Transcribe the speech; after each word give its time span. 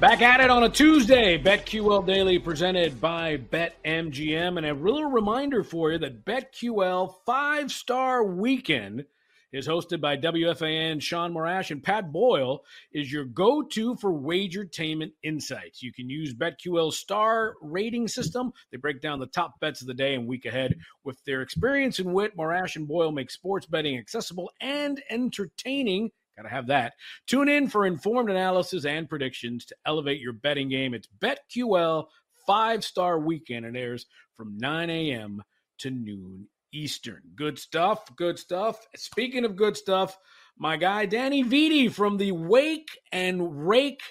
Back 0.00 0.22
at 0.22 0.40
it 0.40 0.48
on 0.48 0.62
a 0.62 0.68
Tuesday. 0.70 1.36
BetQL 1.36 2.06
Daily 2.06 2.38
presented 2.38 3.02
by 3.02 3.36
BetMGM. 3.36 4.56
And 4.56 4.64
a 4.64 4.72
little 4.72 5.10
reminder 5.10 5.62
for 5.62 5.92
you 5.92 5.98
that 5.98 6.24
BetQL 6.24 7.16
five 7.26 7.70
star 7.70 8.24
weekend 8.24 9.04
is 9.52 9.68
hosted 9.68 10.00
by 10.00 10.16
WFAN 10.16 11.02
Sean 11.02 11.34
Morash 11.34 11.70
and 11.70 11.82
Pat 11.82 12.12
Boyle 12.12 12.64
is 12.94 13.12
your 13.12 13.26
go 13.26 13.62
to 13.62 13.94
for 13.96 14.10
wagertainment 14.10 15.12
insights. 15.22 15.82
You 15.82 15.92
can 15.92 16.08
use 16.08 16.32
BetQL's 16.32 16.96
star 16.96 17.56
rating 17.60 18.08
system. 18.08 18.54
They 18.70 18.78
break 18.78 19.02
down 19.02 19.20
the 19.20 19.26
top 19.26 19.60
bets 19.60 19.82
of 19.82 19.86
the 19.86 19.92
day 19.92 20.14
and 20.14 20.26
week 20.26 20.46
ahead. 20.46 20.76
With 21.04 21.22
their 21.26 21.42
experience 21.42 21.98
and 21.98 22.14
wit, 22.14 22.38
Morash 22.38 22.76
and 22.76 22.88
Boyle 22.88 23.12
make 23.12 23.30
sports 23.30 23.66
betting 23.66 23.98
accessible 23.98 24.50
and 24.62 25.02
entertaining 25.10 26.10
Got 26.40 26.48
to 26.48 26.54
have 26.54 26.68
that. 26.68 26.94
Tune 27.26 27.50
in 27.50 27.68
for 27.68 27.84
informed 27.84 28.30
analysis 28.30 28.86
and 28.86 29.06
predictions 29.06 29.66
to 29.66 29.76
elevate 29.84 30.22
your 30.22 30.32
betting 30.32 30.70
game. 30.70 30.94
It's 30.94 31.08
BetQL 31.20 32.06
five 32.46 32.82
star 32.82 33.18
weekend. 33.18 33.66
and 33.66 33.76
airs 33.76 34.06
from 34.38 34.56
9 34.56 34.88
a.m. 34.88 35.42
to 35.80 35.90
noon 35.90 36.48
Eastern. 36.72 37.20
Good 37.36 37.58
stuff. 37.58 38.16
Good 38.16 38.38
stuff. 38.38 38.86
Speaking 38.96 39.44
of 39.44 39.54
good 39.54 39.76
stuff, 39.76 40.16
my 40.56 40.78
guy 40.78 41.04
Danny 41.04 41.44
Vietti 41.44 41.92
from 41.92 42.16
the 42.16 42.32
Wake 42.32 42.98
and 43.12 43.68
Rake 43.68 44.02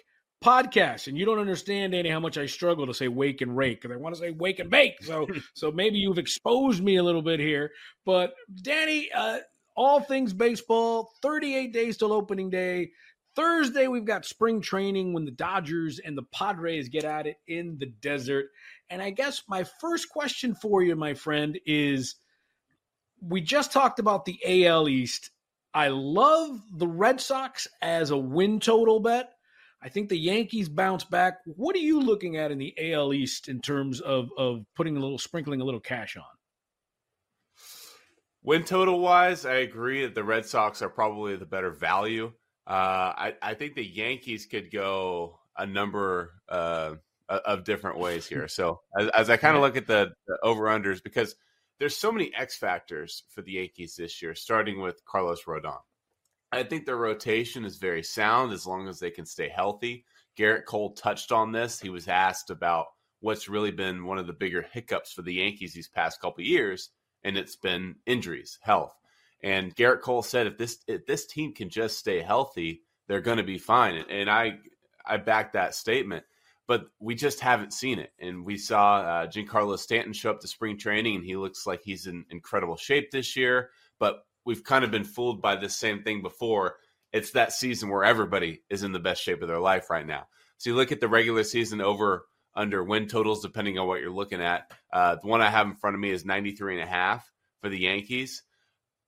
podcast. 0.43 1.07
And 1.07 1.17
you 1.17 1.25
don't 1.25 1.39
understand, 1.39 1.93
Danny, 1.93 2.09
how 2.09 2.19
much 2.19 2.37
I 2.37 2.45
struggle 2.45 2.85
to 2.85 2.93
say 2.93 3.07
wake 3.07 3.41
and 3.41 3.57
rake 3.57 3.81
because 3.81 3.95
I 3.95 3.99
want 3.99 4.13
to 4.13 4.21
say 4.21 4.29
wake 4.29 4.59
and 4.59 4.69
bake. 4.69 5.01
So, 5.01 5.27
so 5.55 5.71
maybe 5.71 5.97
you've 5.97 6.19
exposed 6.19 6.83
me 6.83 6.97
a 6.97 7.03
little 7.03 7.23
bit 7.23 7.39
here. 7.39 7.71
But 8.05 8.35
Danny, 8.61 9.09
uh, 9.11 9.39
all 9.79 10.01
things 10.01 10.33
baseball, 10.33 11.13
38 11.21 11.71
days 11.71 11.95
till 11.95 12.11
opening 12.11 12.49
day. 12.49 12.91
Thursday, 13.33 13.87
we've 13.87 14.03
got 14.03 14.25
spring 14.25 14.59
training 14.59 15.13
when 15.13 15.23
the 15.23 15.31
Dodgers 15.31 15.99
and 16.03 16.17
the 16.17 16.25
Padres 16.33 16.89
get 16.89 17.05
at 17.05 17.27
it 17.27 17.37
in 17.47 17.77
the 17.79 17.85
desert. 17.85 18.47
And 18.89 19.01
I 19.01 19.11
guess 19.11 19.43
my 19.47 19.63
first 19.79 20.09
question 20.09 20.53
for 20.53 20.83
you, 20.83 20.97
my 20.97 21.13
friend, 21.13 21.57
is 21.65 22.15
we 23.21 23.39
just 23.39 23.71
talked 23.71 23.99
about 23.99 24.25
the 24.25 24.65
AL 24.65 24.89
East. 24.89 25.31
I 25.73 25.87
love 25.87 26.59
the 26.75 26.87
Red 26.87 27.21
Sox 27.21 27.65
as 27.81 28.11
a 28.11 28.17
win 28.17 28.59
total 28.59 28.99
bet. 28.99 29.31
I 29.81 29.87
think 29.87 30.09
the 30.09 30.17
Yankees 30.17 30.67
bounce 30.67 31.05
back. 31.05 31.37
What 31.45 31.73
are 31.77 31.79
you 31.79 32.01
looking 32.01 32.35
at 32.35 32.51
in 32.51 32.57
the 32.57 32.75
AL 32.91 33.13
East 33.13 33.47
in 33.47 33.61
terms 33.61 34.01
of, 34.01 34.27
of 34.37 34.65
putting 34.75 34.97
a 34.97 34.99
little, 34.99 35.17
sprinkling 35.17 35.61
a 35.61 35.65
little 35.65 35.79
cash 35.79 36.17
on? 36.17 36.38
Win 38.43 38.63
total 38.63 38.99
wise, 38.99 39.45
I 39.45 39.55
agree 39.55 40.03
that 40.03 40.15
the 40.15 40.23
Red 40.23 40.45
Sox 40.45 40.81
are 40.81 40.89
probably 40.89 41.35
the 41.35 41.45
better 41.45 41.71
value. 41.71 42.31
Uh, 42.65 43.13
I, 43.17 43.33
I, 43.41 43.53
think 43.55 43.75
the 43.75 43.85
Yankees 43.85 44.45
could 44.45 44.71
go 44.71 45.39
a 45.57 45.65
number 45.65 46.33
uh, 46.47 46.95
of 47.27 47.63
different 47.63 47.97
ways 47.97 48.27
here. 48.27 48.47
So 48.47 48.81
as, 48.97 49.09
as 49.09 49.29
I 49.29 49.37
kind 49.37 49.55
of 49.55 49.61
look 49.61 49.75
at 49.75 49.87
the, 49.87 50.11
the 50.27 50.37
over 50.43 50.65
unders, 50.65 51.03
because 51.03 51.35
there's 51.79 51.97
so 51.97 52.11
many 52.11 52.31
X 52.35 52.57
factors 52.57 53.23
for 53.29 53.41
the 53.41 53.53
Yankees 53.53 53.95
this 53.95 54.21
year, 54.21 54.35
starting 54.35 54.79
with 54.81 55.03
Carlos 55.03 55.43
Rodon. 55.45 55.79
I 56.51 56.63
think 56.63 56.85
their 56.85 56.97
rotation 56.97 57.65
is 57.65 57.77
very 57.77 58.03
sound 58.03 58.53
as 58.53 58.65
long 58.65 58.87
as 58.87 58.99
they 58.99 59.11
can 59.11 59.25
stay 59.25 59.49
healthy. 59.49 60.05
Gerrit 60.37 60.65
Cole 60.65 60.93
touched 60.93 61.31
on 61.31 61.51
this. 61.51 61.79
He 61.79 61.89
was 61.89 62.07
asked 62.07 62.49
about 62.49 62.87
what's 63.19 63.49
really 63.49 63.71
been 63.71 64.05
one 64.05 64.17
of 64.17 64.27
the 64.27 64.33
bigger 64.33 64.65
hiccups 64.71 65.11
for 65.11 65.21
the 65.21 65.33
Yankees 65.33 65.73
these 65.73 65.89
past 65.89 66.21
couple 66.21 66.43
years 66.43 66.89
and 67.23 67.37
it's 67.37 67.55
been 67.55 67.95
injuries, 68.05 68.59
health. 68.61 68.93
And 69.41 69.75
Gerrit 69.75 70.01
Cole 70.01 70.21
said, 70.21 70.47
if 70.47 70.57
this 70.57 70.79
if 70.87 71.05
this 71.05 71.25
team 71.25 71.53
can 71.53 71.69
just 71.69 71.97
stay 71.97 72.21
healthy, 72.21 72.83
they're 73.07 73.21
going 73.21 73.37
to 73.37 73.43
be 73.43 73.57
fine. 73.57 74.03
And 74.09 74.29
I 74.29 74.59
I 75.05 75.17
back 75.17 75.53
that 75.53 75.75
statement, 75.75 76.25
but 76.67 76.87
we 76.99 77.15
just 77.15 77.39
haven't 77.39 77.73
seen 77.73 77.99
it. 77.99 78.11
And 78.19 78.45
we 78.45 78.57
saw 78.57 78.97
uh, 78.97 79.27
Giancarlo 79.27 79.77
Stanton 79.79 80.13
show 80.13 80.31
up 80.31 80.41
to 80.41 80.47
spring 80.47 80.77
training, 80.77 81.15
and 81.15 81.25
he 81.25 81.35
looks 81.35 81.65
like 81.65 81.81
he's 81.83 82.05
in 82.05 82.25
incredible 82.29 82.77
shape 82.77 83.11
this 83.11 83.35
year. 83.35 83.69
But 83.97 84.25
we've 84.45 84.63
kind 84.63 84.83
of 84.83 84.91
been 84.91 85.05
fooled 85.05 85.41
by 85.41 85.55
this 85.55 85.75
same 85.75 86.03
thing 86.03 86.21
before. 86.21 86.75
It's 87.11 87.31
that 87.31 87.53
season 87.53 87.89
where 87.89 88.03
everybody 88.03 88.61
is 88.69 88.83
in 88.83 88.91
the 88.91 88.99
best 88.99 89.23
shape 89.23 89.41
of 89.41 89.47
their 89.47 89.59
life 89.59 89.89
right 89.89 90.05
now. 90.05 90.27
So 90.57 90.69
you 90.69 90.75
look 90.75 90.91
at 90.91 90.99
the 90.99 91.07
regular 91.07 91.43
season 91.43 91.81
over 91.81 92.25
under 92.55 92.83
win 92.83 93.07
totals, 93.07 93.41
depending 93.41 93.77
on 93.77 93.87
what 93.87 94.01
you're 94.01 94.11
looking 94.11 94.41
at. 94.41 94.71
Uh, 94.91 95.15
the 95.15 95.27
one 95.27 95.41
I 95.41 95.49
have 95.49 95.67
in 95.67 95.75
front 95.75 95.95
of 95.95 95.99
me 95.99 96.11
is 96.11 96.25
93 96.25 96.79
and 96.79 96.83
a 96.83 96.91
half 96.91 97.29
for 97.61 97.69
the 97.69 97.79
Yankees. 97.79 98.43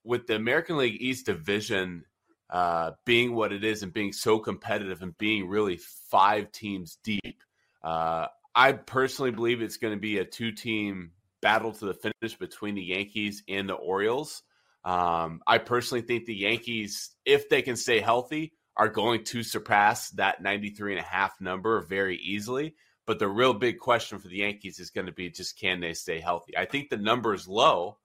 With 0.04 0.28
the 0.28 0.36
American 0.36 0.78
League 0.78 1.02
East 1.02 1.28
division 1.28 2.06
uh, 2.50 2.92
being 3.06 3.36
what 3.36 3.54
it 3.54 3.64
is 3.64 3.84
and 3.84 3.94
being 3.94 4.14
so 4.14 4.40
competitive 4.40 5.02
and 5.02 5.18
being 5.18 5.48
really 5.48 5.80
five 6.10 6.52
teams 6.52 6.98
deep, 7.04 7.44
uh, 7.84 8.28
I 8.54 8.74
personally 8.74 9.32
believe 9.32 9.62
it's 9.62 9.78
going 9.78 9.94
to 9.94 10.00
be 10.00 10.18
a 10.18 10.26
two 10.26 10.52
team 10.52 11.12
battle 11.42 11.72
to 11.74 11.86
the 11.86 11.94
finish 11.94 12.38
between 12.38 12.76
the 12.76 12.84
Yankees 12.84 13.44
and 13.48 13.68
the 13.68 13.74
Orioles. 13.74 14.44
Um, 14.84 15.42
I 15.46 15.60
personally 15.60 16.02
think 16.02 16.26
the 16.26 16.36
Yankees, 16.36 17.12
if 17.26 17.50
they 17.50 17.62
can 17.62 17.76
stay 17.76 18.00
healthy, 18.00 18.54
are 18.76 18.90
going 18.90 19.24
to 19.26 19.44
surpass 19.44 20.10
that 20.12 20.42
93 20.42 20.94
and 20.94 21.00
a 21.00 21.08
half 21.08 21.40
number 21.40 21.82
very 21.82 22.18
easily. 22.18 22.76
But 23.08 23.20
the 23.20 23.28
real 23.28 23.54
big 23.54 23.80
question 23.80 24.20
for 24.20 24.28
the 24.28 24.38
Yankees 24.38 24.80
is 24.80 24.92
going 24.92 25.08
to 25.08 25.14
be 25.14 25.30
just 25.30 25.60
can 25.60 25.80
they 25.80 25.94
stay 25.94 26.20
healthy? 26.20 26.58
I 26.58 26.66
think 26.66 26.90
the 26.90 26.98
number 26.98 27.34
is 27.34 27.48
low 27.48 27.98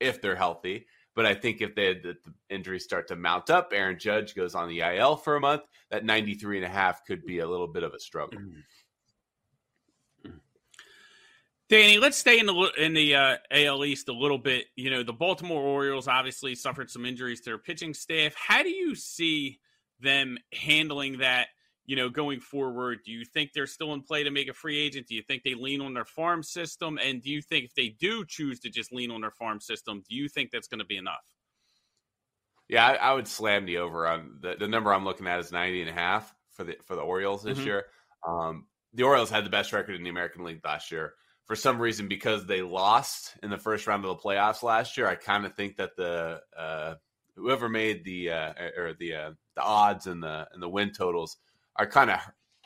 if 0.00 0.20
they're 0.22 0.36
healthy. 0.36 0.86
But 1.14 1.26
I 1.26 1.34
think 1.34 1.60
if 1.60 1.74
they, 1.74 1.94
the, 1.94 2.16
the 2.24 2.34
injuries 2.50 2.84
start 2.84 3.06
to 3.08 3.16
mount 3.16 3.48
up, 3.48 3.72
Aaron 3.72 3.98
Judge 3.98 4.34
goes 4.34 4.54
on 4.54 4.68
the 4.68 4.80
IL 4.80 5.16
for 5.16 5.36
a 5.36 5.40
month, 5.40 5.62
that 5.90 6.04
93 6.04 6.56
and 6.56 6.66
a 6.66 6.68
half 6.68 7.04
could 7.04 7.24
be 7.24 7.38
a 7.38 7.46
little 7.46 7.68
bit 7.68 7.84
of 7.84 7.94
a 7.94 8.00
struggle. 8.00 8.40
Mm-hmm. 8.40 8.60
Danny, 11.70 11.98
let's 11.98 12.18
stay 12.18 12.38
in 12.38 12.46
the 12.46 12.72
in 12.76 12.92
the 12.92 13.14
uh, 13.14 13.36
AL 13.50 13.84
East 13.86 14.08
a 14.08 14.12
little 14.12 14.38
bit. 14.38 14.66
You 14.76 14.90
know, 14.90 15.02
the 15.02 15.14
Baltimore 15.14 15.62
Orioles 15.62 16.08
obviously 16.08 16.54
suffered 16.54 16.90
some 16.90 17.06
injuries 17.06 17.40
to 17.40 17.50
their 17.50 17.58
pitching 17.58 17.94
staff. 17.94 18.34
How 18.36 18.62
do 18.62 18.68
you 18.68 18.94
see 18.94 19.60
them 19.98 20.36
handling 20.52 21.18
that? 21.18 21.48
You 21.86 21.96
know, 21.96 22.08
going 22.08 22.40
forward? 22.40 23.00
Do 23.04 23.12
you 23.12 23.24
think 23.24 23.52
they're 23.52 23.66
still 23.66 23.92
in 23.92 24.02
play 24.02 24.24
to 24.24 24.30
make 24.30 24.48
a 24.48 24.54
free 24.54 24.78
agent? 24.78 25.06
Do 25.06 25.14
you 25.14 25.22
think 25.22 25.42
they 25.42 25.54
lean 25.54 25.80
on 25.80 25.94
their 25.94 26.04
farm 26.04 26.42
system? 26.42 26.98
And 27.02 27.22
do 27.22 27.30
you 27.30 27.42
think 27.42 27.66
if 27.66 27.74
they 27.74 27.88
do 27.88 28.24
choose 28.24 28.60
to 28.60 28.70
just 28.70 28.92
lean 28.92 29.10
on 29.10 29.20
their 29.20 29.30
farm 29.30 29.60
system, 29.60 30.02
do 30.08 30.14
you 30.14 30.28
think 30.28 30.50
that's 30.50 30.68
going 30.68 30.78
to 30.78 30.84
be 30.84 30.96
enough? 30.96 31.24
Yeah, 32.68 32.86
I, 32.86 32.94
I, 32.94 33.12
would 33.12 33.28
slam 33.28 33.66
the 33.66 33.78
over 33.78 34.06
on 34.06 34.38
the, 34.40 34.56
the 34.58 34.68
number 34.68 34.92
I'm 34.92 35.04
looking 35.04 35.26
at 35.26 35.38
is 35.38 35.52
90 35.52 35.82
and 35.82 35.90
a 35.90 35.92
half 35.92 36.34
for 36.52 36.64
the 36.64 36.76
for 36.84 36.96
the 36.96 37.02
Orioles 37.02 37.42
this 37.42 37.58
mm-hmm. 37.58 37.66
year. 37.66 37.84
Um, 38.26 38.66
the 38.94 39.02
Orioles 39.02 39.28
had 39.28 39.44
the 39.44 39.50
best 39.50 39.72
record 39.72 39.96
in 39.96 40.02
the 40.02 40.10
American 40.10 40.44
League 40.44 40.64
last 40.64 40.90
year. 40.90 41.14
For 41.44 41.56
some 41.56 41.78
reason, 41.78 42.08
because 42.08 42.46
they 42.46 42.62
lost 42.62 43.34
in 43.42 43.50
the 43.50 43.58
first 43.58 43.86
round 43.86 44.02
of 44.06 44.16
the 44.16 44.22
playoffs 44.22 44.62
last 44.62 44.96
year, 44.96 45.06
I 45.06 45.14
kind 45.14 45.44
of 45.44 45.54
think 45.54 45.76
that 45.76 45.94
the 45.94 46.40
uh, 46.58 46.94
whoever 47.36 47.68
made 47.68 48.02
the 48.04 48.30
uh, 48.30 48.52
or 48.78 48.94
the 48.98 49.14
uh, 49.14 49.30
the 49.56 49.62
odds 49.62 50.06
and 50.06 50.22
the 50.22 50.48
and 50.52 50.62
the 50.62 50.68
win 50.68 50.92
totals 50.92 51.36
are 51.76 51.86
kind 51.86 52.10
of 52.10 52.20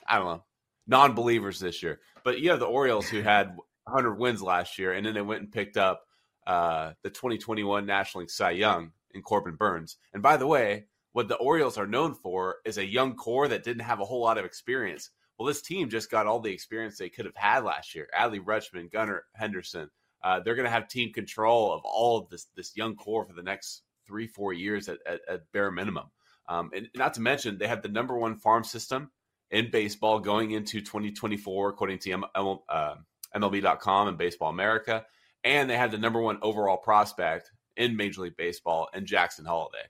I 0.07 0.19
don't 0.19 0.27
know 0.27 0.45
non-believers 0.87 1.61
this 1.61 1.83
year. 1.83 2.01
But 2.25 2.41
you 2.41 2.51
have 2.51 2.61
the 2.61 2.67
Orioles 2.67 3.09
who 3.09 3.21
had 3.21 3.57
100 3.85 4.15
wins 4.15 4.43
last 4.43 4.79
year, 4.79 4.93
and 4.93 5.07
then 5.07 5.15
they 5.15 5.23
went 5.23 5.43
and 5.43 5.53
picked 5.53 5.77
up 5.77 6.05
uh, 6.47 6.93
the 7.03 7.11
2021 7.11 7.87
National 7.87 8.21
League 8.21 8.31
Cy 8.31 8.53
Young 8.53 8.91
in 9.13 9.23
Corbin 9.23 9.55
Burnes. 9.55 9.99
And 10.15 10.23
by 10.23 10.37
the 10.37 10.47
way, 10.47 10.87
what 11.13 11.29
the 11.29 11.37
Orioles 11.37 11.79
are 11.79 11.87
known 11.87 12.15
for 12.15 12.57
is 12.65 12.79
a 12.79 12.87
young 12.87 13.15
core 13.15 13.49
that 13.49 13.65
didn't 13.65 13.83
have 13.83 14.01
a 14.01 14.05
whole 14.05 14.23
lot 14.23 14.39
of 14.39 14.45
experience. 14.45 15.11
Well, 15.39 15.47
this 15.47 15.63
team 15.63 15.89
just 15.89 16.11
got 16.11 16.27
all 16.27 16.41
the 16.41 16.53
experience 16.53 16.99
they 16.99 17.09
could 17.09 17.27
have 17.27 17.37
had 17.37 17.65
last 17.65 17.95
year. 17.95 18.09
Adley 18.19 18.41
Rutschman, 18.41 18.91
Gunnar 18.91 19.25
Henderson. 19.35 19.89
Uh, 20.23 20.41
they're 20.41 20.57
going 20.57 20.65
to 20.65 20.71
have 20.71 20.89
team 20.89 21.13
control 21.13 21.73
of 21.73 21.81
all 21.85 22.19
of 22.19 22.29
this 22.29 22.49
this 22.57 22.77
young 22.77 22.97
core 22.97 23.25
for 23.25 23.35
the 23.35 23.43
next 23.43 23.83
three, 24.05 24.27
four 24.27 24.53
years 24.53 24.89
at, 24.89 24.99
at, 25.07 25.21
at 25.29 25.53
bare 25.53 25.71
minimum. 25.71 26.07
Um, 26.49 26.71
and 26.75 26.89
not 26.95 27.15
to 27.15 27.21
mention, 27.21 27.59
they 27.59 27.69
have 27.69 27.83
the 27.83 27.89
number 27.89 28.17
one 28.17 28.37
farm 28.37 28.65
system 28.65 29.11
in 29.51 29.71
baseball 29.71 30.21
going 30.21 30.51
into 30.51 30.81
2024, 30.81 31.69
according 31.69 31.99
to 32.01 32.13
M- 32.13 32.25
M- 32.35 32.59
uh, 32.69 32.95
MLB.com 33.35 34.09
and 34.09 34.19
Baseball 34.19 34.51
America. 34.51 35.05
And 35.45 35.69
they 35.69 35.77
have 35.77 35.91
the 35.91 35.99
number 35.99 36.21
one 36.21 36.39
overall 36.43 36.79
prospect 36.79 37.51
in 37.77 37.97
Major 37.97 38.23
League 38.23 38.37
Baseball 38.37 38.89
and 38.93 39.07
Jackson 39.07 39.45
Holliday. 39.45 39.85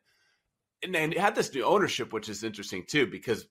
And 0.83 0.95
they 0.95 1.19
had 1.19 1.35
this 1.35 1.53
new 1.53 1.65
ownership, 1.65 2.13
which 2.13 2.29
is 2.29 2.45
interesting 2.45 2.85
too, 2.87 3.07
because 3.07 3.47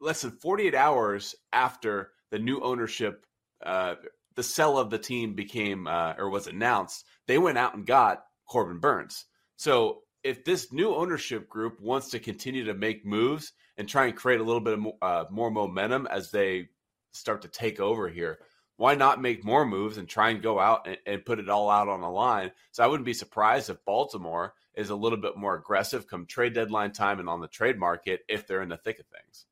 less 0.00 0.22
than 0.22 0.30
48 0.32 0.74
hours 0.74 1.34
after 1.52 2.12
the 2.30 2.38
new 2.38 2.60
ownership, 2.60 3.26
uh, 3.64 3.96
the 4.36 4.42
sell 4.42 4.78
of 4.78 4.90
the 4.90 4.98
team 4.98 5.34
became 5.34 5.86
uh, 5.86 6.14
or 6.16 6.30
was 6.30 6.46
announced, 6.46 7.04
they 7.26 7.38
went 7.38 7.58
out 7.58 7.74
and 7.74 7.86
got 7.86 8.24
Corbin 8.48 8.78
Burnes. 8.78 9.24
So 9.56 10.02
if 10.26 10.44
this 10.44 10.72
new 10.72 10.92
ownership 10.92 11.48
group 11.48 11.80
wants 11.80 12.10
to 12.10 12.18
continue 12.18 12.64
to 12.64 12.74
make 12.74 13.06
moves 13.06 13.52
and 13.78 13.88
try 13.88 14.06
and 14.06 14.16
create 14.16 14.40
a 14.40 14.44
little 14.44 14.60
bit 14.60 14.76
of 14.76 14.86
uh, 15.00 15.24
more 15.30 15.52
momentum 15.52 16.08
as 16.10 16.32
they 16.32 16.68
start 17.12 17.42
to 17.42 17.48
take 17.48 17.78
over 17.78 18.08
here, 18.08 18.40
why 18.76 18.96
not 18.96 19.22
make 19.22 19.44
more 19.44 19.64
moves 19.64 19.98
and 19.98 20.08
try 20.08 20.30
and 20.30 20.42
go 20.42 20.58
out 20.58 20.86
and, 20.88 20.98
and, 21.06 21.24
put 21.24 21.38
it 21.38 21.48
all 21.48 21.70
out 21.70 21.88
on 21.88 22.00
the 22.00 22.10
line? 22.10 22.50
So 22.72 22.82
I 22.82 22.88
wouldn't 22.88 23.06
be 23.06 23.14
surprised 23.14 23.70
if 23.70 23.84
Baltimore 23.84 24.54
is 24.74 24.90
a 24.90 24.96
little 24.96 25.18
bit 25.18 25.36
more 25.36 25.54
aggressive 25.54 26.08
come 26.08 26.26
trade 26.26 26.54
deadline 26.54 26.90
time 26.90 27.20
and 27.20 27.28
on 27.28 27.40
the 27.40 27.48
trade 27.48 27.78
market 27.78 28.20
if 28.28 28.48
they're 28.48 28.62
in 28.62 28.68
the 28.68 28.76
thick 28.76 28.98
of 28.98 29.06
things. 29.06 29.46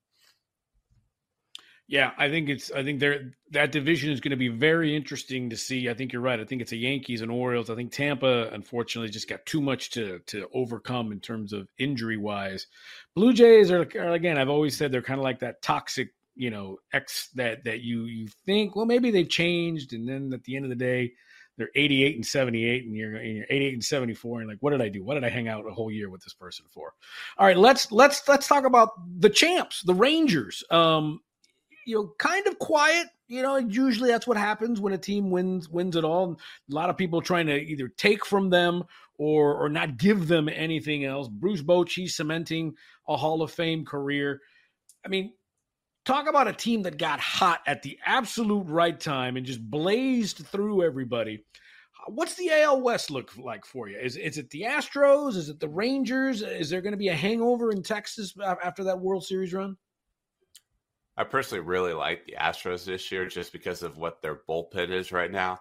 Yeah, 1.86 2.12
I 2.16 2.30
think 2.30 2.48
it's. 2.48 2.72
I 2.72 2.82
think 2.82 2.98
there 2.98 3.32
that 3.50 3.70
division 3.70 4.10
is 4.10 4.20
going 4.20 4.30
to 4.30 4.36
be 4.36 4.48
very 4.48 4.96
interesting 4.96 5.50
to 5.50 5.56
see. 5.56 5.90
I 5.90 5.94
think 5.94 6.14
you're 6.14 6.22
right. 6.22 6.40
I 6.40 6.44
think 6.44 6.62
it's 6.62 6.72
a 6.72 6.76
Yankees 6.76 7.20
and 7.20 7.30
Orioles. 7.30 7.68
I 7.68 7.74
think 7.74 7.92
Tampa, 7.92 8.48
unfortunately, 8.52 9.10
just 9.10 9.28
got 9.28 9.44
too 9.44 9.60
much 9.60 9.90
to 9.90 10.18
to 10.20 10.48
overcome 10.54 11.12
in 11.12 11.20
terms 11.20 11.52
of 11.52 11.68
injury 11.78 12.16
wise. 12.16 12.68
Blue 13.14 13.34
Jays 13.34 13.70
are, 13.70 13.86
are 13.98 14.12
again. 14.12 14.38
I've 14.38 14.48
always 14.48 14.76
said 14.76 14.92
they're 14.92 15.02
kind 15.02 15.20
of 15.20 15.24
like 15.24 15.40
that 15.40 15.60
toxic, 15.60 16.14
you 16.34 16.50
know, 16.50 16.78
X 16.94 17.28
that 17.34 17.64
that 17.64 17.82
you 17.82 18.04
you 18.04 18.28
think 18.46 18.74
well 18.74 18.86
maybe 18.86 19.10
they've 19.10 19.28
changed, 19.28 19.92
and 19.92 20.08
then 20.08 20.32
at 20.32 20.42
the 20.44 20.56
end 20.56 20.64
of 20.64 20.70
the 20.70 20.76
day, 20.76 21.12
they're 21.58 21.70
88 21.74 22.16
and 22.16 22.26
78 22.26 22.84
and 22.84 22.96
you're, 22.96 23.16
and 23.16 23.36
you're 23.36 23.46
88 23.50 23.74
and 23.74 23.84
74 23.84 24.40
and 24.40 24.48
like 24.48 24.58
what 24.60 24.70
did 24.70 24.82
i 24.82 24.88
do 24.88 25.04
what 25.04 25.14
did 25.14 25.22
i 25.22 25.28
hang 25.28 25.46
out 25.46 25.64
a 25.68 25.72
whole 25.72 25.90
year 25.90 26.10
with 26.10 26.20
this 26.22 26.34
person 26.34 26.64
for 26.68 26.92
all 27.38 27.46
right 27.46 27.56
let's 27.56 27.92
let's 27.92 28.26
let's 28.26 28.48
talk 28.48 28.64
about 28.64 28.90
the 29.20 29.30
champs 29.30 29.82
the 29.82 29.94
rangers 29.94 30.64
um 30.70 31.20
you 31.86 31.96
know, 31.96 32.12
kind 32.18 32.46
of 32.46 32.58
quiet. 32.58 33.08
You 33.26 33.42
know, 33.42 33.56
usually 33.56 34.10
that's 34.10 34.26
what 34.26 34.36
happens 34.36 34.80
when 34.80 34.92
a 34.92 34.98
team 34.98 35.30
wins 35.30 35.68
wins 35.68 35.96
it 35.96 36.04
all. 36.04 36.38
A 36.70 36.74
lot 36.74 36.90
of 36.90 36.96
people 36.96 37.20
trying 37.20 37.46
to 37.46 37.56
either 37.58 37.88
take 37.88 38.24
from 38.26 38.50
them 38.50 38.84
or 39.18 39.54
or 39.54 39.68
not 39.68 39.96
give 39.96 40.28
them 40.28 40.48
anything 40.48 41.04
else. 41.04 41.28
Bruce 41.28 41.62
Bochy 41.62 42.10
cementing 42.10 42.74
a 43.08 43.16
Hall 43.16 43.42
of 43.42 43.50
Fame 43.50 43.84
career. 43.84 44.40
I 45.04 45.08
mean, 45.08 45.32
talk 46.04 46.28
about 46.28 46.48
a 46.48 46.52
team 46.52 46.82
that 46.82 46.98
got 46.98 47.20
hot 47.20 47.60
at 47.66 47.82
the 47.82 47.98
absolute 48.04 48.66
right 48.68 48.98
time 48.98 49.36
and 49.36 49.46
just 49.46 49.62
blazed 49.62 50.38
through 50.46 50.82
everybody. 50.82 51.44
What's 52.06 52.34
the 52.34 52.50
AL 52.50 52.82
West 52.82 53.10
look 53.10 53.34
like 53.38 53.64
for 53.64 53.88
you? 53.88 53.98
Is 53.98 54.16
is 54.16 54.36
it 54.36 54.50
the 54.50 54.62
Astros? 54.62 55.36
Is 55.36 55.48
it 55.48 55.60
the 55.60 55.68
Rangers? 55.68 56.42
Is 56.42 56.68
there 56.68 56.82
going 56.82 56.92
to 56.92 56.98
be 56.98 57.08
a 57.08 57.14
hangover 57.14 57.70
in 57.70 57.82
Texas 57.82 58.34
after 58.62 58.84
that 58.84 59.00
World 59.00 59.24
Series 59.24 59.54
run? 59.54 59.76
I 61.16 61.24
personally 61.24 61.64
really 61.64 61.92
like 61.92 62.26
the 62.26 62.36
Astros 62.40 62.84
this 62.84 63.10
year 63.12 63.26
just 63.26 63.52
because 63.52 63.82
of 63.82 63.96
what 63.96 64.20
their 64.20 64.40
bullpen 64.48 64.90
is 64.90 65.12
right 65.12 65.30
now. 65.30 65.60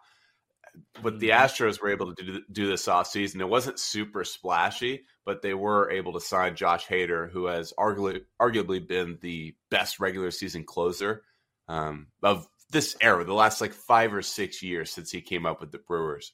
But 1.01 1.19
the 1.19 1.29
mm-hmm. 1.29 1.43
Astros 1.45 1.81
were 1.81 1.91
able 1.91 2.15
to 2.15 2.23
do, 2.23 2.41
do 2.51 2.67
this 2.67 2.87
offseason. 2.87 3.39
It 3.39 3.49
wasn't 3.49 3.79
super 3.79 4.23
splashy, 4.23 5.03
but 5.25 5.41
they 5.41 5.53
were 5.53 5.91
able 5.91 6.13
to 6.13 6.19
sign 6.19 6.55
Josh 6.55 6.87
Hader, 6.87 7.29
who 7.29 7.45
has 7.45 7.73
arguably, 7.77 8.21
arguably 8.41 8.85
been 8.85 9.19
the 9.21 9.55
best 9.69 9.99
regular 9.99 10.31
season 10.31 10.63
closer 10.63 11.21
um, 11.67 12.07
of 12.23 12.47
this 12.71 12.95
era, 13.01 13.23
the 13.23 13.33
last 13.33 13.61
like 13.61 13.73
five 13.73 14.13
or 14.13 14.23
six 14.23 14.63
years 14.63 14.91
since 14.91 15.11
he 15.11 15.21
came 15.21 15.45
up 15.45 15.61
with 15.61 15.71
the 15.71 15.77
Brewers. 15.77 16.33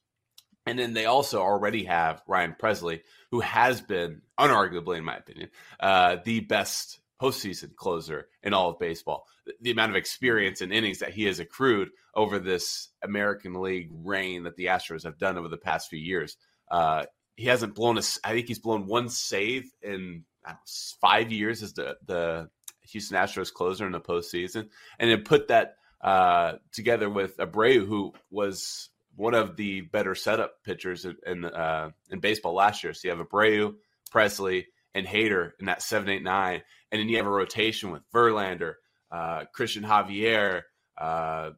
And 0.66 0.80
then 0.80 0.94
they 0.94 1.06
also 1.06 1.42
already 1.42 1.86
have 1.86 2.22
Ryan 2.28 2.56
Pressly, 2.58 3.02
who 3.32 3.42
has 3.42 3.82
been, 3.82 4.22
unarguably, 4.40 4.98
in 4.98 5.04
my 5.04 5.18
opinion, 5.18 5.50
uh, 5.80 6.18
the 6.24 6.42
best 6.42 6.99
postseason 7.22 7.76
closer 7.76 8.28
in 8.44 8.54
all 8.54 8.70
of 8.70 8.80
baseball. 8.80 9.26
The 9.62 9.72
amount 9.72 9.92
of 9.92 9.96
experience 9.96 10.62
and 10.62 10.72
innings 10.72 11.00
that 11.00 11.14
he 11.14 11.26
has 11.26 11.40
accrued 11.40 11.90
over 12.14 12.40
this 12.40 12.90
American 13.04 13.62
League 13.62 13.90
reign 13.92 14.44
that 14.44 14.56
the 14.56 14.68
Astros 14.68 15.04
have 15.04 15.18
done 15.18 15.38
over 15.38 15.48
the 15.48 15.58
past 15.58 15.90
few 15.90 16.00
years. 16.00 16.38
Uh, 16.70 17.06
he 17.36 17.46
hasn't 17.46 17.76
blown 17.76 17.98
a. 17.98 18.02
I 18.24 18.34
think 18.34 18.48
he's 18.48 18.60
blown 18.60 18.86
one 18.86 19.10
save 19.10 19.72
in 19.82 20.24
know, 20.46 20.54
five 21.02 21.32
years 21.32 21.64
as 21.64 21.74
the 21.74 21.98
the 22.06 22.50
Houston 22.90 23.18
Astros 23.18 23.54
closer 23.54 23.86
in 23.86 23.92
the 23.92 24.02
postseason, 24.02 24.70
and 25.00 25.10
then 25.10 25.24
put 25.24 25.48
that 25.48 25.76
uh, 26.02 26.54
together 26.72 27.10
with 27.10 27.38
Abreu, 27.38 27.86
who 27.88 28.14
was 28.30 28.90
one 29.16 29.34
of 29.34 29.56
the 29.56 29.82
better 29.82 30.16
setup 30.16 30.64
pitchers 30.64 31.06
in 31.06 31.16
in, 31.26 31.46
uh, 31.46 31.92
in 32.10 32.20
baseball 32.20 32.54
last 32.54 32.84
year. 32.84 32.94
So 32.94 33.08
you 33.08 33.16
have 33.16 33.26
Abreu, 33.26 33.76
Pressly, 34.14 34.66
and 34.96 35.06
Hader 35.06 35.52
in 35.60 35.66
that 35.68 35.82
seven, 35.82 36.10
eight, 36.10 36.24
nine, 36.24 36.62
and 36.92 37.00
then 37.00 37.10
you 37.10 37.18
have 37.18 37.28
a 37.28 37.32
rotation 37.32 37.92
with 37.92 38.02
Verlander, 38.14 38.76
uh, 39.12 39.44
Cristian 39.56 39.84
Javier, 39.84 40.64
uh, 40.98 41.52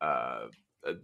uh, 0.00 0.46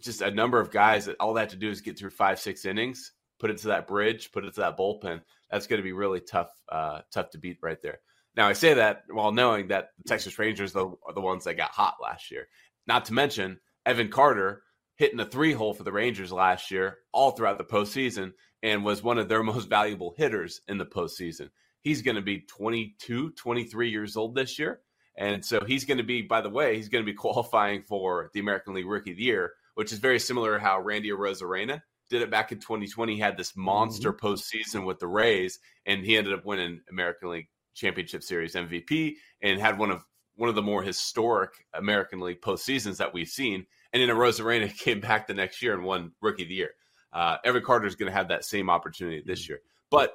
just 0.00 0.22
a 0.22 0.30
number 0.30 0.60
of 0.60 0.70
guys 0.70 1.06
that 1.06 1.16
all 1.20 1.34
they 1.34 1.42
have 1.42 1.50
to 1.50 1.56
do 1.56 1.70
is 1.70 1.80
get 1.80 1.98
through 1.98 2.10
five, 2.10 2.38
six 2.38 2.64
innings, 2.64 3.12
put 3.38 3.50
it 3.50 3.58
to 3.58 3.68
that 3.68 3.86
bridge, 3.86 4.32
put 4.32 4.44
it 4.44 4.54
to 4.54 4.60
that 4.60 4.78
bullpen. 4.78 5.20
That's 5.50 5.66
going 5.66 5.78
to 5.78 5.84
be 5.84 5.92
really 5.92 6.20
tough, 6.20 6.50
uh, 6.70 7.00
tough 7.12 7.30
to 7.30 7.38
beat 7.38 7.58
right 7.62 7.80
there. 7.82 8.00
Now 8.36 8.48
I 8.48 8.52
say 8.52 8.74
that 8.74 9.02
while 9.10 9.32
knowing 9.32 9.68
that 9.68 9.90
the 9.98 10.08
Texas 10.08 10.38
Rangers 10.38 10.74
are 10.74 10.96
the 11.14 11.20
ones 11.20 11.44
that 11.44 11.56
got 11.56 11.70
hot 11.70 11.96
last 12.02 12.30
year. 12.30 12.48
Not 12.86 13.04
to 13.06 13.14
mention 13.14 13.60
Evan 13.86 14.08
Carter 14.08 14.62
hitting 14.96 15.16
the 15.16 15.24
three 15.24 15.52
hole 15.52 15.74
for 15.74 15.82
the 15.82 15.92
Rangers 15.92 16.32
last 16.32 16.70
year, 16.70 16.98
all 17.12 17.32
throughout 17.32 17.58
the 17.58 17.64
postseason, 17.64 18.32
and 18.62 18.84
was 18.84 19.02
one 19.02 19.18
of 19.18 19.28
their 19.28 19.42
most 19.44 19.68
valuable 19.68 20.14
hitters 20.16 20.60
in 20.68 20.78
the 20.78 20.86
postseason. 20.86 21.50
He's 21.84 22.00
going 22.00 22.16
to 22.16 22.22
be 22.22 22.40
22, 22.40 23.32
23 23.32 23.90
years 23.90 24.16
old 24.16 24.34
this 24.34 24.58
year. 24.58 24.80
And 25.16 25.44
so 25.44 25.60
he's 25.64 25.84
going 25.84 25.98
to 25.98 26.04
be, 26.04 26.22
by 26.22 26.40
the 26.40 26.50
way, 26.50 26.76
he's 26.76 26.88
going 26.88 27.04
to 27.04 27.10
be 27.10 27.16
qualifying 27.16 27.82
for 27.82 28.30
the 28.32 28.40
American 28.40 28.74
League 28.74 28.86
Rookie 28.86 29.12
of 29.12 29.18
the 29.18 29.22
Year, 29.22 29.52
which 29.74 29.92
is 29.92 29.98
very 29.98 30.18
similar 30.18 30.54
to 30.54 30.64
how 30.64 30.80
Randy 30.80 31.10
Arozarena 31.10 31.82
did 32.08 32.22
it 32.22 32.30
back 32.30 32.52
in 32.52 32.58
2020. 32.58 33.14
He 33.14 33.20
had 33.20 33.36
this 33.36 33.54
monster 33.54 34.12
mm-hmm. 34.12 34.26
postseason 34.26 34.86
with 34.86 34.98
the 34.98 35.06
Rays, 35.06 35.58
and 35.84 36.04
he 36.04 36.16
ended 36.16 36.32
up 36.32 36.46
winning 36.46 36.80
American 36.90 37.30
League 37.30 37.48
Championship 37.74 38.22
Series 38.22 38.54
MVP 38.54 39.14
and 39.42 39.60
had 39.60 39.78
one 39.78 39.90
of 39.90 40.04
one 40.36 40.48
of 40.48 40.54
the 40.54 40.62
more 40.62 40.82
historic 40.82 41.50
American 41.74 42.20
League 42.20 42.40
postseasons 42.40 42.96
that 42.96 43.12
we've 43.12 43.28
seen. 43.28 43.66
And 43.92 44.02
then 44.02 44.08
Arozarena 44.08 44.76
came 44.78 45.00
back 45.00 45.26
the 45.26 45.34
next 45.34 45.62
year 45.62 45.74
and 45.74 45.84
won 45.84 46.12
Rookie 46.20 46.42
of 46.44 46.48
the 46.48 46.54
Year. 46.54 46.70
Uh, 47.12 47.36
Evan 47.44 47.62
Carter 47.62 47.86
is 47.86 47.94
going 47.94 48.10
to 48.10 48.16
have 48.16 48.28
that 48.28 48.44
same 48.44 48.68
opportunity 48.68 49.22
this 49.24 49.42
mm-hmm. 49.42 49.52
year. 49.52 49.60
But 49.90 50.14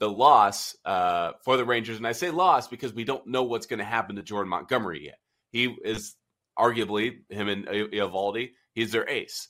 the 0.00 0.10
loss 0.10 0.74
uh, 0.84 1.32
for 1.44 1.56
the 1.56 1.64
Rangers, 1.64 1.98
and 1.98 2.06
I 2.06 2.12
say 2.12 2.30
loss 2.30 2.66
because 2.66 2.92
we 2.92 3.04
don't 3.04 3.26
know 3.26 3.44
what's 3.44 3.66
going 3.66 3.78
to 3.78 3.84
happen 3.84 4.16
to 4.16 4.22
Jordan 4.22 4.48
Montgomery 4.48 5.04
yet. 5.04 5.18
He 5.52 5.76
is 5.84 6.16
arguably 6.58 7.18
him 7.28 7.48
and 7.48 7.66
Eovaldi. 7.66 8.50
He's 8.72 8.92
their 8.92 9.08
ace. 9.08 9.48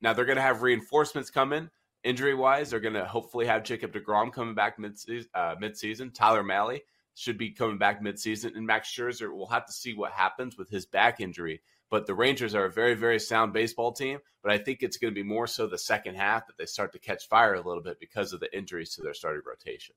Now 0.00 0.12
they're 0.12 0.24
going 0.24 0.36
to 0.36 0.42
have 0.42 0.62
reinforcements 0.62 1.30
come 1.30 1.52
in 1.52 1.68
injury 2.04 2.34
wise. 2.34 2.70
They're 2.70 2.80
going 2.80 2.94
to 2.94 3.04
hopefully 3.04 3.46
have 3.46 3.64
Jacob 3.64 3.92
Degrom 3.92 4.32
coming 4.32 4.54
back 4.54 4.78
mid 4.78 4.96
uh, 5.34 5.54
season. 5.74 6.12
Tyler 6.12 6.44
Mahle 6.44 6.80
should 7.18 7.36
be 7.36 7.50
coming 7.50 7.78
back 7.78 8.00
midseason. 8.00 8.56
and 8.56 8.64
Max 8.66 8.88
Scherzer. 8.88 9.34
We'll 9.34 9.46
have 9.46 9.66
to 9.66 9.72
see 9.72 9.92
what 9.92 10.12
happens 10.12 10.56
with 10.56 10.70
his 10.70 10.86
back 10.86 11.20
injury. 11.20 11.60
But 11.90 12.06
the 12.06 12.14
Rangers 12.14 12.54
are 12.54 12.66
a 12.66 12.70
very, 12.70 12.94
very 12.94 13.18
sound 13.18 13.52
baseball 13.52 13.92
team. 13.92 14.20
But 14.42 14.52
I 14.52 14.58
think 14.58 14.82
it's 14.82 14.98
going 14.98 15.12
to 15.12 15.20
be 15.20 15.26
more 15.26 15.48
so 15.48 15.66
the 15.66 15.78
second 15.78 16.14
half 16.14 16.46
that 16.46 16.56
they 16.56 16.66
start 16.66 16.92
to 16.92 16.98
catch 17.00 17.26
fire 17.26 17.54
a 17.54 17.60
little 17.60 17.82
bit 17.82 17.98
because 17.98 18.32
of 18.32 18.40
the 18.40 18.56
injuries 18.56 18.94
to 18.94 19.02
their 19.02 19.14
starting 19.14 19.42
rotation. 19.44 19.96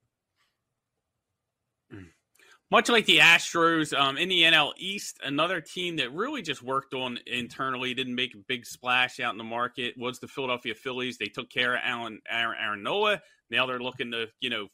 Much 2.71 2.89
like 2.89 3.05
the 3.05 3.17
Astros 3.17 3.95
um, 3.95 4.17
in 4.17 4.29
the 4.29 4.41
NL 4.43 4.71
East, 4.77 5.19
another 5.23 5.61
team 5.61 5.97
that 5.97 6.11
really 6.13 6.41
just 6.41 6.63
worked 6.63 6.93
on 6.93 7.19
internally, 7.27 7.93
didn't 7.93 8.15
make 8.15 8.33
a 8.33 8.37
big 8.47 8.65
splash 8.65 9.19
out 9.19 9.33
in 9.33 9.37
the 9.37 9.43
market, 9.43 9.93
was 9.97 10.19
the 10.19 10.27
Philadelphia 10.27 10.73
Phillies. 10.73 11.17
They 11.17 11.25
took 11.25 11.49
care 11.49 11.75
of 11.75 11.81
Alan 11.83 12.21
Aaron, 12.29 12.57
Aaron 12.59 12.81
Nola. 12.81 13.21
Now 13.51 13.65
they're 13.67 13.81
looking 13.81 14.11
to, 14.11 14.27
you 14.39 14.49
know, 14.49 14.69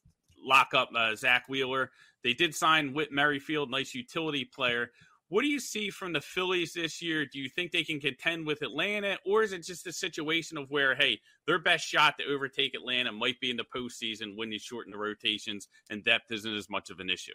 lock 0.46 0.74
up 0.76 0.90
uh, 0.96 1.16
Zack 1.16 1.50
Wheeler. 1.50 1.90
They 2.24 2.34
did 2.34 2.56
sign 2.56 2.94
Whit 2.94 3.12
Merrifield, 3.12 3.70
nice 3.70 3.94
utility 3.94 4.46
player. 4.46 4.92
what 5.30 5.42
do 5.42 5.48
you 5.48 5.60
see 5.60 5.90
from 5.90 6.14
the 6.14 6.22
Phillies 6.22 6.74
this 6.74 7.02
year? 7.02 7.26
Do 7.26 7.40
you 7.40 7.50
think 7.50 7.72
they 7.72 7.84
can 7.84 8.00
contend 8.00 8.48
with 8.48 8.62
Atlanta, 8.62 9.18
or 9.26 9.44
is 9.44 9.52
it 9.52 9.66
just 9.66 9.86
a 9.88 9.92
situation 9.92 10.58
of 10.58 10.72
where, 10.72 10.96
hey, 10.96 11.20
their 11.46 11.60
best 11.60 11.86
shot 11.86 12.18
to 12.18 12.26
overtake 12.26 12.74
Atlanta 12.74 13.12
might 13.12 13.40
be 13.40 13.52
in 13.52 13.58
the 13.58 13.66
postseason 13.76 14.38
when 14.38 14.52
you 14.52 14.60
shorten 14.60 14.92
the 14.92 14.98
rotations 14.98 15.68
and 15.90 16.04
depth 16.04 16.32
isn't 16.32 16.56
as 16.56 16.70
much 16.70 16.90
of 16.90 17.00
an 17.00 17.10
issue? 17.10 17.34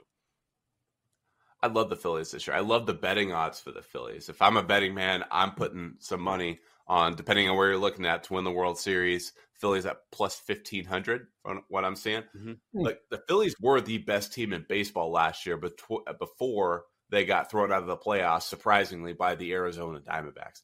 I 1.63 1.69
love 1.69 1.91
the 1.91 1.97
Phillies 1.97 2.33
this 2.33 2.47
year. 2.47 2.57
I 2.57 2.61
love 2.61 2.87
the 2.87 2.95
betting 2.95 3.33
odds 3.33 3.61
for 3.61 3.71
the 3.71 3.83
Phillies. 3.83 4.29
If 4.29 4.43
I'm 4.43 4.57
a 4.57 4.65
betting 4.65 4.95
man, 4.95 5.25
I'm 5.31 5.53
putting 5.53 5.95
some 5.99 6.21
money 6.21 6.59
on, 6.87 7.15
depending 7.15 7.49
on 7.49 7.57
where 7.57 7.69
you're 7.71 7.79
looking 7.79 8.07
at, 8.07 8.25
to 8.25 8.35
win 8.35 8.45
the 8.45 8.51
World 8.51 8.79
Series. 8.79 9.33
Phillies 9.63 9.87
at 9.87 9.99
plus 10.11 10.43
1500 10.45 11.29
on 11.45 11.63
what 11.69 11.85
I'm 11.85 11.95
seeing. 11.95 12.23
Mm-hmm. 12.37 12.53
Hmm. 12.75 12.81
Like 12.81 13.01
the 13.11 13.23
Phillies 13.29 13.55
were 13.61 13.81
the 13.81 13.99
best 13.99 14.33
team 14.33 14.53
in 14.53 14.67
baseball 14.69 15.13
last 15.13 15.47
year, 15.47 15.57
but 15.57 15.75
uh, 15.89 16.15
before 16.15 16.87
they 17.11 17.25
got 17.25 17.49
thrown 17.49 17.73
out 17.73 17.83
of 17.83 17.87
the 17.87 17.97
playoffs, 17.97 18.43
surprisingly, 18.43 19.13
by 19.13 19.37
the 19.37 19.53
Arizona 19.53 20.01
Diamondbacks. 20.01 20.63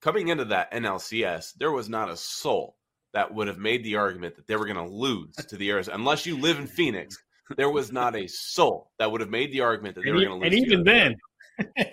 Coming 0.00 0.28
into 0.28 0.44
that 0.44 0.70
NLCS, 0.70 1.54
there 1.54 1.72
was 1.72 1.88
not 1.88 2.08
a 2.08 2.16
soul 2.16 2.76
that 3.14 3.34
would 3.34 3.48
have 3.48 3.58
made 3.58 3.82
the 3.82 3.96
argument 3.96 4.36
that 4.36 4.46
they 4.46 4.54
were 4.54 4.66
going 4.66 4.76
to 4.76 4.94
lose 4.94 5.34
to 5.34 5.56
the 5.56 5.70
Arizona. 5.70 5.96
Unless 5.96 6.26
you 6.26 6.38
live 6.38 6.60
in 6.60 6.68
Phoenix, 6.68 7.16
there 7.56 7.70
was 7.70 7.90
not 7.90 8.14
a 8.14 8.28
soul 8.28 8.92
that 8.98 9.10
would 9.10 9.22
have 9.22 9.30
made 9.30 9.50
the 9.52 9.62
argument 9.62 9.96
that 9.96 10.02
they 10.02 10.10
and 10.10 10.18
were 10.18 10.24
going 10.24 10.40
to 10.40 10.46
lose. 10.46 10.54
And 10.62 10.66
even 10.66 10.84
then, 10.84 11.16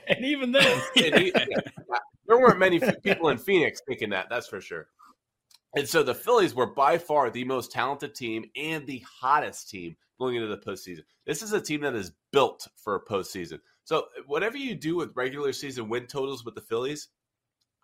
and 0.08 0.25
even 0.25 0.51
then, 0.51 0.82
and 0.98 1.32
uh, 1.36 2.00
there 2.27 2.39
weren't 2.39 2.60
many 2.60 2.80
people 3.03 3.30
in 3.30 3.38
Phoenix 3.38 3.82
thinking 3.88 4.10
that. 4.12 4.27
That's 4.30 4.48
for 4.48 4.62
sure. 4.62 4.88
And 5.75 5.88
so 5.88 6.03
the 6.03 6.13
Phillies 6.13 6.53
were 6.53 6.74
by 6.74 6.98
far 6.98 7.30
the 7.30 7.44
most 7.46 7.72
talented 7.72 8.13
team 8.13 8.46
and 8.56 8.86
the 8.86 9.03
hottest 9.20 9.70
team 9.70 9.96
going 10.20 10.36
into 10.36 10.48
the 10.48 10.58
postseason. 10.58 11.01
This 11.25 11.42
is 11.42 11.51
a 11.53 11.62
team 11.62 11.82
that 11.82 11.96
is 11.96 12.12
built 12.32 12.68
for 12.75 12.96
a 12.96 13.03
postseason. 13.03 13.60
So 13.84 14.06
whatever 14.27 14.58
you 14.58 14.75
do 14.75 14.96
with 14.96 15.15
regular 15.15 15.51
season 15.51 15.89
win 15.89 16.06
totals 16.06 16.46
with 16.46 16.56
the 16.56 16.62
Phillies, 16.62 17.10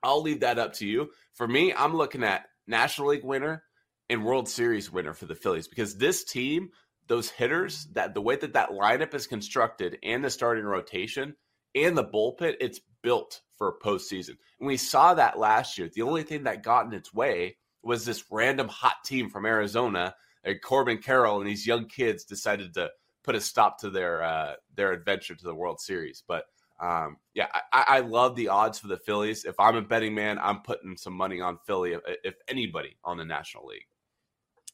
I'll 0.04 0.22
leave 0.22 0.42
that 0.42 0.60
up 0.60 0.74
to 0.74 0.88
you. 0.88 1.10
For 1.34 1.48
me, 1.48 1.74
I'm 1.74 1.96
looking 1.96 2.24
at 2.24 2.46
National 2.68 3.10
League 3.10 3.26
winner 3.26 3.64
and 4.10 4.24
World 4.24 4.48
Series 4.48 4.92
winner 4.92 5.14
for 5.14 5.26
the 5.26 5.36
Phillies 5.36 5.68
because 5.68 5.98
this 5.98 6.24
team, 6.24 6.70
those 7.08 7.30
hitters, 7.30 7.88
that 7.94 8.14
the 8.14 8.22
way 8.22 8.36
that 8.36 8.54
that 8.54 8.70
lineup 8.70 9.14
is 9.14 9.28
constructed 9.28 9.98
and 10.04 10.24
the 10.24 10.30
starting 10.30 10.64
rotation 10.64 11.36
and 11.76 11.98
the 11.98 12.06
bullpen, 12.06 12.56
it's 12.62 12.80
built 13.02 13.42
for 13.60 13.68
a 13.68 13.78
postseason. 13.78 14.38
And 14.60 14.68
we 14.68 14.78
saw 14.78 15.14
that 15.14 15.38
last 15.38 15.78
year. 15.78 15.92
The 15.94 16.02
only 16.02 16.24
thing 16.24 16.44
that 16.46 16.64
got 16.64 16.88
in 16.88 16.94
its 16.94 17.14
way 17.14 17.58
was 17.84 18.06
this 18.06 18.24
random 18.32 18.68
hot 18.68 19.04
team 19.06 19.30
from 19.30 19.46
Arizona, 19.46 20.16
And 20.44 20.60
Corbin 20.62 20.98
Carroll 20.98 21.40
and 21.40 21.48
these 21.48 21.68
young 21.68 21.86
kids 21.86 22.24
decided 22.24 22.74
to 22.74 22.90
put 23.24 23.36
a 23.36 23.42
stop 23.42 23.78
to 23.82 23.92
their 23.92 24.24
uh, 24.24 24.54
their 24.76 24.92
adventure 24.92 25.36
to 25.36 25.44
the 25.44 25.54
World 25.54 25.80
Series. 25.80 26.24
But 26.28 26.46
um, 26.80 27.18
yeah, 27.34 27.48
I, 27.74 27.84
I, 27.88 28.00
love 28.00 28.38
the 28.38 28.48
odds 28.48 28.80
for 28.80 28.88
the 28.88 28.98
Phillies. 28.98 29.44
If 29.44 29.60
I'm 29.60 29.76
a 29.76 29.82
betting 29.82 30.16
man, 30.16 30.40
I'm 30.42 30.62
putting 30.62 30.96
some 30.96 31.12
money 31.12 31.42
on 31.42 31.58
Philly. 31.68 31.92
If, 31.92 32.02
if 32.24 32.36
anybody 32.48 32.96
on 33.04 33.18
the 33.18 33.26
National 33.26 33.66
League, 33.66 33.86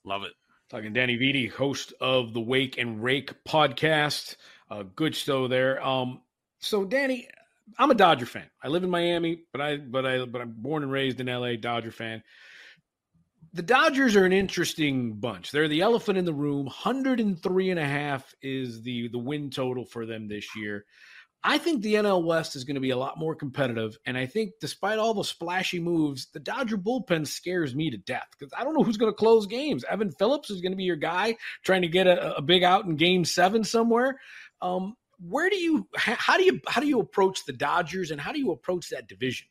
love 0.03 0.21
it. 0.21 0.33
Talking 0.69 0.93
Danny 0.93 1.17
Vietti, 1.17 1.49
host 1.49 1.93
of 1.99 2.35
the 2.35 2.41
Wake 2.41 2.77
and 2.77 3.03
Rake 3.03 3.33
podcast. 3.43 4.35
Uh, 4.69 4.83
good 4.95 5.15
show 5.15 5.47
there. 5.47 5.83
Um, 5.83 6.21
so 6.59 6.85
Danny, 6.85 7.27
I'm 7.77 7.91
a 7.91 7.95
Dodger 7.95 8.25
fan. 8.25 8.49
I 8.63 8.67
live 8.67 8.83
in 8.83 8.89
Miami, 8.89 9.43
but 9.51 9.61
I 9.61 9.77
but 9.77 10.05
I 10.05 10.25
but 10.25 10.41
I'm 10.41 10.53
born 10.55 10.83
and 10.83 10.91
raised 10.91 11.19
in 11.19 11.27
LA, 11.27 11.55
Dodger 11.55 11.91
fan 11.91 12.23
the 13.55 13.61
Dodgers 13.61 14.17
are 14.17 14.25
an 14.25 14.33
interesting 14.33 15.13
bunch. 15.13 15.51
They're 15.51 15.69
the 15.69 15.81
elephant 15.81 16.17
in 16.17 16.25
the 16.25 16.33
room. 16.33 16.65
103 16.65 17.69
and 17.69 17.79
a 17.79 17.85
half 17.85 18.35
is 18.41 18.81
the 18.81 19.07
the 19.07 19.17
win 19.17 19.49
total 19.49 19.85
for 19.85 20.05
them 20.05 20.27
this 20.27 20.57
year. 20.57 20.85
I 21.41 21.57
think 21.57 21.81
the 21.81 21.93
NL 21.93 22.25
West 22.25 22.57
is 22.57 22.65
going 22.65 22.75
to 22.75 22.81
be 22.81 22.89
a 22.89 22.97
lot 22.97 23.17
more 23.17 23.33
competitive. 23.33 23.97
And 24.05 24.17
I 24.17 24.25
think 24.25 24.53
despite 24.59 24.99
all 24.99 25.13
the 25.13 25.23
splashy 25.23 25.79
moves, 25.79 26.27
the 26.33 26.39
Dodger 26.39 26.77
bullpen 26.77 27.25
scares 27.25 27.73
me 27.73 27.91
to 27.91 27.97
death 27.97 28.27
because 28.37 28.51
I 28.57 28.63
don't 28.63 28.73
know 28.73 28.83
who's 28.83 28.97
going 28.97 29.11
to 29.11 29.17
close 29.17 29.45
games. 29.45 29.85
Evan 29.89 30.11
Phillips 30.11 30.49
is 30.49 30.59
going 30.59 30.71
to 30.73 30.77
be 30.77 30.83
your 30.83 30.95
guy 30.97 31.37
trying 31.63 31.83
to 31.83 31.87
get 31.87 32.07
a, 32.07 32.37
a 32.37 32.41
big 32.41 32.63
out 32.63 32.85
in 32.85 32.95
game 32.97 33.23
seven 33.23 33.63
somewhere. 33.63 34.19
Um, 34.61 34.95
where 35.19 35.49
do 35.49 35.57
you 35.57 35.87
how 35.95 36.37
do 36.37 36.43
you 36.43 36.59
how 36.67 36.81
do 36.81 36.87
you 36.87 36.99
approach 36.99 37.45
the 37.45 37.53
Dodgers 37.53 38.11
and 38.11 38.19
how 38.19 38.31
do 38.31 38.39
you 38.39 38.51
approach 38.51 38.89
that 38.89 39.07
division? 39.07 39.47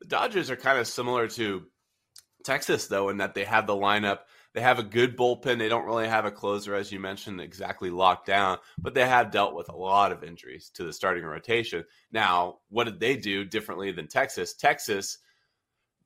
The 0.00 0.06
Dodgers 0.06 0.50
are 0.50 0.56
kind 0.56 0.78
of 0.78 0.86
similar 0.86 1.28
to 1.28 1.64
Texas, 2.44 2.86
though, 2.86 3.08
in 3.08 3.16
that 3.18 3.34
they 3.34 3.44
have 3.44 3.66
the 3.66 3.74
lineup. 3.74 4.20
They 4.52 4.60
have 4.60 4.78
a 4.78 4.84
good 4.84 5.16
bullpen. 5.16 5.58
They 5.58 5.68
don't 5.68 5.86
really 5.86 6.06
have 6.06 6.26
a 6.26 6.30
closer, 6.30 6.74
as 6.74 6.92
you 6.92 7.00
mentioned, 7.00 7.40
exactly 7.40 7.90
locked 7.90 8.26
down, 8.26 8.58
but 8.78 8.94
they 8.94 9.04
have 9.04 9.32
dealt 9.32 9.54
with 9.54 9.68
a 9.68 9.76
lot 9.76 10.12
of 10.12 10.22
injuries 10.22 10.70
to 10.74 10.84
the 10.84 10.92
starting 10.92 11.24
rotation. 11.24 11.84
Now, 12.12 12.58
what 12.68 12.84
did 12.84 13.00
they 13.00 13.16
do 13.16 13.44
differently 13.44 13.90
than 13.90 14.06
Texas? 14.06 14.54
Texas, 14.54 15.18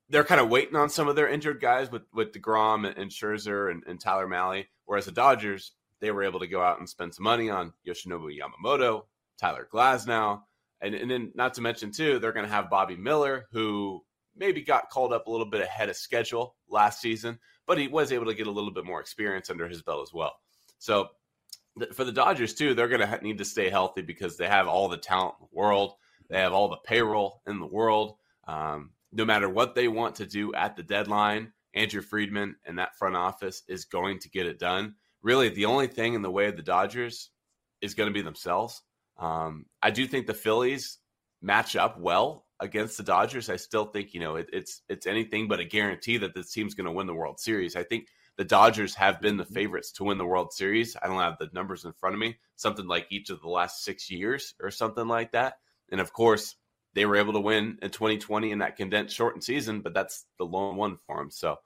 they're 0.08 0.24
kind 0.24 0.40
of 0.40 0.48
waiting 0.48 0.76
on 0.76 0.88
some 0.88 1.08
of 1.08 1.16
their 1.16 1.28
injured 1.28 1.60
guys 1.60 1.90
with, 1.90 2.02
with 2.14 2.32
DeGrom 2.32 2.88
and, 2.88 2.96
and 2.96 3.10
Scherzer 3.10 3.70
and, 3.70 3.82
and 3.86 4.00
Tyler 4.00 4.26
Mahle, 4.26 4.64
whereas 4.86 5.04
the 5.04 5.12
Dodgers, 5.12 5.72
they 6.00 6.10
were 6.10 6.24
able 6.24 6.40
to 6.40 6.46
go 6.46 6.62
out 6.62 6.78
and 6.78 6.88
spend 6.88 7.14
some 7.14 7.24
money 7.24 7.50
on 7.50 7.72
Yoshinobu 7.86 8.36
Yamamoto, 8.36 9.02
Tyler 9.40 9.68
Glasnow, 9.72 10.40
and, 10.80 10.94
and 10.94 11.10
then 11.10 11.32
not 11.34 11.54
to 11.54 11.60
mention, 11.60 11.90
too, 11.90 12.18
they're 12.18 12.32
going 12.32 12.46
to 12.46 12.52
have 12.52 12.70
Bobby 12.70 12.96
Miller, 12.96 13.46
who 13.52 14.02
maybe 14.36 14.62
got 14.62 14.90
called 14.90 15.12
up 15.12 15.26
a 15.26 15.30
little 15.30 15.50
bit 15.50 15.60
ahead 15.60 15.88
of 15.88 15.96
schedule 15.96 16.54
last 16.68 17.00
season, 17.00 17.38
but 17.66 17.78
he 17.78 17.88
was 17.88 18.12
able 18.12 18.26
to 18.26 18.34
get 18.34 18.46
a 18.46 18.50
little 18.50 18.70
bit 18.72 18.84
more 18.84 19.00
experience 19.00 19.50
under 19.50 19.68
his 19.68 19.82
belt 19.82 20.02
as 20.02 20.12
well. 20.14 20.34
So 20.78 21.08
for 21.92 22.04
the 22.04 22.12
Dodgers 22.12 22.54
too, 22.54 22.74
they're 22.74 22.88
going 22.88 23.06
to 23.06 23.22
need 23.22 23.38
to 23.38 23.44
stay 23.44 23.70
healthy 23.70 24.02
because 24.02 24.36
they 24.36 24.46
have 24.46 24.68
all 24.68 24.88
the 24.88 24.96
talent 24.96 25.34
in 25.40 25.46
the 25.50 25.58
world. 25.58 25.94
They 26.30 26.38
have 26.38 26.52
all 26.52 26.68
the 26.68 26.78
payroll 26.84 27.42
in 27.46 27.58
the 27.58 27.66
world. 27.66 28.16
Um, 28.46 28.90
no 29.12 29.24
matter 29.24 29.48
what 29.48 29.74
they 29.74 29.88
want 29.88 30.16
to 30.16 30.26
do 30.26 30.54
at 30.54 30.76
the 30.76 30.82
deadline, 30.82 31.52
Andrew 31.74 32.02
Friedman 32.02 32.56
and 32.66 32.78
that 32.78 32.96
front 32.96 33.16
office 33.16 33.62
is 33.68 33.84
going 33.84 34.18
to 34.20 34.30
get 34.30 34.46
it 34.46 34.58
done. 34.58 34.94
Really, 35.22 35.48
the 35.48 35.66
only 35.66 35.88
thing 35.88 36.14
in 36.14 36.22
the 36.22 36.30
way 36.30 36.46
of 36.46 36.56
the 36.56 36.62
Dodgers 36.62 37.30
is 37.80 37.94
going 37.94 38.08
to 38.08 38.14
be 38.14 38.22
themselves. 38.22 38.82
Um, 39.18 39.66
I 39.82 39.90
do 39.90 40.06
think 40.06 40.26
the 40.26 40.34
Phillies 40.34 40.98
match 41.42 41.76
up 41.76 41.98
well 41.98 42.46
against 42.60 42.96
the 42.96 43.02
Dodgers, 43.02 43.48
I 43.48 43.56
still 43.56 43.86
think 43.86 44.14
you 44.14 44.20
know 44.20 44.36
it, 44.36 44.50
it's 44.52 44.82
it's 44.88 45.06
anything 45.06 45.48
but 45.48 45.60
a 45.60 45.64
guarantee 45.64 46.18
that 46.18 46.34
this 46.34 46.52
team's 46.52 46.74
going 46.74 46.86
to 46.86 46.92
win 46.92 47.06
the 47.06 47.14
World 47.14 47.38
Series. 47.40 47.76
I 47.76 47.82
think 47.82 48.08
the 48.36 48.44
Dodgers 48.44 48.94
have 48.94 49.20
been 49.20 49.36
the 49.36 49.44
mm-hmm. 49.44 49.54
favorites 49.54 49.92
to 49.92 50.04
win 50.04 50.18
the 50.18 50.26
World 50.26 50.52
Series. 50.52 50.96
I 51.00 51.06
don't 51.06 51.20
have 51.20 51.38
the 51.38 51.50
numbers 51.52 51.84
in 51.84 51.92
front 51.92 52.14
of 52.14 52.20
me, 52.20 52.38
something 52.56 52.86
like 52.86 53.06
each 53.10 53.30
of 53.30 53.40
the 53.40 53.48
last 53.48 53.84
six 53.84 54.10
years 54.10 54.54
or 54.60 54.70
something 54.70 55.06
like 55.06 55.32
that. 55.32 55.54
And 55.90 56.00
of 56.00 56.12
course, 56.12 56.56
they 56.94 57.06
were 57.06 57.16
able 57.16 57.32
to 57.34 57.40
win 57.40 57.78
in 57.82 57.90
2020 57.90 58.50
in 58.50 58.58
that 58.58 58.76
condensed 58.76 59.14
shortened 59.14 59.44
season, 59.44 59.80
but 59.80 59.94
that's 59.94 60.26
the 60.38 60.44
lone 60.44 60.76
one 60.76 60.96
for 61.06 61.18
them. 61.18 61.30
So 61.30 61.56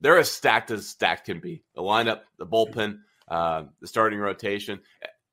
they're 0.00 0.18
as 0.18 0.30
stacked 0.30 0.70
as 0.70 0.88
stacked 0.88 1.26
can 1.26 1.40
be. 1.40 1.62
The 1.74 1.82
lineup, 1.82 2.20
the 2.38 2.46
bullpen, 2.46 2.98
uh, 3.28 3.64
the 3.80 3.86
starting 3.86 4.18
rotation. 4.18 4.80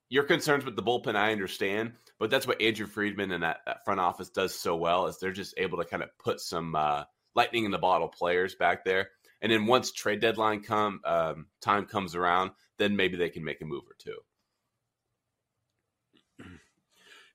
Your 0.09 0.23
concerns 0.23 0.63
with 0.65 0.75
the 0.75 0.83
bullpen, 0.83 1.15
I 1.15 1.31
understand, 1.31 1.93
but 2.19 2.29
that's 2.29 2.47
what 2.47 2.61
Andrew 2.61 2.87
Friedman 2.87 3.31
and 3.31 3.43
that, 3.43 3.57
that 3.65 3.83
front 3.83 3.99
office 3.99 4.29
does 4.29 4.55
so 4.55 4.75
well 4.75 5.07
is 5.07 5.19
they're 5.19 5.31
just 5.31 5.53
able 5.57 5.77
to 5.79 5.85
kind 5.85 6.03
of 6.03 6.09
put 6.17 6.39
some 6.39 6.75
uh, 6.75 7.03
lightning 7.35 7.65
in 7.65 7.71
the 7.71 7.77
bottle 7.77 8.07
players 8.07 8.55
back 8.55 8.85
there. 8.85 9.09
And 9.41 9.51
then 9.51 9.67
once 9.67 9.91
trade 9.91 10.19
deadline 10.19 10.61
come 10.61 11.01
um, 11.05 11.47
time 11.61 11.85
comes 11.85 12.15
around, 12.15 12.51
then 12.79 12.95
maybe 12.95 13.17
they 13.17 13.29
can 13.29 13.43
make 13.43 13.61
a 13.61 13.65
move 13.65 13.83
or 13.83 13.95
two. 13.99 14.17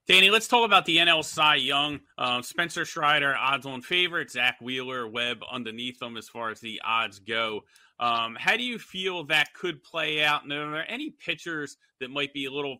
Danny, 0.08 0.30
let's 0.30 0.48
talk 0.48 0.64
about 0.64 0.84
the 0.84 0.96
NL 0.96 1.24
Cy 1.24 1.56
Young. 1.56 2.00
Uh, 2.18 2.42
Spencer 2.42 2.84
Strider, 2.84 3.36
odds 3.36 3.66
on 3.66 3.82
favorite. 3.82 4.30
Zack 4.30 4.56
Wheeler, 4.60 5.06
Webb 5.06 5.38
underneath 5.50 5.98
them 5.98 6.16
as 6.16 6.28
far 6.28 6.50
as 6.50 6.60
the 6.60 6.80
odds 6.84 7.20
go. 7.20 7.60
Um, 8.00 8.36
how 8.38 8.56
do 8.56 8.64
you 8.64 8.78
feel 8.78 9.24
that 9.26 9.54
could 9.54 9.82
play 9.84 10.24
out? 10.24 10.42
And 10.42 10.52
are 10.52 10.72
there 10.72 10.90
any 10.90 11.10
pitchers 11.10 11.76
that 12.00 12.10
might 12.10 12.32
be 12.32 12.46
a 12.46 12.50
little 12.50 12.78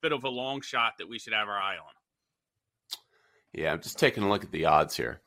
bit 0.00 0.12
of 0.12 0.24
a 0.24 0.28
long 0.28 0.60
shot 0.60 0.94
that 0.98 1.08
we 1.08 1.18
should 1.18 1.32
have 1.32 1.48
our 1.48 1.58
eye 1.58 1.76
on. 1.76 1.92
Yeah, 3.52 3.72
I'm 3.72 3.82
just 3.82 3.98
taking 3.98 4.22
a 4.22 4.28
look 4.28 4.44
at 4.44 4.52
the 4.52 4.66
odds 4.66 4.96
here. 4.96 5.20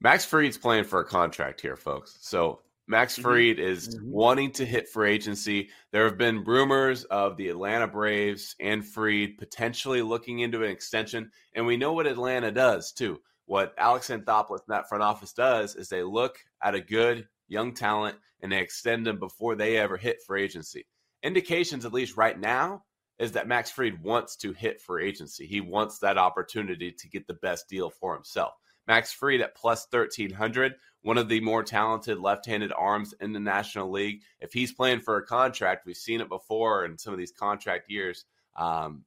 Max 0.00 0.24
Fried's 0.24 0.58
playing 0.58 0.84
for 0.84 1.00
a 1.00 1.04
contract 1.04 1.60
here, 1.60 1.76
folks. 1.76 2.16
So 2.20 2.60
Max 2.88 3.14
mm-hmm. 3.14 3.22
Fried 3.22 3.56
mm-hmm. 3.56 3.68
is 3.68 3.88
mm-hmm. 3.88 4.10
wanting 4.10 4.52
to 4.52 4.66
hit 4.66 4.88
free 4.88 5.12
agency. 5.12 5.70
There 5.92 6.04
have 6.04 6.18
been 6.18 6.44
rumors 6.44 7.04
of 7.04 7.36
the 7.36 7.48
Atlanta 7.48 7.88
Braves 7.88 8.54
and 8.60 8.86
Fried 8.86 9.38
potentially 9.38 10.02
looking 10.02 10.40
into 10.40 10.62
an 10.62 10.70
extension, 10.70 11.30
and 11.54 11.66
we 11.66 11.76
know 11.76 11.92
what 11.92 12.06
Atlanta 12.06 12.52
does 12.52 12.92
too. 12.92 13.20
What 13.46 13.74
Alex 13.78 14.08
Anthopoulos 14.08 14.60
and 14.66 14.74
that 14.74 14.88
front 14.88 15.04
office 15.04 15.32
does 15.32 15.76
is 15.76 15.88
they 15.88 16.02
look 16.02 16.38
at 16.62 16.74
a 16.74 16.80
good 16.80 17.28
young 17.48 17.74
talent 17.74 18.16
and 18.40 18.50
they 18.50 18.58
extend 18.60 19.06
them 19.06 19.18
before 19.18 19.54
they 19.54 19.76
ever 19.76 19.96
hit 19.96 20.22
free 20.26 20.42
agency. 20.42 20.86
Indications, 21.22 21.84
at 21.84 21.92
least 21.92 22.16
right 22.16 22.38
now, 22.38 22.82
is 23.18 23.32
that 23.32 23.48
Max 23.48 23.70
Fried 23.70 24.02
wants 24.02 24.36
to 24.36 24.52
hit 24.52 24.80
free 24.80 25.08
agency. 25.08 25.46
He 25.46 25.60
wants 25.60 26.00
that 26.00 26.18
opportunity 26.18 26.92
to 26.92 27.08
get 27.08 27.26
the 27.26 27.34
best 27.34 27.68
deal 27.68 27.88
for 27.88 28.14
himself. 28.14 28.52
Max 28.86 29.12
Fried 29.12 29.40
at 29.40 29.54
plus 29.54 29.86
1300, 29.90 30.74
one 31.02 31.18
of 31.18 31.28
the 31.28 31.40
more 31.40 31.62
talented 31.62 32.18
left 32.18 32.46
handed 32.46 32.72
arms 32.72 33.14
in 33.20 33.32
the 33.32 33.40
National 33.40 33.90
League. 33.90 34.22
If 34.40 34.52
he's 34.52 34.72
playing 34.72 35.00
for 35.00 35.16
a 35.16 35.26
contract, 35.26 35.86
we've 35.86 35.96
seen 35.96 36.20
it 36.20 36.28
before 36.28 36.84
in 36.84 36.98
some 36.98 37.12
of 37.12 37.18
these 37.18 37.32
contract 37.32 37.90
years. 37.90 38.24
Um, 38.56 39.04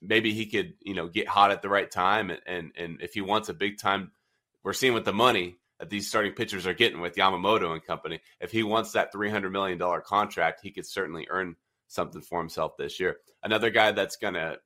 maybe 0.00 0.32
he 0.32 0.46
could 0.46 0.74
you 0.82 0.94
know 0.94 1.08
get 1.08 1.28
hot 1.28 1.50
at 1.50 1.62
the 1.62 1.68
right 1.68 1.90
time, 1.90 2.30
and 2.30 2.40
and, 2.46 2.72
and 2.76 3.02
if 3.02 3.14
he 3.14 3.20
wants 3.20 3.48
a 3.48 3.54
big 3.54 3.78
time, 3.78 4.12
we're 4.62 4.72
seeing 4.72 4.94
with 4.94 5.04
the 5.04 5.12
money 5.12 5.56
that 5.78 5.90
these 5.90 6.08
starting 6.08 6.32
pitchers 6.32 6.66
are 6.66 6.74
getting 6.74 7.00
with 7.00 7.16
Yamamoto 7.16 7.72
and 7.72 7.84
company. 7.84 8.20
If 8.40 8.52
he 8.52 8.62
wants 8.62 8.92
that 8.92 9.12
three 9.12 9.30
hundred 9.30 9.50
million 9.50 9.78
dollar 9.78 10.00
contract, 10.00 10.60
he 10.62 10.70
could 10.70 10.86
certainly 10.86 11.26
earn 11.30 11.56
something 11.88 12.22
for 12.22 12.38
himself 12.38 12.76
this 12.76 12.98
year. 12.98 13.16
Another 13.42 13.70
guy 13.70 13.92
that's 13.92 14.16
going 14.16 14.34
to 14.34 14.58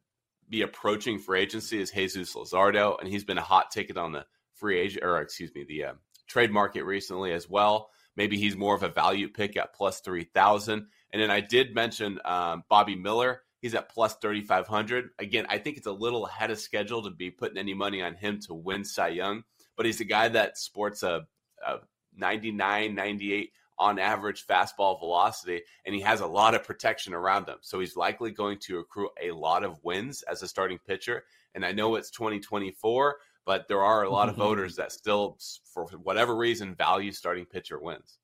be 0.48 0.62
approaching 0.62 1.18
free 1.18 1.40
agency 1.40 1.80
is 1.80 1.90
Jesus 1.90 2.34
Luzardo, 2.34 2.98
and 3.00 3.08
he's 3.08 3.24
been 3.24 3.38
a 3.38 3.42
hot 3.42 3.70
ticket 3.70 3.96
on 3.96 4.12
the 4.12 4.24
free 4.54 4.78
agent 4.78 5.04
or 5.04 5.20
excuse 5.20 5.54
me 5.54 5.64
the 5.64 5.84
uh, 5.84 5.92
trade 6.26 6.50
market 6.50 6.84
recently 6.84 7.32
as 7.32 7.48
well. 7.48 7.90
Maybe 8.16 8.38
he's 8.38 8.56
more 8.56 8.74
of 8.74 8.82
a 8.82 8.88
value 8.88 9.28
pick 9.28 9.56
at 9.56 9.74
plus 9.74 10.00
three 10.00 10.24
thousand. 10.24 10.86
And 11.12 11.22
then 11.22 11.30
I 11.30 11.40
did 11.40 11.74
mention 11.74 12.18
um, 12.24 12.64
Bobby 12.68 12.96
Miller. 12.96 13.42
He's 13.60 13.74
at 13.74 13.88
plus 13.88 14.16
3,500. 14.16 15.10
Again, 15.18 15.46
I 15.48 15.58
think 15.58 15.76
it's 15.76 15.86
a 15.86 15.92
little 15.92 16.26
ahead 16.26 16.50
of 16.50 16.58
schedule 16.58 17.02
to 17.02 17.10
be 17.10 17.30
putting 17.30 17.58
any 17.58 17.74
money 17.74 18.02
on 18.02 18.14
him 18.14 18.38
to 18.42 18.54
win 18.54 18.84
Cy 18.84 19.08
Young, 19.08 19.44
but 19.76 19.86
he's 19.86 20.00
a 20.00 20.04
guy 20.04 20.28
that 20.28 20.58
sports 20.58 21.02
a, 21.02 21.26
a 21.66 21.76
99, 22.16 22.94
98 22.94 23.50
on 23.78 23.98
average 23.98 24.46
fastball 24.46 24.98
velocity, 24.98 25.62
and 25.84 25.94
he 25.94 26.00
has 26.00 26.20
a 26.20 26.26
lot 26.26 26.54
of 26.54 26.64
protection 26.64 27.14
around 27.14 27.48
him. 27.48 27.58
So 27.60 27.80
he's 27.80 27.96
likely 27.96 28.30
going 28.30 28.58
to 28.60 28.78
accrue 28.78 29.10
a 29.22 29.30
lot 29.32 29.64
of 29.64 29.82
wins 29.84 30.22
as 30.22 30.42
a 30.42 30.48
starting 30.48 30.78
pitcher. 30.86 31.24
And 31.54 31.64
I 31.64 31.72
know 31.72 31.94
it's 31.96 32.10
2024, 32.10 33.16
but 33.44 33.68
there 33.68 33.82
are 33.82 34.04
a 34.04 34.10
lot 34.10 34.28
of 34.28 34.34
mm-hmm. 34.34 34.42
voters 34.42 34.76
that 34.76 34.92
still, 34.92 35.38
for 35.72 35.86
whatever 36.02 36.36
reason, 36.36 36.74
value 36.74 37.12
starting 37.12 37.46
pitcher 37.46 37.78
wins. 37.78 38.18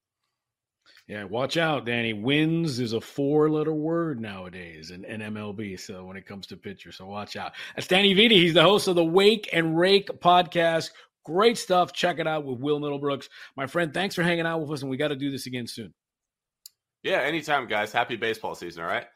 Yeah, 1.08 1.24
watch 1.24 1.56
out, 1.56 1.84
Danny. 1.84 2.12
Wins 2.12 2.78
is 2.78 2.92
a 2.92 3.00
four-letter 3.00 3.74
word 3.74 4.20
nowadays 4.20 4.92
in, 4.92 5.04
in 5.04 5.20
MLB. 5.20 5.78
So 5.78 6.04
when 6.04 6.16
it 6.16 6.26
comes 6.26 6.46
to 6.48 6.56
pitchers, 6.56 6.96
so 6.96 7.06
watch 7.06 7.36
out. 7.36 7.52
That's 7.74 7.88
Danny 7.88 8.14
Vietti. 8.14 8.32
He's 8.32 8.54
the 8.54 8.62
host 8.62 8.86
of 8.88 8.94
the 8.94 9.04
Wake 9.04 9.48
and 9.52 9.76
Rake 9.76 10.08
podcast. 10.20 10.90
Great 11.24 11.58
stuff. 11.58 11.92
Check 11.92 12.18
it 12.18 12.26
out 12.26 12.44
with 12.44 12.58
Will 12.58 12.80
Middlebrooks. 12.80 13.28
My 13.56 13.66
friend, 13.66 13.94
thanks 13.94 14.14
for 14.14 14.22
hanging 14.22 14.46
out 14.46 14.60
with 14.60 14.70
us, 14.70 14.82
and 14.82 14.90
we 14.90 14.96
got 14.96 15.08
to 15.08 15.16
do 15.16 15.30
this 15.30 15.46
again 15.46 15.66
soon. 15.66 15.94
Yeah, 17.02 17.18
anytime, 17.18 17.66
guys. 17.66 17.92
Happy 17.92 18.16
baseball 18.16 18.54
season, 18.54 18.82
all 18.82 18.88
right? 18.88 19.06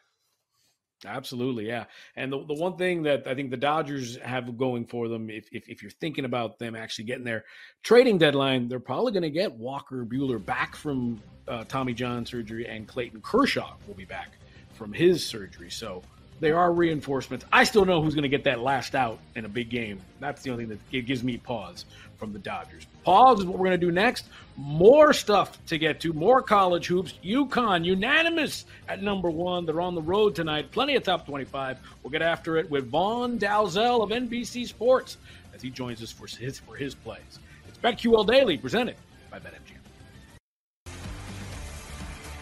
Absolutely, 1.05 1.67
yeah. 1.67 1.85
And 2.15 2.31
the, 2.31 2.43
the 2.45 2.55
one 2.55 2.75
thing 2.75 3.03
that 3.03 3.27
I 3.27 3.35
think 3.35 3.51
the 3.51 3.57
Dodgers 3.57 4.17
have 4.17 4.57
going 4.57 4.85
for 4.85 5.07
them, 5.07 5.29
if, 5.29 5.47
if, 5.51 5.69
if 5.69 5.81
you're 5.81 5.91
thinking 5.91 6.25
about 6.25 6.57
them 6.57 6.75
actually 6.75 7.05
getting 7.05 7.23
their 7.23 7.45
trading 7.83 8.17
deadline, 8.17 8.67
they're 8.67 8.79
probably 8.79 9.11
going 9.11 9.23
to 9.23 9.29
get 9.29 9.53
Walker 9.53 10.05
Buehler 10.05 10.43
back 10.43 10.75
from 10.75 11.21
uh, 11.47 11.65
Tommy 11.65 11.93
John 11.93 12.25
surgery, 12.25 12.67
and 12.67 12.87
Clayton 12.87 13.21
Kershaw 13.21 13.75
will 13.87 13.93
be 13.93 14.05
back 14.05 14.37
from 14.73 14.91
his 14.91 15.23
surgery. 15.23 15.69
So 15.69 16.01
there 16.39 16.57
are 16.57 16.71
reinforcements. 16.71 17.45
I 17.51 17.63
still 17.63 17.85
know 17.85 18.01
who's 18.01 18.13
going 18.13 18.23
to 18.23 18.29
get 18.29 18.43
that 18.43 18.59
last 18.59 18.95
out 18.95 19.19
in 19.35 19.45
a 19.45 19.49
big 19.49 19.69
game. 19.69 20.01
That's 20.19 20.43
the 20.43 20.51
only 20.51 20.65
thing 20.65 20.79
that 20.91 21.05
gives 21.05 21.23
me 21.23 21.37
pause 21.37 21.85
from 22.17 22.33
the 22.33 22.39
Dodgers. 22.39 22.85
Pause 23.03 23.39
is 23.39 23.45
what 23.45 23.57
we're 23.57 23.65
going 23.65 23.79
to 23.79 23.85
do 23.85 23.91
next. 23.91 24.25
More 24.55 25.13
stuff 25.13 25.63
to 25.67 25.77
get 25.77 25.99
to, 26.01 26.13
more 26.13 26.41
college 26.41 26.87
hoops. 26.87 27.13
UConn 27.23 27.85
unanimous 27.85 28.65
at 28.87 29.01
number 29.01 29.29
one. 29.29 29.65
They're 29.65 29.81
on 29.81 29.95
the 29.95 30.01
road 30.01 30.35
tonight. 30.35 30.71
Plenty 30.71 30.95
of 30.95 31.03
top 31.03 31.25
25. 31.25 31.77
We'll 32.03 32.11
get 32.11 32.21
after 32.21 32.57
it 32.57 32.69
with 32.69 32.89
Vaughn 32.89 33.39
Dalzell 33.39 34.03
of 34.03 34.09
NBC 34.09 34.67
Sports 34.67 35.17
as 35.53 35.61
he 35.61 35.69
joins 35.69 36.01
us 36.01 36.11
for 36.11 36.27
his, 36.27 36.59
for 36.59 36.75
his 36.75 36.95
plays. 36.95 37.39
It's 37.67 37.77
BetQL 37.77 38.27
Daily 38.27 38.57
presented 38.57 38.95
by 39.31 39.39
BetMGM. 39.39 39.66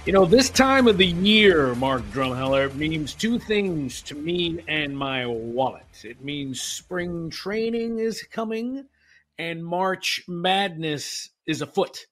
You 0.05 0.13
know, 0.13 0.25
this 0.25 0.51
time 0.51 0.87
of 0.87 0.99
the 0.99 1.07
year, 1.07 1.73
Mark 1.73 2.03
Drumheller, 2.11 2.71
means 2.75 3.15
two 3.15 3.39
things 3.39 4.03
to 4.03 4.13
me 4.13 4.63
and 4.67 4.95
my 4.95 5.25
wallet. 5.25 6.03
It 6.03 6.23
means 6.23 6.61
spring 6.61 7.31
training 7.31 7.97
is 7.97 8.21
coming 8.21 8.85
and 9.39 9.65
March 9.65 10.23
Madness 10.27 11.31
is 11.47 11.63
afoot. 11.63 12.05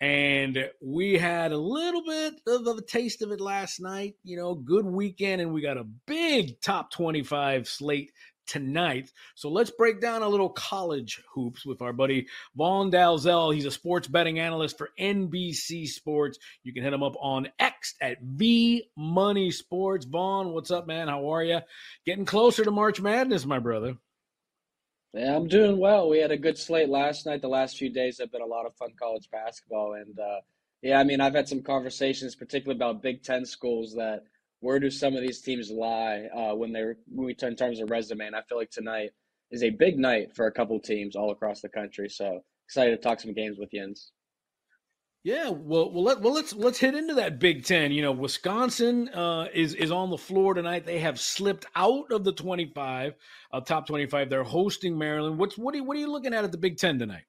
And 0.00 0.70
we 0.80 1.18
had 1.18 1.52
a 1.52 1.58
little 1.58 2.02
bit 2.06 2.40
of 2.46 2.66
a 2.66 2.80
taste 2.80 3.20
of 3.20 3.32
it 3.32 3.40
last 3.42 3.80
night. 3.80 4.14
You 4.24 4.38
know, 4.38 4.54
good 4.54 4.86
weekend, 4.86 5.42
and 5.42 5.52
we 5.52 5.60
got 5.60 5.76
a 5.76 5.84
big 6.06 6.58
top 6.62 6.90
25 6.90 7.68
slate 7.68 8.12
tonight. 8.46 9.10
So 9.34 9.48
let's 9.48 9.70
break 9.70 10.00
down 10.00 10.22
a 10.22 10.28
little 10.28 10.48
college 10.48 11.22
hoops 11.34 11.66
with 11.66 11.82
our 11.82 11.92
buddy 11.92 12.26
Vaughn 12.54 12.90
Dalzell. 12.90 13.54
He's 13.54 13.66
a 13.66 13.70
sports 13.70 14.08
betting 14.08 14.38
analyst 14.38 14.78
for 14.78 14.90
NBC 14.98 15.86
Sports. 15.88 16.38
You 16.62 16.72
can 16.72 16.82
hit 16.82 16.92
him 16.92 17.02
up 17.02 17.16
on 17.20 17.48
X 17.58 17.94
at 18.00 18.20
V 18.22 18.84
Money 18.96 19.50
Sports. 19.50 20.04
Vaughn, 20.04 20.52
what's 20.52 20.70
up, 20.70 20.86
man? 20.86 21.08
How 21.08 21.32
are 21.32 21.44
you? 21.44 21.60
Getting 22.04 22.24
closer 22.24 22.64
to 22.64 22.70
March 22.70 23.00
Madness, 23.00 23.44
my 23.44 23.58
brother. 23.58 23.96
Yeah, 25.12 25.34
I'm 25.34 25.48
doing 25.48 25.78
well. 25.78 26.10
We 26.10 26.18
had 26.18 26.30
a 26.30 26.36
good 26.36 26.58
slate 26.58 26.90
last 26.90 27.24
night. 27.24 27.40
The 27.40 27.48
last 27.48 27.78
few 27.78 27.90
days 27.90 28.18
have 28.18 28.30
been 28.30 28.42
a 28.42 28.46
lot 28.46 28.66
of 28.66 28.74
fun 28.76 28.90
college 29.00 29.30
basketball, 29.30 29.94
and 29.94 30.18
uh, 30.18 30.40
yeah, 30.82 31.00
I 31.00 31.04
mean, 31.04 31.22
I've 31.22 31.34
had 31.34 31.48
some 31.48 31.62
conversations, 31.62 32.34
particularly 32.34 32.76
about 32.76 33.02
Big 33.02 33.22
Ten 33.22 33.46
schools 33.46 33.94
that 33.94 34.24
where 34.60 34.78
do 34.78 34.90
some 34.90 35.14
of 35.14 35.22
these 35.22 35.40
teams 35.40 35.70
lie 35.70 36.28
uh, 36.34 36.54
when 36.54 36.72
they're 36.72 36.96
when 37.08 37.26
we 37.26 37.36
in 37.40 37.56
terms 37.56 37.80
of 37.80 37.90
resume? 37.90 38.26
And 38.26 38.36
I 38.36 38.42
feel 38.42 38.58
like 38.58 38.70
tonight 38.70 39.10
is 39.50 39.62
a 39.62 39.70
big 39.70 39.98
night 39.98 40.34
for 40.34 40.46
a 40.46 40.52
couple 40.52 40.78
teams 40.80 41.16
all 41.16 41.30
across 41.30 41.60
the 41.60 41.68
country. 41.68 42.08
So 42.08 42.40
excited 42.66 42.90
to 42.90 42.96
talk 42.96 43.20
some 43.20 43.34
games 43.34 43.58
with 43.58 43.70
Jens. 43.70 44.12
Yeah, 45.26 45.48
well, 45.48 45.90
well, 45.90 46.04
let, 46.04 46.20
well, 46.20 46.32
let's 46.32 46.54
let's 46.54 46.78
hit 46.78 46.94
into 46.94 47.14
that 47.14 47.40
Big 47.40 47.64
Ten. 47.64 47.90
You 47.90 48.00
know, 48.00 48.12
Wisconsin 48.12 49.08
uh, 49.08 49.48
is 49.52 49.74
is 49.74 49.90
on 49.90 50.10
the 50.10 50.16
floor 50.16 50.54
tonight. 50.54 50.86
They 50.86 51.00
have 51.00 51.18
slipped 51.18 51.66
out 51.74 52.12
of 52.12 52.22
the 52.22 52.30
twenty 52.30 52.70
five, 52.72 53.14
uh, 53.52 53.60
top 53.60 53.88
twenty 53.88 54.06
five. 54.06 54.30
They're 54.30 54.44
hosting 54.44 54.96
Maryland. 54.96 55.36
What's 55.36 55.58
what 55.58 55.74
are 55.74 55.82
what 55.82 55.96
are 55.96 56.00
you 56.00 56.12
looking 56.12 56.32
at 56.32 56.44
at 56.44 56.52
the 56.52 56.58
Big 56.58 56.78
Ten 56.78 57.00
tonight? 57.00 57.24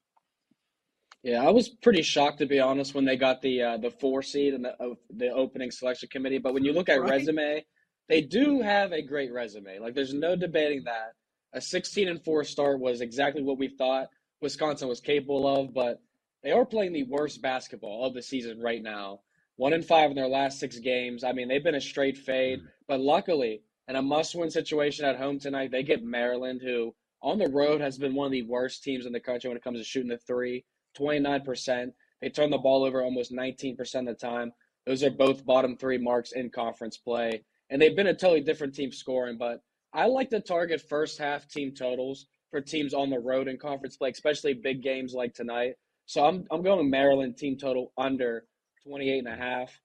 Yeah, 1.27 1.45
I 1.45 1.49
was 1.49 1.67
pretty 1.67 2.03
shocked 2.03 2.37
to 2.37 2.45
be 2.45 2.61
honest 2.61 2.95
when 2.95 3.03
they 3.03 3.17
got 3.17 3.41
the 3.41 3.61
uh, 3.61 3.77
the 3.77 3.91
four 3.91 4.23
seed 4.23 4.53
and 4.53 4.63
the 4.63 4.81
uh, 4.81 4.93
the 5.09 5.29
opening 5.29 5.71
selection 5.71 6.07
committee. 6.07 6.37
But 6.37 6.53
when 6.53 6.63
you 6.63 6.71
look 6.71 6.87
at 6.87 7.01
right. 7.01 7.09
resume, 7.09 7.65
they 8.07 8.21
do 8.21 8.61
have 8.61 8.93
a 8.93 9.01
great 9.01 9.33
resume. 9.33 9.79
Like 9.79 9.93
there's 9.93 10.13
no 10.13 10.37
debating 10.37 10.85
that. 10.85 11.15
A 11.51 11.59
16 11.59 12.07
and 12.07 12.23
four 12.23 12.45
start 12.45 12.79
was 12.79 13.01
exactly 13.01 13.43
what 13.43 13.57
we 13.57 13.67
thought 13.67 14.07
Wisconsin 14.41 14.87
was 14.87 15.01
capable 15.01 15.45
of. 15.45 15.73
But 15.73 15.99
they 16.43 16.51
are 16.51 16.65
playing 16.65 16.93
the 16.93 17.03
worst 17.03 17.41
basketball 17.41 18.05
of 18.05 18.13
the 18.13 18.23
season 18.23 18.61
right 18.61 18.81
now. 18.81 19.19
One 19.57 19.73
in 19.73 19.83
five 19.83 20.09
in 20.09 20.15
their 20.15 20.29
last 20.29 20.61
six 20.61 20.79
games. 20.79 21.25
I 21.25 21.33
mean, 21.33 21.49
they've 21.49 21.61
been 21.61 21.75
a 21.75 21.81
straight 21.81 22.17
fade. 22.17 22.59
Mm-hmm. 22.59 22.67
But 22.87 23.01
luckily, 23.01 23.63
in 23.89 23.97
a 23.97 24.01
must-win 24.01 24.49
situation 24.49 25.03
at 25.03 25.17
home 25.17 25.39
tonight, 25.39 25.71
they 25.71 25.83
get 25.83 26.05
Maryland, 26.05 26.61
who 26.63 26.95
on 27.21 27.37
the 27.37 27.49
road 27.49 27.81
has 27.81 27.97
been 27.97 28.15
one 28.15 28.27
of 28.27 28.31
the 28.31 28.43
worst 28.43 28.81
teams 28.81 29.05
in 29.05 29.11
the 29.11 29.19
country 29.19 29.49
when 29.49 29.57
it 29.57 29.63
comes 29.63 29.79
to 29.79 29.83
shooting 29.83 30.07
the 30.07 30.19
three. 30.19 30.63
29%. 30.97 31.91
They 32.21 32.29
turn 32.29 32.49
the 32.49 32.57
ball 32.57 32.83
over 32.83 33.03
almost 33.03 33.31
19% 33.31 33.79
of 33.99 34.05
the 34.05 34.13
time. 34.13 34.51
Those 34.85 35.03
are 35.03 35.11
both 35.11 35.45
bottom 35.45 35.77
three 35.77 35.97
marks 35.97 36.31
in 36.31 36.49
conference 36.49 36.97
play. 36.97 37.43
And 37.69 37.81
they've 37.81 37.95
been 37.95 38.07
a 38.07 38.13
totally 38.13 38.41
different 38.41 38.73
team 38.73 38.91
scoring, 38.91 39.37
but 39.37 39.61
I 39.93 40.05
like 40.05 40.29
to 40.29 40.39
target 40.39 40.81
first 40.81 41.17
half 41.17 41.47
team 41.47 41.73
totals 41.73 42.27
for 42.51 42.61
teams 42.61 42.93
on 42.93 43.09
the 43.09 43.19
road 43.19 43.47
in 43.47 43.57
conference 43.57 43.97
play, 43.97 44.09
especially 44.09 44.53
big 44.53 44.81
games 44.81 45.13
like 45.13 45.33
tonight. 45.33 45.73
So 46.05 46.23
I'm, 46.23 46.45
I'm 46.51 46.63
going 46.63 46.89
Maryland 46.89 47.37
team 47.37 47.57
total 47.57 47.91
under 47.97 48.45
28 48.87 49.19
and 49.19 49.27
a 49.27 49.35
half. 49.35 49.77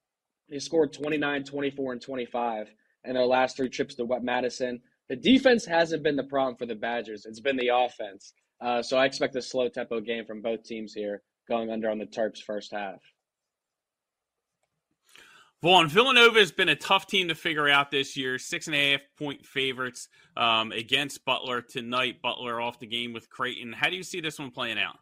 They 0.49 0.61
scored 0.61 0.93
29, 0.93 1.45
24, 1.45 1.93
and 1.93 2.01
25 2.01 2.71
in 3.05 3.15
their 3.15 3.27
last 3.27 3.57
three 3.57 3.69
trips 3.69 3.97
to 3.97 4.05
Wet 4.05 4.23
Madison. 4.23 4.81
The 5.09 5.17
defense 5.17 5.65
hasn't 5.65 6.05
been 6.05 6.17
the 6.17 6.25
problem 6.25 6.57
for 6.57 6.67
the 6.67 6.75
Badgers. 6.75 7.27
It's 7.27 7.41
been 7.41 7.57
the 7.57 7.71
offense. 7.75 8.33
Uh, 8.63 8.81
so 8.81 8.97
I 8.97 9.07
expect 9.07 9.35
a 9.35 9.43
slow 9.43 9.69
tempo 9.69 10.01
game 10.01 10.25
from 10.25 10.41
both 10.41 10.63
teams 10.63 10.95
here, 10.95 11.23
going 11.49 11.71
under 11.71 11.91
on 11.91 11.99
the 11.99 12.07
Terps 12.07 12.41
first 12.41 12.73
half. 12.73 13.01
Vaughn, 15.63 15.89
Villanova 15.89 16.39
has 16.39 16.53
been 16.53 16.69
a 16.69 16.77
tough 16.77 17.07
team 17.07 17.29
to 17.29 17.35
figure 17.35 17.69
out 17.69 17.91
this 17.91 18.17
year. 18.17 18.39
Six 18.39 18.67
and 18.67 18.77
a 18.77 18.93
half 18.93 19.01
point 19.17 19.45
favorites 19.45 20.09
um, 20.37 20.73
against 20.73 21.25
Butler 21.25 21.61
tonight. 21.61 22.23
Butler 22.23 22.61
off 22.61 22.79
the 22.79 22.87
game 22.87 23.13
with 23.13 23.29
Creighton. 23.31 23.73
How 23.73 23.89
do 23.89 23.97
you 23.97 24.03
see 24.03 24.21
this 24.21 24.39
one 24.39 24.51
playing 24.51 24.79
out? 24.79 24.99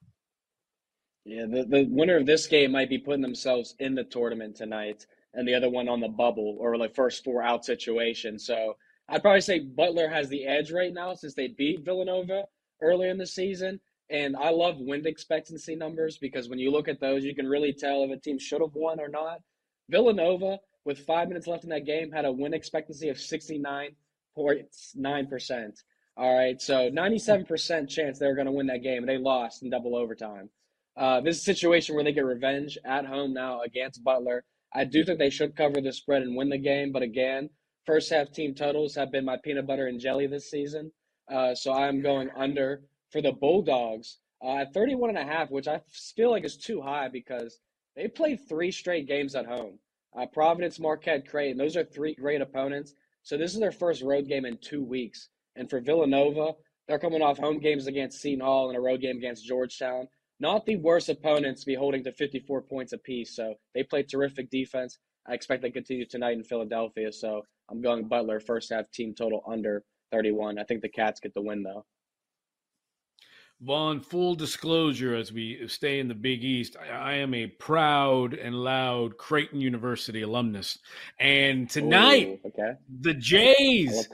Yeah, 1.24 1.46
the, 1.46 1.64
the 1.64 1.86
winner 1.90 2.16
of 2.16 2.26
this 2.26 2.46
game 2.46 2.72
might 2.72 2.88
be 2.88 2.98
putting 2.98 3.22
themselves 3.22 3.74
in 3.78 3.94
the 3.94 4.04
tournament 4.04 4.56
tonight, 4.56 5.06
and 5.34 5.46
the 5.46 5.54
other 5.54 5.68
one 5.68 5.88
on 5.88 6.00
the 6.00 6.08
bubble 6.08 6.56
or 6.58 6.76
like 6.78 6.94
first 6.94 7.24
four 7.24 7.42
out 7.42 7.64
situation. 7.64 8.38
So 8.38 8.76
I'd 9.08 9.22
probably 9.22 9.42
say 9.42 9.60
Butler 9.60 10.08
has 10.08 10.28
the 10.28 10.46
edge 10.46 10.72
right 10.72 10.92
now 10.92 11.14
since 11.14 11.34
they 11.34 11.48
beat 11.48 11.84
Villanova 11.84 12.44
earlier 12.82 13.10
in 13.10 13.18
the 13.18 13.26
season. 13.26 13.80
And 14.10 14.36
I 14.36 14.50
love 14.50 14.76
win 14.78 15.06
expectancy 15.06 15.76
numbers 15.76 16.18
because 16.18 16.48
when 16.48 16.58
you 16.58 16.72
look 16.72 16.88
at 16.88 17.00
those, 17.00 17.24
you 17.24 17.34
can 17.34 17.46
really 17.46 17.72
tell 17.72 18.04
if 18.04 18.10
a 18.10 18.16
team 18.16 18.38
should 18.38 18.60
have 18.60 18.74
won 18.74 18.98
or 18.98 19.08
not. 19.08 19.40
Villanova, 19.88 20.58
with 20.84 20.98
five 21.00 21.28
minutes 21.28 21.46
left 21.46 21.64
in 21.64 21.70
that 21.70 21.86
game, 21.86 22.10
had 22.10 22.24
a 22.24 22.32
win 22.32 22.54
expectancy 22.54 23.08
of 23.08 23.16
69.9%. 23.16 25.72
All 26.16 26.36
right, 26.36 26.60
so 26.60 26.90
97% 26.90 27.88
chance 27.88 28.18
they 28.18 28.26
were 28.26 28.34
going 28.34 28.46
to 28.46 28.52
win 28.52 28.66
that 28.66 28.82
game, 28.82 28.98
and 28.98 29.08
they 29.08 29.16
lost 29.16 29.62
in 29.62 29.70
double 29.70 29.96
overtime. 29.96 30.50
Uh, 30.96 31.20
this 31.20 31.36
is 31.36 31.42
a 31.42 31.44
situation 31.44 31.94
where 31.94 32.04
they 32.04 32.12
get 32.12 32.24
revenge 32.24 32.76
at 32.84 33.06
home 33.06 33.32
now 33.32 33.60
against 33.62 34.04
Butler. 34.04 34.44
I 34.74 34.84
do 34.84 35.04
think 35.04 35.18
they 35.18 35.30
should 35.30 35.56
cover 35.56 35.80
the 35.80 35.92
spread 35.92 36.22
and 36.22 36.36
win 36.36 36.48
the 36.48 36.58
game, 36.58 36.92
but 36.92 37.02
again, 37.02 37.50
first 37.86 38.10
half 38.10 38.32
team 38.32 38.54
totals 38.54 38.94
have 38.96 39.10
been 39.10 39.24
my 39.24 39.36
peanut 39.42 39.66
butter 39.66 39.86
and 39.86 40.00
jelly 40.00 40.26
this 40.26 40.50
season. 40.50 40.92
Uh, 41.30 41.54
so 41.54 41.72
I'm 41.72 42.02
going 42.02 42.28
under 42.36 42.82
for 43.10 43.22
the 43.22 43.32
Bulldogs 43.32 44.18
uh, 44.42 44.58
at 44.58 44.74
31 44.74 45.10
and 45.10 45.18
a 45.18 45.24
half, 45.24 45.50
which 45.50 45.68
I 45.68 45.80
feel 45.88 46.30
like 46.30 46.44
is 46.44 46.56
too 46.56 46.80
high 46.80 47.08
because 47.08 47.60
they 47.96 48.08
played 48.08 48.40
three 48.48 48.70
straight 48.70 49.06
games 49.06 49.34
at 49.34 49.46
home. 49.46 49.78
Uh, 50.18 50.26
Providence, 50.26 50.80
Marquette, 50.80 51.28
Creighton. 51.28 51.56
Those 51.56 51.76
are 51.76 51.84
three 51.84 52.14
great 52.14 52.40
opponents. 52.40 52.94
So 53.22 53.36
this 53.36 53.54
is 53.54 53.60
their 53.60 53.72
first 53.72 54.02
road 54.02 54.26
game 54.26 54.44
in 54.44 54.58
two 54.58 54.82
weeks. 54.82 55.28
And 55.56 55.68
for 55.68 55.80
Villanova, 55.80 56.54
they're 56.88 56.98
coming 56.98 57.22
off 57.22 57.38
home 57.38 57.58
games 57.58 57.86
against 57.86 58.20
Seton 58.20 58.40
Hall 58.40 58.68
and 58.68 58.76
a 58.76 58.80
road 58.80 59.00
game 59.00 59.18
against 59.18 59.46
Georgetown. 59.46 60.08
Not 60.40 60.64
the 60.64 60.76
worst 60.76 61.08
opponents 61.08 61.60
to 61.60 61.66
be 61.66 61.74
holding 61.74 62.02
to 62.04 62.12
54 62.12 62.62
points 62.62 62.92
apiece. 62.92 63.36
So 63.36 63.54
they 63.74 63.82
played 63.82 64.08
terrific 64.08 64.50
defense. 64.50 64.98
I 65.28 65.34
expect 65.34 65.62
they 65.62 65.70
continue 65.70 66.06
tonight 66.06 66.38
in 66.38 66.42
Philadelphia. 66.42 67.12
So 67.12 67.42
I'm 67.70 67.82
going 67.82 68.08
Butler 68.08 68.40
first 68.40 68.72
half 68.72 68.90
team 68.90 69.14
total 69.14 69.44
under 69.46 69.84
31. 70.10 70.58
I 70.58 70.64
think 70.64 70.82
the 70.82 70.88
Cats 70.88 71.20
get 71.20 71.34
the 71.34 71.42
win 71.42 71.62
though. 71.62 71.84
Vaughn, 73.62 74.00
full 74.00 74.34
disclosure 74.34 75.14
as 75.14 75.34
we 75.34 75.68
stay 75.68 76.00
in 76.00 76.08
the 76.08 76.14
Big 76.14 76.42
East, 76.42 76.78
I, 76.80 76.94
I, 76.94 77.12
am 77.16 77.34
a 77.34 77.46
proud 77.46 78.32
and 78.32 78.54
loud 78.54 79.18
Creighton 79.18 79.60
University 79.60 80.22
alumnus. 80.22 80.78
And 81.18 81.68
tonight, 81.68 82.40
Ooh, 82.42 82.48
okay. 82.48 82.78
the 83.02 83.12
Jays 83.12 84.08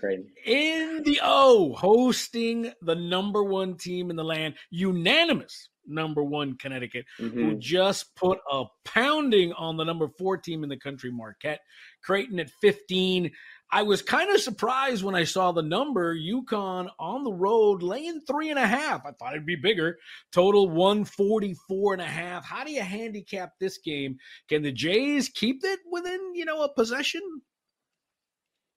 in 0.45 1.03
the 1.05 1.21
O 1.23 1.75
hosting 1.75 2.73
the 2.83 2.97
number 2.97 3.45
one 3.45 3.77
team 3.77 4.11
in 4.11 4.17
the 4.17 4.25
land, 4.25 4.55
unanimous 4.71 5.69
number 5.87 6.23
one 6.23 6.57
Connecticut, 6.59 7.05
mm-hmm. 7.21 7.39
who 7.39 7.55
just 7.57 8.15
put 8.17 8.39
a 8.51 8.65
pounding 8.85 9.53
on 9.53 9.77
the 9.77 9.85
number 9.85 10.09
four 10.19 10.37
team 10.37 10.63
in 10.65 10.69
the 10.69 10.77
country, 10.77 11.11
Marquette. 11.11 11.61
Creighton 12.03 12.41
at 12.41 12.51
15. 12.61 13.31
I 13.73 13.83
was 13.83 14.01
kind 14.01 14.31
of 14.31 14.41
surprised 14.41 15.03
when 15.03 15.17
I 15.17 15.25
saw 15.25 15.51
the 15.51 15.63
number 15.63 16.17
UConn 16.17 16.89
on 17.01 17.25
the 17.25 17.33
road 17.33 17.83
laying 17.83 18.21
three 18.21 18.51
and 18.51 18.59
a 18.59 18.67
half. 18.67 19.05
I 19.05 19.11
thought 19.11 19.33
it'd 19.33 19.45
be 19.45 19.57
bigger. 19.57 19.99
Total 20.33 20.69
144 20.69 21.95
and 21.95 22.03
a 22.03 22.07
half. 22.07 22.45
How 22.45 22.63
do 22.63 22.71
you 22.71 22.83
handicap 22.83 23.55
this 23.59 23.79
game? 23.79 24.19
Can 24.49 24.63
the 24.63 24.71
Jays 24.71 25.29
keep 25.29 25.65
it 25.65 25.81
within, 25.91 26.35
you 26.35 26.45
know, 26.45 26.63
a 26.63 26.73
possession? 26.73 27.23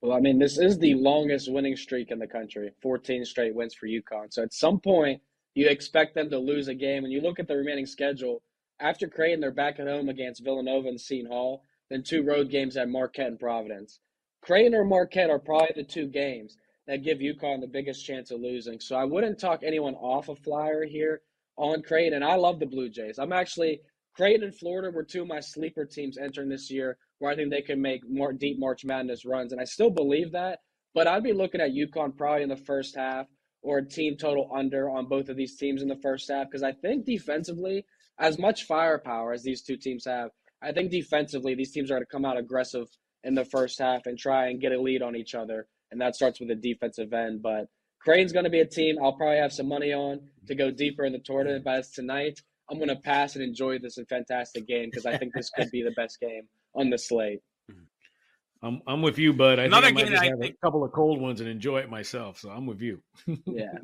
Well, 0.02 0.18
I 0.18 0.22
mean, 0.22 0.40
this 0.40 0.58
is 0.58 0.80
the 0.80 0.96
longest 0.96 1.52
winning 1.52 1.76
streak 1.76 2.10
in 2.10 2.20
the 2.20 2.28
country 2.28 2.72
14 2.82 3.26
straight 3.26 3.54
wins 3.54 3.76
for 3.76 3.88
UConn. 3.88 4.32
So 4.32 4.42
at 4.42 4.54
some 4.54 4.80
point, 4.80 5.22
you 5.54 5.68
expect 5.68 6.16
them 6.16 6.30
to 6.32 6.40
lose 6.40 6.68
a 6.68 6.74
game. 6.74 7.04
When 7.04 7.12
you 7.12 7.22
look 7.22 7.40
at 7.40 7.48
the 7.48 7.58
remaining 7.58 7.86
schedule, 7.86 8.42
after 8.80 9.08
Creighton, 9.08 9.42
they're 9.42 9.52
back 9.52 9.80
at 9.80 9.88
home 9.88 10.10
against 10.10 10.44
Villanova 10.44 10.88
and 10.88 11.00
Seton 11.00 11.30
Hall, 11.30 11.64
then 11.90 12.02
two 12.02 12.24
road 12.24 12.50
games 12.50 12.78
at 12.78 12.90
Marquette 12.90 13.28
and 13.28 13.40
Providence. 13.40 14.00
Creighton 14.42 14.76
or 14.76 14.86
Marquette 14.86 15.30
are 15.30 15.40
probably 15.40 15.74
the 15.76 15.84
two 15.84 16.08
games 16.08 16.58
that 16.88 17.04
give 17.04 17.20
UConn 17.20 17.62
the 17.62 17.68
biggest 17.68 18.06
chance 18.06 18.32
of 18.32 18.40
losing. 18.40 18.80
So 18.80 18.96
I 18.96 19.04
wouldn't 19.04 19.40
talk 19.40 19.62
anyone 19.64 19.96
off 19.96 20.30
a 20.30 20.36
flyer 20.36 20.86
here 20.86 21.22
on 21.56 21.84
Creighton. 21.84 22.14
And 22.14 22.24
I 22.24 22.36
love 22.36 22.60
the 22.60 22.66
Blue 22.66 22.90
Jays. 22.90 23.20
I'm 23.20 23.34
actually 23.34 23.82
Creighton 24.16 24.46
and 24.46 24.58
Florida 24.58 24.90
were 24.90 25.04
two 25.04 25.22
of 25.22 25.28
my 25.28 25.40
sleeper 25.40 25.86
teams 25.86 26.18
entering 26.18 26.50
this 26.50 26.72
year 26.72 26.98
where 27.20 27.32
I 27.32 27.36
think 27.36 27.52
they 27.52 27.62
can 27.62 27.82
make 27.82 28.02
more 28.10 28.34
deep 28.34 28.58
March 28.60 28.84
Madness 28.86 29.26
runs. 29.26 29.52
And 29.52 29.62
I 29.62 29.66
still 29.66 29.90
believe 29.92 30.32
that. 30.32 30.60
But 30.96 31.08
I'd 31.08 31.24
be 31.24 31.34
looking 31.34 31.62
at 31.62 31.72
UConn 31.72 32.18
probably 32.18 32.44
in 32.44 32.50
the 32.50 32.58
first 32.58 32.96
half 32.96 33.28
or 33.62 33.80
a 33.80 33.86
team 33.86 34.18
total 34.18 34.50
under 34.56 34.90
on 34.90 35.08
both 35.08 35.30
of 35.30 35.38
these 35.38 35.58
teams 35.58 35.82
in 35.82 35.90
the 35.90 36.00
first 36.02 36.30
half 36.32 36.48
because 36.48 36.64
I 36.64 36.72
think 36.72 37.06
defensively, 37.06 37.86
as 38.20 38.40
much 38.40 38.64
firepower 38.64 39.34
as 39.34 39.44
these 39.44 39.62
two 39.62 39.78
teams 39.78 40.06
have, 40.06 40.32
I 40.62 40.72
think 40.72 40.92
defensively 40.92 41.56
these 41.56 41.72
teams 41.72 41.92
are 41.92 41.96
going 41.96 42.04
to 42.04 42.12
come 42.12 42.26
out 42.26 42.38
aggressive 42.38 42.88
in 43.24 43.36
the 43.36 43.46
first 43.46 43.80
half 43.80 44.06
and 44.06 44.18
try 44.18 44.48
and 44.48 44.62
get 44.62 44.72
a 44.72 44.82
lead 44.82 45.02
on 45.02 45.16
each 45.16 45.36
other. 45.36 45.68
And 45.92 46.02
that 46.02 46.16
starts 46.16 46.40
with 46.40 46.50
the 46.50 46.56
defensive 46.56 47.12
end. 47.14 47.42
But 47.42 47.68
Creighton's 48.02 48.32
going 48.32 48.46
to 48.46 48.50
be 48.50 48.60
a 48.60 48.66
team 48.66 48.98
I'll 49.02 49.14
probably 49.14 49.38
have 49.38 49.54
some 49.54 49.68
money 49.68 49.94
on 49.94 50.22
to 50.48 50.56
go 50.56 50.72
deeper 50.72 51.06
in 51.06 51.14
the 51.14 51.20
tournament. 51.20 51.64
But 51.64 51.80
as 51.80 51.92
tonight, 51.92 52.42
I'm 52.70 52.78
going 52.78 52.90
to 52.90 52.96
pass 52.96 53.36
and 53.36 53.44
enjoy 53.44 53.80
this 53.80 53.98
fantastic 54.08 54.68
game 54.68 54.90
because 54.90 55.06
I 55.06 55.18
think 55.18 55.34
this 55.34 55.50
could 55.50 55.72
be 55.72 55.84
the 55.84 55.92
best 55.92 56.20
game 56.20 56.44
on 56.76 56.90
the 56.90 56.98
slate. 56.98 57.42
I'm 58.62 58.82
I'm 58.86 59.02
with 59.02 59.18
you, 59.18 59.32
bud. 59.34 59.58
I 59.58 59.66
Another 59.66 59.88
think 59.88 60.00
I 60.00 60.02
might 60.02 60.10
just 60.10 60.24
have 60.24 60.40
think... 60.40 60.56
a 60.62 60.66
couple 60.66 60.84
of 60.84 60.92
cold 60.92 61.22
ones 61.22 61.40
and 61.40 61.50
enjoy 61.50 61.78
it 61.80 61.90
myself. 61.90 62.40
So 62.40 62.50
I'm 62.50 62.66
with 62.66 62.82
you. 62.82 63.02
yeah. 63.46 63.78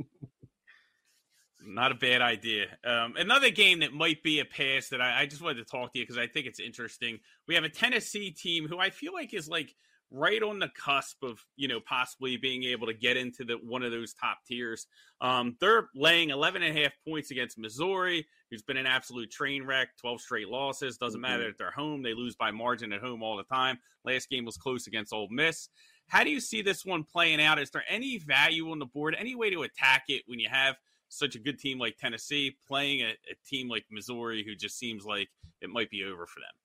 Not 1.66 1.92
a 1.92 1.96
bad 1.96 2.22
idea. 2.22 2.68
Um, 2.84 3.16
another 3.18 3.50
game 3.50 3.80
that 3.80 3.94
might 3.94 4.22
be 4.24 4.40
a 4.40 4.46
pass 4.46 4.90
that 4.90 5.02
I, 5.02 5.22
I 5.22 5.26
just 5.26 5.42
wanted 5.42 5.66
to 5.66 5.66
talk 5.66 5.94
to 5.94 6.00
you 6.00 6.06
because 6.06 6.18
I 6.18 6.28
think 6.28 6.46
it's 6.46 6.60
interesting. 6.60 7.20
We 7.48 7.56
have 7.56 7.64
a 7.64 7.70
Tennessee 7.70 8.32
team 8.32 8.68
who 8.68 8.80
I 8.80 8.90
feel 8.90 9.14
like 9.14 9.34
is 9.34 9.48
like 9.48 9.74
right 10.12 10.42
on 10.44 10.60
the 10.60 10.70
cusp 10.70 11.24
of 11.24 11.44
you 11.56 11.68
know 11.68 11.80
possibly 11.80 12.38
being 12.38 12.64
able 12.64 12.88
to 12.88 12.94
get 12.94 13.18
into 13.18 13.44
the 13.44 13.56
one 13.56 13.84
of 13.84 13.92
those 13.92 14.14
top 14.14 14.40
tiers. 14.48 14.88
Um, 15.22 15.58
they're 15.60 15.90
laying 15.96 16.30
11 16.30 16.62
and 16.62 16.78
a 16.78 16.82
half 16.82 16.94
points 17.08 17.32
against 17.32 17.58
Missouri, 17.58 18.28
who's 18.50 18.62
been 18.62 18.78
an 18.78 18.86
absolute 18.86 19.32
train 19.32 19.64
wreck. 19.66 19.90
12 20.02 20.22
straight 20.22 20.50
losses. 20.50 20.98
Doesn't 20.98 21.22
mm-hmm. 21.22 21.32
matter 21.32 21.50
at 21.50 21.58
their 21.58 21.72
home; 21.72 22.04
they 22.04 22.14
lose 22.14 22.36
by 22.36 22.52
margin 22.52 22.94
at 22.94 23.02
home 23.02 23.24
all 23.24 23.38
the 23.38 23.44
time. 23.44 23.80
Last 24.04 24.30
game 24.30 24.46
was 24.46 24.58
close 24.58 24.88
against 24.88 25.14
Ole 25.14 25.30
Miss. 25.32 25.70
How 26.08 26.24
do 26.24 26.30
you 26.30 26.40
see 26.40 26.62
this 26.62 26.86
one 26.86 27.04
playing 27.04 27.42
out? 27.42 27.60
Is 27.60 27.72
there 27.72 27.84
any 27.90 28.20
value 28.20 28.70
on 28.70 28.78
the 28.78 28.86
board? 28.86 29.16
Any 29.18 29.34
way 29.34 29.50
to 29.50 29.64
attack 29.64 30.04
it 30.08 30.22
when 30.28 30.40
you 30.40 30.50
have 30.52 30.76
such 31.10 31.36
a 31.36 31.40
good 31.40 31.60
team 31.60 31.80
like 31.80 31.98
Tennessee 31.98 32.56
playing 32.68 33.02
a, 33.02 33.10
a 33.10 33.36
team 33.48 33.70
like 33.70 33.86
Missouri, 33.92 34.44
who 34.44 34.56
just 34.56 34.78
seems 34.78 35.06
like 35.06 35.30
it 35.62 35.70
might 35.70 35.90
be 35.90 36.04
over 36.04 36.26
for 36.26 36.40
them. 36.40 36.56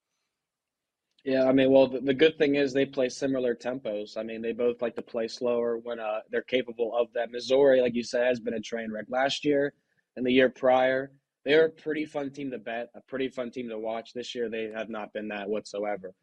Yeah, 1.24 1.44
I 1.44 1.52
mean, 1.52 1.70
well, 1.70 1.86
the, 1.86 2.00
the, 2.00 2.14
good 2.14 2.38
thing 2.38 2.54
is 2.54 2.72
they 2.72 2.86
play 2.86 3.10
similar 3.10 3.54
tempos. 3.54 4.16
I 4.16 4.22
mean, 4.22 4.40
they 4.40 4.52
both 4.52 4.80
like 4.80 4.96
to 4.96 5.02
play 5.02 5.28
slower 5.28 5.76
when 5.76 6.00
uh, 6.00 6.20
they're 6.30 6.40
capable 6.42 6.96
of 6.96 7.08
that. 7.12 7.30
Missouri, 7.30 7.82
like 7.82 7.94
you 7.94 8.02
said, 8.02 8.26
has 8.26 8.40
been 8.40 8.54
a 8.54 8.60
train 8.60 8.90
wreck 8.90 9.04
last 9.10 9.44
year 9.44 9.74
and 10.16 10.24
the 10.24 10.32
year 10.32 10.48
prior. 10.48 11.12
They're 11.44 11.66
a 11.66 11.70
pretty 11.70 12.06
fun 12.06 12.30
team 12.30 12.50
to 12.52 12.58
bet, 12.58 12.88
a 12.94 13.02
pretty 13.02 13.28
fun 13.28 13.50
team 13.50 13.68
to 13.68 13.78
watch. 13.78 14.14
This 14.14 14.34
year, 14.34 14.48
they 14.48 14.70
have 14.74 14.88
not 14.88 15.12
been 15.12 15.28
that 15.28 15.48
whatsoever. 15.48 16.14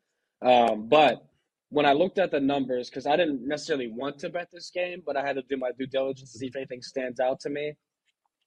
Um, 0.41 0.87
but 0.87 1.27
when 1.69 1.85
I 1.85 1.93
looked 1.93 2.17
at 2.17 2.31
the 2.31 2.39
numbers, 2.39 2.89
because 2.89 3.05
I 3.05 3.15
didn't 3.15 3.47
necessarily 3.47 3.91
want 3.91 4.17
to 4.19 4.29
bet 4.29 4.49
this 4.51 4.71
game, 4.71 5.03
but 5.05 5.15
I 5.15 5.21
had 5.21 5.35
to 5.35 5.43
do 5.43 5.57
my 5.57 5.71
due 5.77 5.87
diligence 5.87 6.31
to 6.31 6.39
see 6.39 6.47
if 6.47 6.55
anything 6.55 6.81
stands 6.81 7.19
out 7.19 7.39
to 7.41 7.49
me. 7.49 7.73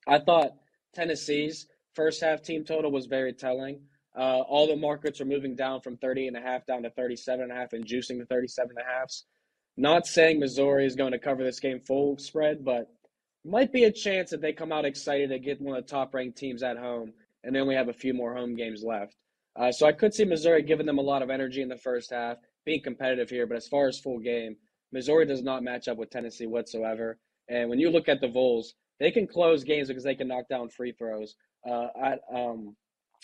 I 0.06 0.18
thought 0.18 0.52
Tennessee's 0.94 1.66
first 1.94 2.22
half 2.22 2.42
team 2.42 2.64
total 2.64 2.90
was 2.90 3.06
very 3.06 3.32
telling. 3.32 3.80
Uh, 4.16 4.40
all 4.40 4.66
the 4.66 4.76
markets 4.76 5.20
are 5.20 5.26
moving 5.26 5.54
down 5.54 5.80
from 5.80 5.96
30 5.96 6.28
and 6.28 6.36
a 6.36 6.40
half 6.40 6.66
down 6.66 6.82
to 6.82 6.90
37 6.90 7.42
and 7.42 7.52
a 7.52 7.54
half 7.54 7.72
and 7.72 7.86
juicing 7.86 8.18
the 8.18 8.26
37 8.26 8.70
and 8.76 8.86
a 8.86 8.90
halfs. 8.90 9.24
Not 9.76 10.06
saying 10.06 10.40
Missouri 10.40 10.84
is 10.84 10.96
going 10.96 11.12
to 11.12 11.18
cover 11.18 11.44
this 11.44 11.60
game 11.60 11.80
full 11.80 12.18
spread, 12.18 12.64
but 12.64 12.90
might 13.44 13.72
be 13.72 13.84
a 13.84 13.92
chance 13.92 14.30
that 14.30 14.40
they 14.40 14.52
come 14.52 14.72
out 14.72 14.84
excited 14.84 15.30
to 15.30 15.38
get 15.38 15.60
one 15.60 15.76
of 15.76 15.86
the 15.86 15.90
top 15.90 16.12
ranked 16.12 16.36
teams 16.36 16.62
at 16.62 16.76
home, 16.76 17.12
and 17.44 17.54
then 17.54 17.66
we 17.66 17.74
have 17.74 17.88
a 17.88 17.92
few 17.92 18.12
more 18.12 18.34
home 18.34 18.54
games 18.54 18.82
left. 18.82 19.16
Uh, 19.56 19.72
so 19.72 19.86
I 19.86 19.92
could 19.92 20.12
see 20.12 20.24
Missouri 20.24 20.62
giving 20.62 20.86
them 20.86 20.98
a 20.98 21.02
lot 21.02 21.22
of 21.22 21.30
energy 21.30 21.62
in 21.62 21.68
the 21.68 21.76
first 21.76 22.10
half, 22.10 22.38
being 22.64 22.82
competitive 22.82 23.30
here. 23.30 23.46
But 23.46 23.56
as 23.56 23.68
far 23.68 23.88
as 23.88 23.98
full 23.98 24.18
game, 24.18 24.56
Missouri 24.92 25.26
does 25.26 25.42
not 25.42 25.62
match 25.62 25.88
up 25.88 25.96
with 25.96 26.10
Tennessee 26.10 26.46
whatsoever. 26.46 27.18
And 27.48 27.68
when 27.70 27.78
you 27.78 27.90
look 27.90 28.08
at 28.08 28.20
the 28.20 28.28
Vols, 28.28 28.74
they 29.00 29.10
can 29.10 29.26
close 29.26 29.64
games 29.64 29.88
because 29.88 30.04
they 30.04 30.14
can 30.14 30.28
knock 30.28 30.48
down 30.48 30.68
free 30.68 30.92
throws 30.92 31.34
uh, 31.68 31.88
at, 32.00 32.20
um, 32.32 32.76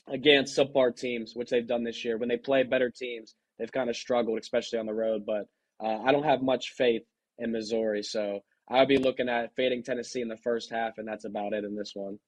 against 0.09 0.57
subpar 0.57 0.97
teams, 0.97 1.35
which 1.35 1.51
they've 1.51 1.69
done 1.69 1.85
this 1.85 2.05
year. 2.05 2.17
When 2.17 2.29
they 2.29 2.39
play 2.39 2.63
better 2.65 2.91
teams, 2.91 3.35
they've 3.59 3.71
kind 3.71 3.91
of 3.91 3.97
struggled, 3.97 4.39
especially 4.39 4.79
on 4.79 4.87
the 4.87 4.95
road. 4.95 5.25
But 5.27 5.47
uh, 5.83 5.99
I 6.03 6.13
don't 6.13 6.25
have 6.25 6.43
much 6.43 6.71
faith 6.71 7.03
in 7.39 7.53
Missouri, 7.53 8.03
so 8.03 8.41
I'll 8.69 8.87
be 8.87 8.99
looking 8.99 9.29
at 9.29 9.55
fading 9.55 9.83
Tennessee 9.83 10.23
in 10.23 10.29
the 10.29 10.39
first 10.39 10.71
half, 10.71 10.99
and 10.99 11.07
that's 11.07 11.27
about 11.27 11.53
it 11.53 11.65
in 11.65 11.77
this 11.77 11.93
one. 11.95 12.19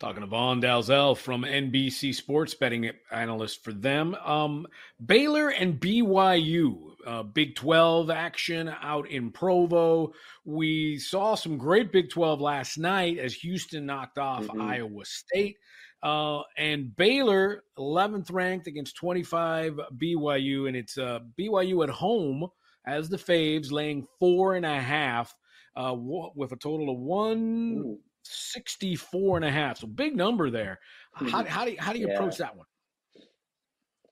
Talking 0.00 0.22
to 0.22 0.26
Vaughn 0.26 0.60
Dalzell 0.60 1.16
from 1.16 1.44
NBC 1.44 2.14
Sports 2.14 2.54
betting 2.54 2.90
analyst 3.12 3.62
for 3.62 3.72
them. 3.72 4.16
Um, 4.16 4.66
Baylor 5.04 5.50
and 5.50 5.78
BYU, 5.78 6.93
uh, 7.06 7.22
Big 7.22 7.54
12 7.54 8.10
action 8.10 8.72
out 8.82 9.08
in 9.08 9.30
Provo. 9.30 10.12
We 10.44 10.98
saw 10.98 11.34
some 11.34 11.58
great 11.58 11.92
Big 11.92 12.10
12 12.10 12.40
last 12.40 12.78
night 12.78 13.18
as 13.18 13.34
Houston 13.34 13.86
knocked 13.86 14.18
off 14.18 14.44
mm-hmm. 14.44 14.60
Iowa 14.60 15.04
State. 15.04 15.56
Uh, 16.02 16.42
and 16.58 16.94
Baylor, 16.96 17.64
11th 17.78 18.30
ranked 18.30 18.66
against 18.66 18.96
25 18.96 19.80
BYU, 19.96 20.68
and 20.68 20.76
it's 20.76 20.98
uh, 20.98 21.20
BYU 21.38 21.82
at 21.82 21.90
home 21.90 22.46
as 22.86 23.08
the 23.08 23.16
Faves, 23.16 23.72
laying 23.72 24.06
four 24.20 24.56
and 24.56 24.66
a 24.66 24.80
half 24.80 25.34
uh, 25.76 25.94
with 25.96 26.52
a 26.52 26.56
total 26.56 26.90
of 26.90 26.98
one. 26.98 27.82
Ooh 27.84 27.98
64 28.26 29.36
and 29.36 29.44
a 29.44 29.50
half. 29.50 29.78
So 29.78 29.86
big 29.86 30.16
number 30.16 30.50
there. 30.50 30.80
How, 31.12 31.26
mm-hmm. 31.26 31.46
how 31.46 31.64
do 31.64 31.72
you, 31.72 31.76
how 31.78 31.92
do 31.92 31.98
you 31.98 32.08
yeah. 32.08 32.14
approach 32.14 32.38
that 32.38 32.56
one? 32.56 32.66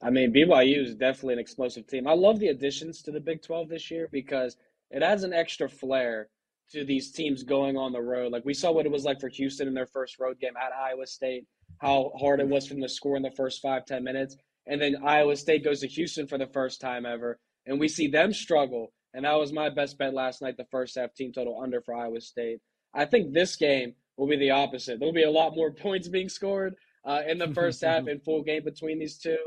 I 0.02 0.10
mean, 0.10 0.32
BYU 0.32 0.82
is 0.82 0.96
definitely 0.96 1.34
an 1.34 1.40
explosive 1.40 1.86
team. 1.86 2.08
I 2.08 2.14
love 2.14 2.40
the 2.40 2.48
additions 2.48 3.02
to 3.02 3.12
the 3.12 3.20
Big 3.20 3.40
12 3.40 3.68
this 3.68 3.90
year 3.90 4.08
because 4.10 4.56
it 4.90 5.02
adds 5.02 5.22
an 5.22 5.32
extra 5.32 5.68
flair 5.68 6.28
to 6.72 6.84
these 6.84 7.12
teams 7.12 7.44
going 7.44 7.76
on 7.76 7.92
the 7.92 8.00
road. 8.00 8.32
Like 8.32 8.44
we 8.44 8.54
saw 8.54 8.72
what 8.72 8.86
it 8.86 8.92
was 8.92 9.04
like 9.04 9.20
for 9.20 9.28
Houston 9.28 9.68
in 9.68 9.74
their 9.74 9.86
first 9.86 10.18
road 10.18 10.40
game 10.40 10.56
at 10.56 10.72
Iowa 10.72 11.06
State, 11.06 11.46
how 11.78 12.12
hard 12.18 12.40
it 12.40 12.48
was 12.48 12.66
for 12.66 12.74
them 12.74 12.82
to 12.82 12.88
score 12.88 13.16
in 13.16 13.22
the 13.22 13.30
first 13.30 13.62
five 13.62 13.84
ten 13.84 14.02
minutes. 14.02 14.36
And 14.66 14.80
then 14.80 14.96
Iowa 15.04 15.36
State 15.36 15.64
goes 15.64 15.80
to 15.80 15.88
Houston 15.88 16.26
for 16.26 16.38
the 16.38 16.46
first 16.46 16.80
time 16.80 17.06
ever. 17.06 17.38
and 17.66 17.78
we 17.78 17.86
see 17.86 18.08
them 18.08 18.32
struggle, 18.32 18.92
and 19.14 19.24
that 19.24 19.38
was 19.38 19.52
my 19.52 19.68
best 19.68 19.96
bet 19.96 20.14
last 20.14 20.42
night, 20.42 20.56
the 20.56 20.64
first 20.64 20.96
half 20.96 21.14
team 21.14 21.32
total 21.32 21.60
under 21.60 21.80
for 21.80 21.94
Iowa 21.94 22.20
State. 22.20 22.58
I 22.92 23.04
think 23.04 23.32
this 23.32 23.54
game 23.54 23.94
will 24.16 24.26
be 24.26 24.36
the 24.36 24.50
opposite. 24.50 24.98
There'll 24.98 25.14
be 25.14 25.22
a 25.22 25.30
lot 25.30 25.54
more 25.54 25.70
points 25.86 26.08
being 26.08 26.28
scored 26.28 26.74
uh, 27.04 27.22
in 27.26 27.38
the 27.38 27.52
first 27.54 27.82
half 27.82 28.08
in 28.12 28.18
full 28.20 28.42
game 28.42 28.64
between 28.64 28.98
these 28.98 29.18
two. 29.18 29.38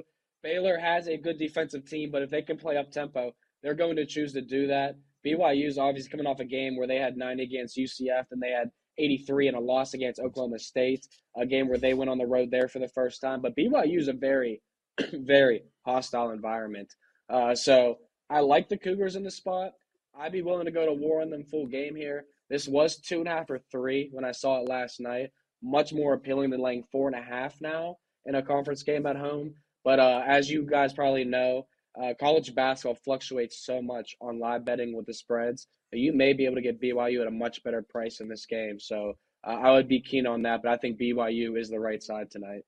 Baylor 0.46 0.78
has 0.78 1.08
a 1.08 1.18
good 1.18 1.40
defensive 1.40 1.90
team, 1.90 2.12
but 2.12 2.22
if 2.22 2.30
they 2.30 2.44
can 2.44 2.56
play 2.56 2.78
up 2.78 2.92
tempo, 2.92 3.34
they're 3.64 3.74
going 3.74 3.96
to 3.96 4.06
choose 4.06 4.32
to 4.34 4.42
do 4.42 4.68
that. 4.68 4.96
BYU 5.26 5.66
is 5.66 5.80
obviously 5.80 6.12
coming 6.12 6.28
off 6.28 6.40
a 6.40 6.46
game 6.46 6.78
where 6.78 6.86
they 6.86 6.98
had 6.98 7.18
90 7.18 7.42
against 7.42 7.76
UCF 7.76 8.26
and 8.30 8.40
they 8.40 8.52
had 8.52 8.70
83 9.00 9.48
in 9.48 9.56
a 9.56 9.60
loss 9.60 9.96
against 9.96 10.20
Oklahoma 10.20 10.60
State, 10.60 11.08
a 11.36 11.48
game 11.48 11.68
where 11.68 11.80
they 11.80 11.96
went 11.96 12.12
on 12.12 12.20
the 12.20 12.28
road 12.28 12.52
there 12.52 12.68
for 12.68 12.78
the 12.78 12.88
first 12.90 13.22
time. 13.22 13.42
But 13.42 13.56
BYU 13.58 13.98
is 13.98 14.08
a 14.08 14.14
very, 14.14 14.62
very 15.14 15.64
hostile 15.84 16.30
environment. 16.30 16.94
Uh, 17.28 17.56
so 17.56 17.98
I 18.30 18.42
like 18.42 18.70
the 18.70 18.78
Cougars 18.78 19.16
in 19.16 19.24
the 19.24 19.32
spot. 19.32 19.74
I'd 20.16 20.32
be 20.32 20.44
willing 20.44 20.66
to 20.66 20.72
go 20.72 20.86
to 20.86 20.94
war 20.94 21.24
on 21.24 21.32
them 21.32 21.44
full 21.44 21.66
game 21.66 21.96
here. 21.96 22.26
This 22.52 22.68
was 22.68 22.98
two 22.98 23.18
and 23.18 23.28
a 23.28 23.32
half 23.32 23.50
or 23.50 23.62
three 23.72 24.10
when 24.12 24.24
I 24.24 24.32
saw 24.32 24.62
it 24.62 24.70
last 24.70 25.00
night. 25.00 25.32
Much 25.64 25.92
more 25.92 26.14
appealing 26.14 26.52
than 26.52 26.62
laying 26.62 26.84
four 26.84 27.08
and 27.08 27.18
a 27.18 27.24
half 27.24 27.60
now 27.62 27.98
in 28.28 28.36
a 28.36 28.44
conference 28.44 28.84
game 28.84 29.08
at 29.08 29.16
home. 29.16 29.56
But 29.86 30.00
uh, 30.00 30.24
as 30.28 30.50
you 30.50 30.64
guys 30.64 30.92
probably 30.92 31.24
know, 31.24 31.68
uh, 32.02 32.14
college 32.20 32.54
basketball 32.54 32.98
fluctuates 33.06 33.66
so 33.66 33.82
much 33.82 34.18
on 34.20 34.40
live 34.40 34.66
betting 34.66 34.94
with 34.94 35.06
the 35.06 35.14
spreads 35.14 35.68
you 35.96 36.14
may 36.14 36.34
be 36.34 36.46
able 36.46 36.56
to 36.56 36.62
get 36.62 36.82
BYU 36.82 37.22
at 37.22 37.28
a 37.28 37.32
much 37.32 37.64
better 37.64 37.82
price 37.82 38.20
in 38.20 38.28
this 38.28 38.46
game. 38.46 38.80
So 38.80 39.14
uh, 39.46 39.52
I 39.52 39.72
would 39.72 39.88
be 39.88 40.02
keen 40.02 40.28
on 40.28 40.44
that, 40.44 40.62
but 40.64 40.72
I 40.72 40.78
think 40.78 41.00
BYU 41.00 41.60
is 41.60 41.70
the 41.70 41.80
right 41.80 42.02
side 42.02 42.32
tonight. 42.32 42.62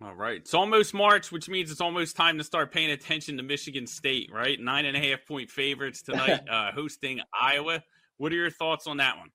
All 0.00 0.14
right. 0.14 0.36
It's 0.36 0.54
almost 0.54 0.94
March, 0.94 1.32
which 1.32 1.48
means 1.48 1.72
it's 1.72 1.80
almost 1.80 2.14
time 2.14 2.38
to 2.38 2.44
start 2.44 2.72
paying 2.72 2.90
attention 2.90 3.36
to 3.38 3.42
Michigan 3.42 3.86
State, 3.86 4.30
right? 4.32 4.58
Nine 4.60 4.84
and 4.84 4.96
a 4.96 5.00
half 5.00 5.26
point 5.26 5.50
favorites 5.50 6.02
tonight, 6.02 6.40
uh, 6.50 6.70
hosting 6.72 7.20
Iowa. 7.38 7.82
What 8.16 8.32
are 8.32 8.36
your 8.36 8.50
thoughts 8.50 8.86
on 8.86 8.98
that 8.98 9.18
one? 9.18 9.30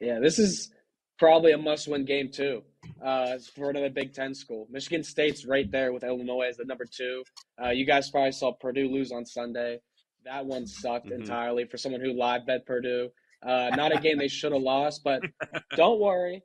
Yeah, 0.00 0.20
this 0.20 0.38
is 0.38 0.70
probably 1.18 1.50
a 1.50 1.58
must 1.58 1.88
win 1.88 2.04
game, 2.04 2.30
too, 2.30 2.62
uh, 3.02 3.38
for 3.54 3.70
another 3.70 3.90
Big 3.90 4.12
Ten 4.12 4.34
school. 4.34 4.66
Michigan 4.70 5.02
State's 5.02 5.44
right 5.44 5.70
there 5.70 5.92
with 5.92 6.04
Illinois 6.04 6.46
as 6.48 6.56
the 6.56 6.64
number 6.64 6.84
two. 6.84 7.24
Uh, 7.62 7.70
you 7.70 7.84
guys 7.84 8.10
probably 8.10 8.32
saw 8.32 8.52
Purdue 8.52 8.88
lose 8.88 9.12
on 9.12 9.24
Sunday. 9.24 9.80
That 10.24 10.44
one 10.44 10.66
sucked 10.66 11.06
mm-hmm. 11.06 11.22
entirely 11.22 11.64
for 11.64 11.76
someone 11.76 12.00
who 12.00 12.12
live 12.12 12.46
bet 12.46 12.66
Purdue. 12.66 13.10
Uh, 13.42 13.70
not 13.76 13.96
a 13.96 14.00
game 14.00 14.18
they 14.18 14.28
should 14.28 14.52
have 14.52 14.62
lost, 14.62 15.04
but 15.04 15.22
don't 15.76 16.00
worry. 16.00 16.42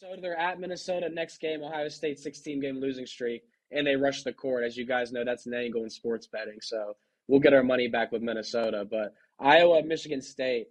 Minnesota. 0.00 0.20
They're 0.20 0.38
at 0.38 0.60
Minnesota 0.60 1.08
next 1.08 1.38
game. 1.38 1.62
Ohio 1.62 1.88
State 1.88 2.18
16 2.18 2.60
game 2.60 2.80
losing 2.80 3.06
streak, 3.06 3.42
and 3.72 3.86
they 3.86 3.96
rush 3.96 4.22
the 4.22 4.32
court. 4.32 4.64
As 4.64 4.76
you 4.76 4.84
guys 4.84 5.12
know, 5.12 5.24
that's 5.24 5.46
an 5.46 5.54
angle 5.54 5.84
in 5.84 5.90
sports 5.90 6.26
betting. 6.26 6.58
So 6.60 6.96
we'll 7.26 7.40
get 7.40 7.54
our 7.54 7.62
money 7.62 7.88
back 7.88 8.12
with 8.12 8.22
Minnesota. 8.22 8.86
But 8.88 9.14
Iowa, 9.40 9.82
Michigan 9.82 10.20
State, 10.20 10.68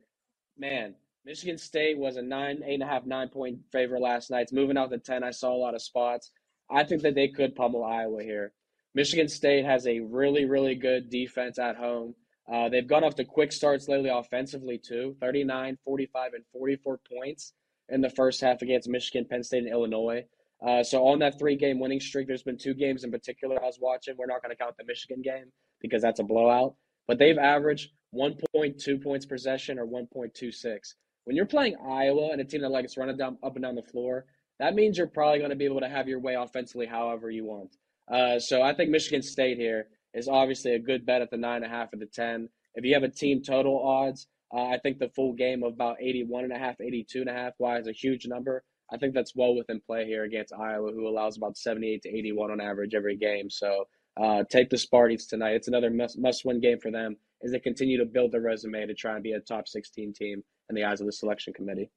man, 0.57 0.95
Michigan 1.27 1.57
State 1.57 1.97
was 1.97 2.15
a 2.15 2.21
nine, 2.21 2.63
eight 2.65 2.75
and 2.75 2.83
a 2.83 2.85
half, 2.85 3.05
nine 3.05 3.27
point 3.27 3.59
favorite 3.69 3.99
last 3.99 4.31
night. 4.31 4.43
It's 4.43 4.53
moving 4.53 4.77
out 4.77 4.91
to 4.91 4.97
10. 4.97 5.25
I 5.25 5.31
saw 5.31 5.53
a 5.53 5.59
lot 5.59 5.75
of 5.75 5.81
spots. 5.81 6.31
I 6.71 6.85
think 6.85 7.01
that 7.01 7.15
they 7.15 7.27
could 7.27 7.53
pummel 7.53 7.83
Iowa 7.83 8.23
here. 8.23 8.53
Michigan 8.95 9.27
State 9.27 9.65
has 9.65 9.85
a 9.87 9.99
really, 9.99 10.45
really 10.45 10.73
good 10.73 11.09
defense 11.09 11.59
at 11.59 11.75
home. 11.75 12.15
Uh, 12.49 12.69
they've 12.69 12.87
gone 12.87 13.03
off 13.03 13.15
to 13.15 13.25
quick 13.25 13.51
starts 13.51 13.89
lately 13.89 14.09
offensively, 14.09 14.77
too 14.77 15.17
39, 15.19 15.77
45, 15.83 16.33
and 16.33 16.45
44 16.53 17.01
points 17.13 17.51
in 17.89 17.99
the 17.99 18.09
first 18.09 18.39
half 18.39 18.61
against 18.61 18.87
Michigan, 18.87 19.25
Penn 19.29 19.43
State, 19.43 19.63
and 19.63 19.71
Illinois. 19.71 20.23
Uh, 20.65 20.81
so 20.81 21.05
on 21.05 21.19
that 21.19 21.37
three 21.37 21.57
game 21.57 21.77
winning 21.77 21.99
streak, 21.99 22.27
there's 22.27 22.41
been 22.41 22.57
two 22.57 22.73
games 22.73 23.03
in 23.03 23.11
particular 23.11 23.61
I 23.61 23.65
was 23.65 23.79
watching. 23.81 24.15
We're 24.17 24.27
not 24.27 24.41
going 24.41 24.55
to 24.55 24.63
count 24.63 24.77
the 24.77 24.85
Michigan 24.85 25.21
game 25.21 25.51
because 25.81 26.01
that's 26.01 26.21
a 26.21 26.23
blowout, 26.23 26.75
but 27.05 27.19
they've 27.19 27.37
averaged 27.37 27.91
1.2 28.15 29.03
points 29.03 29.25
per 29.25 29.35
possession 29.35 29.77
or 29.77 29.85
1.26. 29.85 30.93
When 31.27 31.35
you're 31.35 31.45
playing 31.45 31.75
Iowa 31.85 32.29
and 32.31 32.39
a 32.39 32.45
team 32.45 32.61
that 32.61 32.69
likes 32.69 32.95
running 32.95 33.17
down 33.17 33.37
up 33.43 33.57
and 33.57 33.63
down 33.63 33.75
the 33.75 33.81
floor, 33.81 34.27
that 34.59 34.75
means 34.75 34.97
you're 34.97 35.07
probably 35.07 35.39
going 35.39 35.49
to 35.49 35.57
be 35.57 35.65
able 35.65 35.81
to 35.81 35.89
have 35.89 36.07
your 36.07 36.21
way 36.21 36.35
offensively 36.35 36.85
however 36.85 37.29
you 37.29 37.43
want. 37.43 37.75
Uh, 38.09 38.39
so 38.39 38.61
I 38.61 38.73
think 38.73 38.91
Michigan 38.91 39.21
State 39.21 39.57
here 39.57 39.87
is 40.13 40.29
obviously 40.29 40.73
a 40.73 40.79
good 40.79 41.05
bet 41.05 41.21
at 41.21 41.29
the 41.29 41.35
nine 41.35 41.63
and 41.63 41.65
a 41.65 41.67
half 41.67 41.91
or 41.91 41.97
the 41.97 42.05
ten. 42.05 42.47
If 42.75 42.85
you 42.85 42.93
have 42.93 43.03
a 43.03 43.09
team 43.09 43.41
total 43.43 43.77
odds, 43.85 44.25
uh, 44.55 44.67
I 44.67 44.77
think 44.77 44.99
the 44.99 45.09
full 45.09 45.33
game 45.33 45.63
of 45.63 45.73
about 45.73 45.97
81 45.99 46.45
and 46.45 46.53
a 46.53 46.57
half, 46.57 46.79
82 46.79 47.19
and 47.19 47.29
a 47.29 47.33
half, 47.33 47.51
why 47.57 47.77
is 47.77 47.87
a 47.87 47.91
huge 47.91 48.25
number. 48.25 48.63
I 48.89 48.95
think 48.95 49.13
that's 49.13 49.35
well 49.35 49.53
within 49.53 49.81
play 49.85 50.05
here 50.05 50.23
against 50.23 50.53
Iowa, 50.53 50.93
who 50.93 51.09
allows 51.09 51.35
about 51.35 51.57
78 51.57 52.03
to 52.03 52.09
81 52.09 52.51
on 52.51 52.61
average 52.61 52.95
every 52.95 53.17
game. 53.17 53.49
So 53.49 53.89
uh, 54.15 54.43
take 54.49 54.69
the 54.69 54.77
Sparties 54.77 55.27
tonight. 55.27 55.55
It's 55.55 55.67
another 55.67 55.89
must, 55.89 56.17
must 56.17 56.45
win 56.45 56.61
game 56.61 56.79
for 56.79 56.89
them 56.89 57.17
as 57.43 57.51
they 57.51 57.59
continue 57.59 57.97
to 57.97 58.05
build 58.05 58.31
their 58.31 58.39
resume 58.39 58.85
to 58.85 58.93
try 58.93 59.15
and 59.15 59.23
be 59.23 59.33
a 59.33 59.41
top 59.41 59.67
16 59.67 60.13
team 60.13 60.41
in 60.69 60.75
the 60.75 60.83
eyes 60.83 60.99
of 61.01 61.05
the 61.05 61.13
selection 61.13 61.53
committee. 61.53 61.89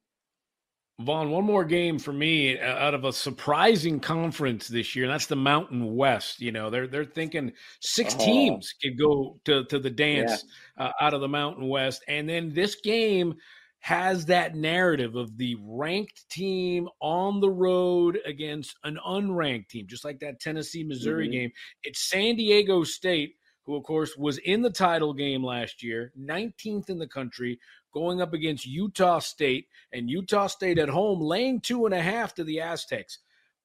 Vaughn, 0.99 1.31
one 1.31 1.45
more 1.45 1.65
game 1.65 1.97
for 1.97 2.13
me 2.13 2.59
uh, 2.59 2.75
out 2.75 2.93
of 2.93 3.05
a 3.05 3.13
surprising 3.13 3.99
conference 3.99 4.67
this 4.67 4.95
year, 4.95 5.05
and 5.05 5.13
that's 5.13 5.25
the 5.25 5.35
Mountain 5.35 5.95
West. 5.95 6.41
You 6.41 6.51
know, 6.51 6.69
they're 6.69 6.87
they're 6.87 7.05
thinking 7.05 7.53
six 7.79 8.15
oh. 8.19 8.25
teams 8.25 8.73
could 8.81 8.99
go 8.99 9.39
to, 9.45 9.63
to 9.65 9.79
the 9.79 9.89
dance 9.89 10.43
yeah. 10.77 10.85
uh, 10.85 10.91
out 11.01 11.13
of 11.13 11.21
the 11.21 11.27
Mountain 11.27 11.67
West, 11.67 12.03
and 12.07 12.29
then 12.29 12.53
this 12.53 12.75
game 12.75 13.35
has 13.79 14.27
that 14.27 14.55
narrative 14.55 15.15
of 15.15 15.35
the 15.37 15.57
ranked 15.59 16.29
team 16.29 16.87
on 17.01 17.39
the 17.39 17.49
road 17.49 18.19
against 18.25 18.77
an 18.83 18.99
unranked 19.07 19.69
team, 19.69 19.87
just 19.87 20.05
like 20.05 20.19
that 20.19 20.39
Tennessee 20.39 20.83
Missouri 20.83 21.25
mm-hmm. 21.25 21.31
game. 21.31 21.51
It's 21.83 22.07
San 22.07 22.35
Diego 22.35 22.83
State, 22.83 23.37
who 23.65 23.75
of 23.75 23.83
course 23.83 24.15
was 24.15 24.37
in 24.37 24.61
the 24.61 24.69
title 24.69 25.13
game 25.13 25.43
last 25.43 25.81
year, 25.81 26.13
19th 26.19 26.91
in 26.91 26.99
the 26.99 27.07
country, 27.07 27.59
going 27.93 28.21
up 28.21 28.33
against 28.33 28.65
Utah 28.65 29.19
State, 29.19 29.67
and 29.93 30.09
Utah 30.09 30.47
State 30.47 30.77
at 30.77 30.89
home 30.89 31.19
laying 31.21 31.59
two 31.59 31.85
and 31.85 31.93
a 31.93 32.01
half 32.01 32.33
to 32.35 32.43
the 32.43 32.61
Aztecs. 32.61 33.19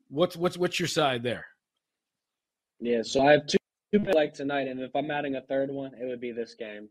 What's 0.08 0.36
what's 0.36 0.56
what's 0.56 0.78
your 0.78 0.88
side 0.88 1.22
there? 1.22 1.46
Yeah, 2.80 3.02
so 3.02 3.26
I 3.26 3.32
have 3.32 3.46
two, 3.46 3.58
two 3.92 4.00
like 4.12 4.34
tonight, 4.34 4.68
and 4.68 4.80
if 4.80 4.94
I'm 4.94 5.10
adding 5.10 5.36
a 5.36 5.40
third 5.40 5.70
one, 5.70 5.92
it 5.94 6.04
would 6.04 6.20
be 6.20 6.32
this 6.32 6.54
game. 6.54 6.88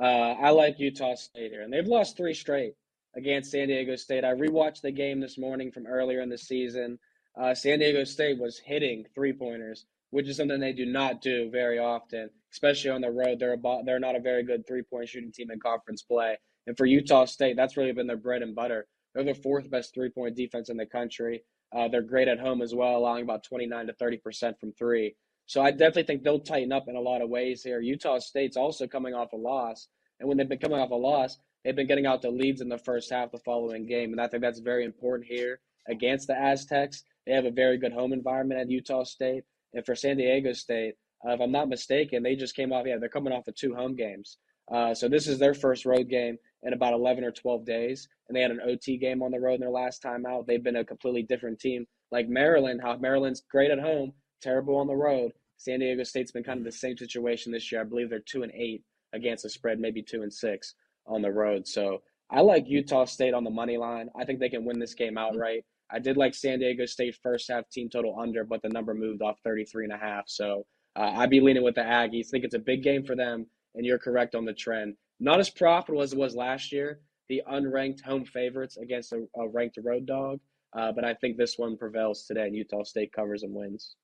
Uh, 0.00 0.34
I 0.40 0.50
like 0.50 0.78
Utah 0.78 1.14
State 1.14 1.52
here, 1.52 1.62
and 1.62 1.72
they've 1.72 1.86
lost 1.86 2.16
three 2.16 2.34
straight 2.34 2.74
against 3.16 3.50
San 3.50 3.68
Diego 3.68 3.96
State. 3.96 4.24
I 4.24 4.32
rewatched 4.32 4.80
the 4.80 4.90
game 4.90 5.20
this 5.20 5.38
morning 5.38 5.70
from 5.70 5.86
earlier 5.86 6.20
in 6.20 6.28
the 6.28 6.38
season. 6.38 6.98
Uh, 7.36 7.54
San 7.54 7.78
Diego 7.78 8.04
State 8.04 8.38
was 8.38 8.58
hitting 8.58 9.04
three 9.14 9.32
pointers, 9.32 9.86
which 10.10 10.28
is 10.28 10.36
something 10.36 10.60
they 10.60 10.72
do 10.72 10.86
not 10.86 11.20
do 11.20 11.50
very 11.50 11.78
often, 11.78 12.30
especially 12.52 12.90
on 12.90 13.00
the 13.00 13.10
road. 13.10 13.38
They're 13.38 13.54
a, 13.54 13.82
they're 13.84 14.00
not 14.00 14.16
a 14.16 14.20
very 14.20 14.42
good 14.42 14.66
three 14.66 14.82
point 14.82 15.08
shooting 15.08 15.32
team 15.32 15.50
in 15.50 15.60
conference 15.60 16.02
play. 16.02 16.38
And 16.66 16.76
for 16.76 16.86
Utah 16.86 17.24
State, 17.24 17.56
that's 17.56 17.76
really 17.76 17.92
been 17.92 18.06
their 18.06 18.16
bread 18.16 18.42
and 18.42 18.54
butter. 18.54 18.86
They're 19.14 19.24
the 19.24 19.34
fourth 19.34 19.70
best 19.70 19.94
three 19.94 20.10
point 20.10 20.36
defense 20.36 20.68
in 20.68 20.76
the 20.76 20.86
country. 20.86 21.44
Uh, 21.74 21.88
they're 21.88 22.02
great 22.02 22.28
at 22.28 22.38
home 22.38 22.62
as 22.62 22.74
well, 22.74 22.96
allowing 22.96 23.22
about 23.22 23.44
29 23.44 23.86
to 23.86 23.92
30% 23.94 24.58
from 24.58 24.72
three. 24.72 25.16
So 25.46 25.60
I 25.60 25.70
definitely 25.70 26.04
think 26.04 26.22
they'll 26.22 26.40
tighten 26.40 26.72
up 26.72 26.88
in 26.88 26.96
a 26.96 27.00
lot 27.00 27.20
of 27.20 27.28
ways 27.28 27.62
here. 27.62 27.80
Utah 27.80 28.18
State's 28.18 28.56
also 28.56 28.86
coming 28.86 29.14
off 29.14 29.32
a 29.32 29.36
loss. 29.36 29.88
And 30.20 30.28
when 30.28 30.38
they've 30.38 30.48
been 30.48 30.58
coming 30.58 30.78
off 30.78 30.90
a 30.90 30.94
loss, 30.94 31.38
they've 31.64 31.76
been 31.76 31.86
getting 31.86 32.06
out 32.06 32.22
the 32.22 32.30
leads 32.30 32.60
in 32.60 32.68
the 32.68 32.78
first 32.78 33.10
half 33.10 33.32
the 33.32 33.38
following 33.38 33.86
game. 33.86 34.12
And 34.12 34.20
I 34.20 34.28
think 34.28 34.42
that's 34.42 34.60
very 34.60 34.84
important 34.84 35.28
here 35.28 35.60
against 35.88 36.28
the 36.28 36.38
Aztecs. 36.38 37.02
They 37.26 37.32
have 37.32 37.44
a 37.44 37.50
very 37.50 37.76
good 37.76 37.92
home 37.92 38.12
environment 38.12 38.60
at 38.60 38.70
Utah 38.70 39.04
State. 39.04 39.44
And 39.74 39.84
for 39.84 39.94
San 39.94 40.16
Diego 40.16 40.52
State, 40.52 40.94
uh, 41.26 41.32
if 41.32 41.40
I'm 41.40 41.52
not 41.52 41.68
mistaken, 41.68 42.22
they 42.22 42.36
just 42.36 42.54
came 42.54 42.72
off, 42.72 42.86
yeah, 42.86 42.96
they're 42.98 43.08
coming 43.08 43.32
off 43.32 43.48
of 43.48 43.54
two 43.54 43.74
home 43.74 43.96
games. 43.96 44.38
Uh, 44.72 44.94
so 44.94 45.08
this 45.08 45.26
is 45.26 45.38
their 45.38 45.54
first 45.54 45.84
road 45.84 46.08
game 46.08 46.38
in 46.64 46.72
about 46.72 46.94
11 46.94 47.24
or 47.24 47.30
12 47.30 47.64
days. 47.64 48.08
And 48.28 48.36
they 48.36 48.40
had 48.40 48.50
an 48.50 48.60
OT 48.66 48.96
game 48.96 49.22
on 49.22 49.30
the 49.30 49.40
road 49.40 49.54
in 49.54 49.60
their 49.60 49.70
last 49.70 50.00
time 50.00 50.26
out. 50.26 50.46
They've 50.46 50.62
been 50.62 50.76
a 50.76 50.84
completely 50.84 51.22
different 51.22 51.60
team. 51.60 51.86
Like 52.10 52.28
Maryland, 52.28 52.80
how 52.82 52.96
Maryland's 52.96 53.42
great 53.50 53.70
at 53.70 53.78
home, 53.78 54.12
terrible 54.40 54.76
on 54.76 54.86
the 54.86 54.96
road. 54.96 55.32
San 55.56 55.80
Diego 55.80 56.02
State's 56.02 56.32
been 56.32 56.44
kind 56.44 56.58
of 56.58 56.64
the 56.64 56.72
same 56.72 56.96
situation 56.96 57.52
this 57.52 57.70
year. 57.70 57.80
I 57.80 57.84
believe 57.84 58.10
they're 58.10 58.18
two 58.18 58.42
and 58.42 58.52
eight 58.52 58.82
against 59.12 59.44
the 59.44 59.50
spread, 59.50 59.78
maybe 59.78 60.02
two 60.02 60.22
and 60.22 60.32
six 60.32 60.74
on 61.06 61.22
the 61.22 61.30
road. 61.30 61.66
So 61.66 62.02
I 62.30 62.40
like 62.40 62.68
Utah 62.68 63.04
State 63.04 63.34
on 63.34 63.44
the 63.44 63.50
money 63.50 63.76
line. 63.76 64.08
I 64.18 64.24
think 64.24 64.40
they 64.40 64.48
can 64.48 64.64
win 64.64 64.78
this 64.78 64.94
game 64.94 65.16
outright. 65.16 65.64
I 65.90 65.98
did 65.98 66.16
like 66.16 66.34
San 66.34 66.58
Diego 66.58 66.86
State 66.86 67.16
first 67.22 67.50
half 67.50 67.68
team 67.68 67.88
total 67.88 68.18
under, 68.18 68.44
but 68.44 68.62
the 68.62 68.70
number 68.70 68.94
moved 68.94 69.22
off 69.22 69.38
33 69.44 69.84
and 69.84 69.92
a 69.92 69.98
half. 69.98 70.24
So 70.26 70.66
uh, 70.96 71.12
I'd 71.16 71.30
be 71.30 71.40
leaning 71.40 71.62
with 71.62 71.74
the 71.74 71.82
Aggies. 71.82 72.28
I 72.28 72.30
think 72.30 72.44
it's 72.44 72.54
a 72.54 72.60
big 72.60 72.82
game 72.82 73.04
for 73.04 73.14
them, 73.14 73.46
and 73.74 73.84
you're 73.84 73.98
correct 73.98 74.34
on 74.34 74.44
the 74.44 74.54
trend. 74.54 74.96
Not 75.20 75.40
as 75.40 75.50
profitable 75.50 76.02
as 76.02 76.12
it 76.12 76.18
was 76.18 76.34
last 76.34 76.72
year, 76.72 77.00
the 77.28 77.42
unranked 77.50 78.02
home 78.02 78.24
favorites 78.24 78.76
against 78.76 79.12
a, 79.12 79.26
a 79.36 79.48
ranked 79.48 79.78
road 79.82 80.06
dog. 80.06 80.40
Uh, 80.72 80.90
but 80.92 81.04
I 81.04 81.14
think 81.14 81.36
this 81.36 81.56
one 81.56 81.76
prevails 81.76 82.24
today, 82.26 82.46
and 82.46 82.54
Utah 82.54 82.82
State 82.82 83.12
covers 83.12 83.44
and 83.44 83.54
wins. 83.54 83.94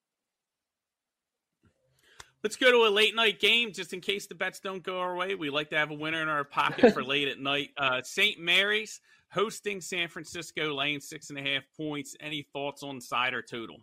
Let's 2.42 2.56
go 2.56 2.70
to 2.70 2.88
a 2.88 2.90
late 2.94 3.14
night 3.14 3.38
game 3.38 3.72
just 3.72 3.92
in 3.92 4.00
case 4.00 4.26
the 4.26 4.34
bets 4.34 4.60
don't 4.60 4.82
go 4.82 5.00
our 5.00 5.14
way. 5.14 5.34
We 5.34 5.50
like 5.50 5.70
to 5.70 5.76
have 5.76 5.90
a 5.90 5.94
winner 5.94 6.22
in 6.22 6.28
our 6.28 6.44
pocket 6.44 6.94
for 6.94 7.02
late 7.04 7.28
at 7.28 7.38
night. 7.38 7.70
Uh, 7.76 8.00
St. 8.02 8.38
Mary's 8.38 9.00
hosting 9.30 9.80
San 9.80 10.08
Francisco, 10.08 10.74
laying 10.74 11.00
six 11.00 11.28
and 11.28 11.38
a 11.38 11.42
half 11.42 11.64
points. 11.76 12.16
Any 12.18 12.46
thoughts 12.52 12.82
on 12.82 13.00
side 13.00 13.34
or 13.34 13.42
total? 13.42 13.76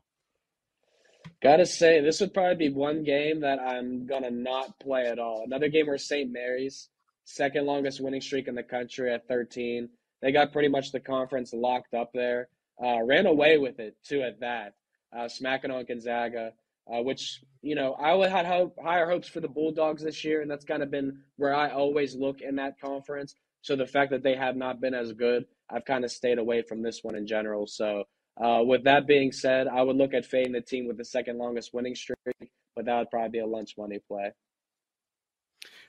Gotta 1.41 1.65
say, 1.65 2.01
this 2.01 2.19
would 2.21 2.33
probably 2.33 2.69
be 2.69 2.73
one 2.73 3.03
game 3.03 3.41
that 3.41 3.59
I'm 3.59 4.07
gonna 4.07 4.31
not 4.31 4.79
play 4.79 5.05
at 5.05 5.19
all. 5.19 5.43
Another 5.45 5.67
game 5.67 5.85
where 5.85 5.97
St. 5.97 6.31
Mary's, 6.31 6.89
second 7.27 7.65
longest 7.65 7.99
winning 7.99 8.21
streak 8.21 8.47
in 8.47 8.55
the 8.55 8.63
country 8.63 9.13
at 9.13 9.27
13. 9.27 9.89
They 10.21 10.31
got 10.31 10.53
pretty 10.53 10.69
much 10.69 10.91
the 10.91 10.99
conference 10.99 11.53
locked 11.53 11.93
up 11.93 12.11
there. 12.13 12.47
Uh, 12.81 13.03
ran 13.03 13.25
away 13.25 13.57
with 13.57 13.79
it 13.79 13.95
too 14.03 14.21
at 14.21 14.39
that, 14.39 14.73
uh, 15.15 15.27
smacking 15.27 15.71
on 15.71 15.83
Gonzaga, 15.85 16.53
uh, 16.91 17.01
which 17.01 17.43
you 17.61 17.75
know 17.75 17.95
I 17.95 18.15
had 18.27 18.45
hope, 18.45 18.75
higher 18.81 19.09
hopes 19.09 19.27
for 19.27 19.41
the 19.41 19.47
Bulldogs 19.47 20.03
this 20.03 20.23
year, 20.23 20.41
and 20.41 20.49
that's 20.49 20.63
kind 20.63 20.81
of 20.81 20.89
been 20.89 21.19
where 21.37 21.53
I 21.53 21.71
always 21.71 22.15
look 22.15 22.41
in 22.41 22.55
that 22.55 22.79
conference. 22.79 23.35
So 23.61 23.75
the 23.75 23.87
fact 23.87 24.11
that 24.11 24.23
they 24.23 24.35
have 24.35 24.55
not 24.55 24.79
been 24.79 24.93
as 24.93 25.11
good, 25.11 25.45
I've 25.69 25.85
kind 25.85 26.05
of 26.05 26.11
stayed 26.11 26.37
away 26.37 26.61
from 26.61 26.81
this 26.81 27.03
one 27.03 27.15
in 27.15 27.27
general. 27.27 27.67
So 27.67 28.03
uh, 28.39 28.61
with 28.63 28.83
that 28.85 29.07
being 29.07 29.31
said, 29.31 29.67
I 29.67 29.81
would 29.81 29.97
look 29.97 30.13
at 30.13 30.25
fading 30.25 30.53
the 30.53 30.61
team 30.61 30.87
with 30.87 30.97
the 30.97 31.05
second 31.05 31.39
longest 31.39 31.73
winning 31.73 31.95
streak, 31.95 32.51
but 32.75 32.85
that 32.85 32.97
would 32.97 33.09
probably 33.09 33.31
be 33.31 33.39
a 33.39 33.47
lunch 33.47 33.73
money 33.77 33.99
play. 34.07 34.31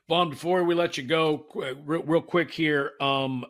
Vaughn, 0.08 0.30
before 0.30 0.64
we 0.64 0.74
let 0.74 0.96
you 0.96 1.02
go, 1.02 1.44
real, 1.84 2.22
quick 2.22 2.50
here, 2.50 2.92
um, 2.98 3.44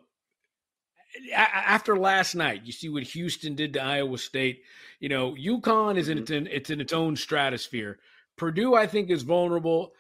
after 1.33 1.97
last 1.97 2.35
night, 2.35 2.63
you 2.65 2.73
see 2.73 2.89
what 2.89 3.05
Houston 3.05 3.55
did 3.55 3.73
to 3.75 3.83
Iowa 3.83 4.19
State. 4.19 4.63
You 4.99 5.09
know, 5.09 5.35
UConn 5.35 5.97
is 5.97 6.09
in, 6.09 6.19
mm-hmm. 6.19 6.23
it's 6.23 6.31
in 6.31 6.47
it's 6.49 6.71
in 6.71 6.81
its 6.81 6.93
own 6.93 7.15
stratosphere. 7.15 7.99
Purdue, 8.37 8.75
I 8.75 8.87
think, 8.87 9.11
is 9.11 9.23
vulnerable. 9.23 9.93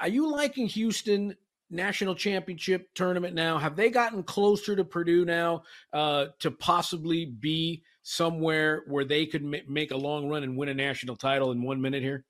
Are 0.00 0.08
you 0.08 0.30
liking 0.30 0.66
Houston 0.66 1.34
national 1.70 2.14
championship 2.14 2.92
tournament 2.94 3.34
now? 3.34 3.56
Have 3.56 3.76
they 3.76 3.90
gotten 3.90 4.22
closer 4.22 4.76
to 4.76 4.84
Purdue 4.84 5.24
now 5.24 5.62
uh, 5.94 6.26
to 6.40 6.50
possibly 6.50 7.24
be 7.24 7.82
somewhere 8.02 8.82
where 8.86 9.04
they 9.04 9.24
could 9.24 9.42
m- 9.42 9.62
make 9.66 9.92
a 9.92 9.96
long 9.96 10.28
run 10.28 10.42
and 10.42 10.56
win 10.56 10.68
a 10.68 10.74
national 10.74 11.16
title 11.16 11.52
in 11.52 11.62
one 11.62 11.80
minute 11.80 12.02
here? 12.02 12.24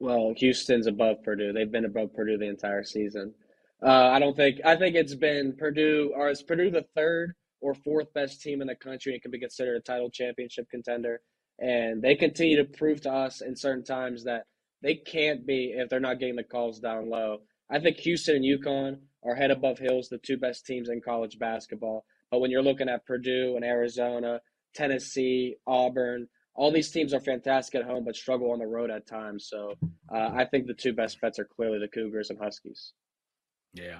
Well, 0.00 0.32
Houston's 0.36 0.86
above 0.86 1.22
Purdue. 1.24 1.52
They've 1.52 1.70
been 1.70 1.84
above 1.84 2.14
Purdue 2.14 2.38
the 2.38 2.48
entire 2.48 2.84
season. 2.84 3.34
Uh, 3.82 4.10
I 4.10 4.18
don't 4.18 4.36
think. 4.36 4.60
I 4.64 4.76
think 4.76 4.96
it's 4.96 5.14
been 5.14 5.54
Purdue, 5.56 6.12
or 6.16 6.30
is 6.30 6.42
Purdue 6.42 6.70
the 6.70 6.86
third 6.94 7.34
or 7.60 7.74
fourth 7.74 8.12
best 8.14 8.40
team 8.40 8.60
in 8.60 8.68
the 8.68 8.74
country 8.74 9.12
and 9.12 9.22
can 9.22 9.30
be 9.30 9.40
considered 9.40 9.76
a 9.76 9.80
title 9.80 10.10
championship 10.10 10.68
contender. 10.70 11.20
And 11.58 12.00
they 12.00 12.14
continue 12.14 12.56
to 12.56 12.64
prove 12.64 13.00
to 13.02 13.12
us 13.12 13.40
in 13.40 13.56
certain 13.56 13.84
times 13.84 14.24
that 14.24 14.44
they 14.82 14.94
can't 14.94 15.44
be 15.44 15.74
if 15.76 15.88
they're 15.88 15.98
not 15.98 16.20
getting 16.20 16.36
the 16.36 16.44
calls 16.44 16.78
down 16.78 17.10
low. 17.10 17.38
I 17.70 17.80
think 17.80 17.96
Houston 17.98 18.36
and 18.36 18.44
UConn 18.44 18.98
are 19.24 19.34
head 19.34 19.50
above 19.50 19.78
heels, 19.78 20.08
the 20.08 20.18
two 20.18 20.36
best 20.36 20.66
teams 20.66 20.88
in 20.88 21.00
college 21.00 21.38
basketball. 21.38 22.04
But 22.30 22.40
when 22.40 22.50
you're 22.50 22.62
looking 22.62 22.88
at 22.88 23.06
Purdue 23.06 23.54
and 23.56 23.64
Arizona, 23.64 24.40
Tennessee, 24.74 25.56
Auburn, 25.66 26.28
all 26.58 26.72
these 26.72 26.90
teams 26.90 27.14
are 27.14 27.20
fantastic 27.20 27.76
at 27.76 27.86
home 27.86 28.04
but 28.04 28.16
struggle 28.16 28.50
on 28.50 28.58
the 28.58 28.66
road 28.66 28.90
at 28.90 29.06
times. 29.06 29.46
So 29.48 29.74
uh, 30.12 30.30
I 30.34 30.44
think 30.44 30.66
the 30.66 30.74
two 30.74 30.92
best 30.92 31.20
bets 31.20 31.38
are 31.38 31.44
clearly 31.44 31.78
the 31.78 31.88
Cougars 31.88 32.30
and 32.30 32.38
Huskies. 32.38 32.92
Yeah, 33.74 33.98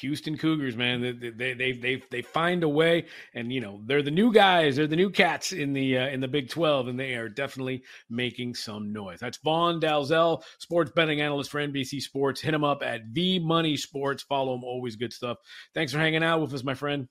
Houston 0.00 0.36
Cougars, 0.36 0.76
man, 0.76 1.00
they 1.00 1.30
they 1.30 1.54
they 1.54 1.72
they, 1.72 2.02
they 2.10 2.22
find 2.22 2.64
a 2.64 2.68
way, 2.68 3.06
and 3.32 3.52
you 3.52 3.60
know 3.60 3.80
they're 3.86 4.02
the 4.02 4.10
new 4.10 4.32
guys, 4.32 4.76
they're 4.76 4.88
the 4.88 4.96
new 4.96 5.10
cats 5.10 5.52
in 5.52 5.72
the 5.72 5.96
uh, 5.96 6.08
in 6.08 6.20
the 6.20 6.28
Big 6.28 6.50
Twelve, 6.50 6.88
and 6.88 6.98
they 6.98 7.14
are 7.14 7.28
definitely 7.28 7.84
making 8.10 8.56
some 8.56 8.92
noise. 8.92 9.20
That's 9.20 9.38
Vaughn 9.38 9.80
Dalzell, 9.80 10.42
sports 10.58 10.90
betting 10.94 11.20
analyst 11.20 11.52
for 11.52 11.66
NBC 11.66 12.00
Sports. 12.00 12.40
Hit 12.40 12.52
him 12.52 12.64
up 12.64 12.82
at 12.82 13.04
V 13.12 13.38
Money 13.38 13.76
Sports. 13.76 14.24
Follow 14.24 14.54
him, 14.54 14.64
always 14.64 14.96
good 14.96 15.12
stuff. 15.12 15.38
Thanks 15.72 15.92
for 15.92 15.98
hanging 15.98 16.24
out 16.24 16.40
with 16.40 16.52
us, 16.52 16.64
my 16.64 16.74
friend. 16.74 17.08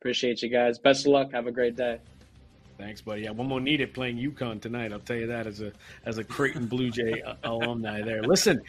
Appreciate 0.00 0.40
you 0.40 0.48
guys. 0.48 0.78
Best 0.78 1.04
of 1.04 1.12
luck. 1.12 1.32
Have 1.32 1.48
a 1.48 1.52
great 1.52 1.76
day. 1.76 1.98
Thanks, 2.82 3.00
buddy. 3.00 3.22
Yeah, 3.22 3.30
one 3.30 3.46
more 3.46 3.60
needed 3.60 3.94
playing 3.94 4.16
UConn 4.16 4.60
tonight. 4.60 4.92
I'll 4.92 4.98
tell 4.98 5.16
you 5.16 5.28
that 5.28 5.46
as 5.46 5.60
a 5.60 5.70
as 6.04 6.18
a 6.18 6.24
Creighton 6.24 6.66
Blue 6.66 6.90
Jay 6.90 7.22
alumni 7.44 8.02
there. 8.02 8.24
Listen, 8.24 8.60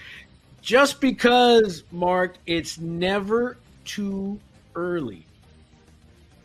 just 0.62 1.02
because, 1.02 1.84
Mark, 1.92 2.36
it's 2.46 2.78
never 2.78 3.58
too 3.86 4.40
early. 4.76 5.26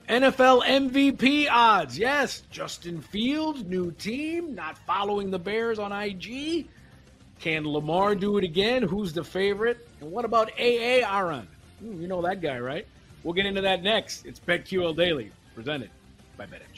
NFL 0.08 0.64
MVP 0.64 1.46
odds. 1.50 1.98
Yes, 1.98 2.42
Justin 2.50 3.02
Fields, 3.02 3.62
new 3.64 3.90
team, 3.92 4.54
not 4.54 4.78
following 4.86 5.30
the 5.30 5.38
Bears 5.38 5.78
on 5.78 5.92
IG. 5.92 6.66
Can 7.38 7.68
Lamar 7.68 8.14
do 8.14 8.38
it 8.38 8.44
again? 8.44 8.82
Who's 8.82 9.12
the 9.12 9.22
favorite? 9.22 9.86
And 10.00 10.10
what 10.10 10.24
about 10.24 10.50
AA 10.58 11.04
Aaron? 11.06 11.46
Hmm, 11.80 12.00
you 12.00 12.08
know 12.08 12.22
that 12.22 12.40
guy, 12.40 12.58
right? 12.60 12.86
We'll 13.22 13.34
get 13.34 13.44
into 13.44 13.60
that 13.60 13.82
next. 13.82 14.24
It's 14.24 14.40
BetQL 14.40 14.96
Daily, 14.96 15.30
presented 15.54 15.90
by 16.38 16.46
BetMGM. 16.46 16.77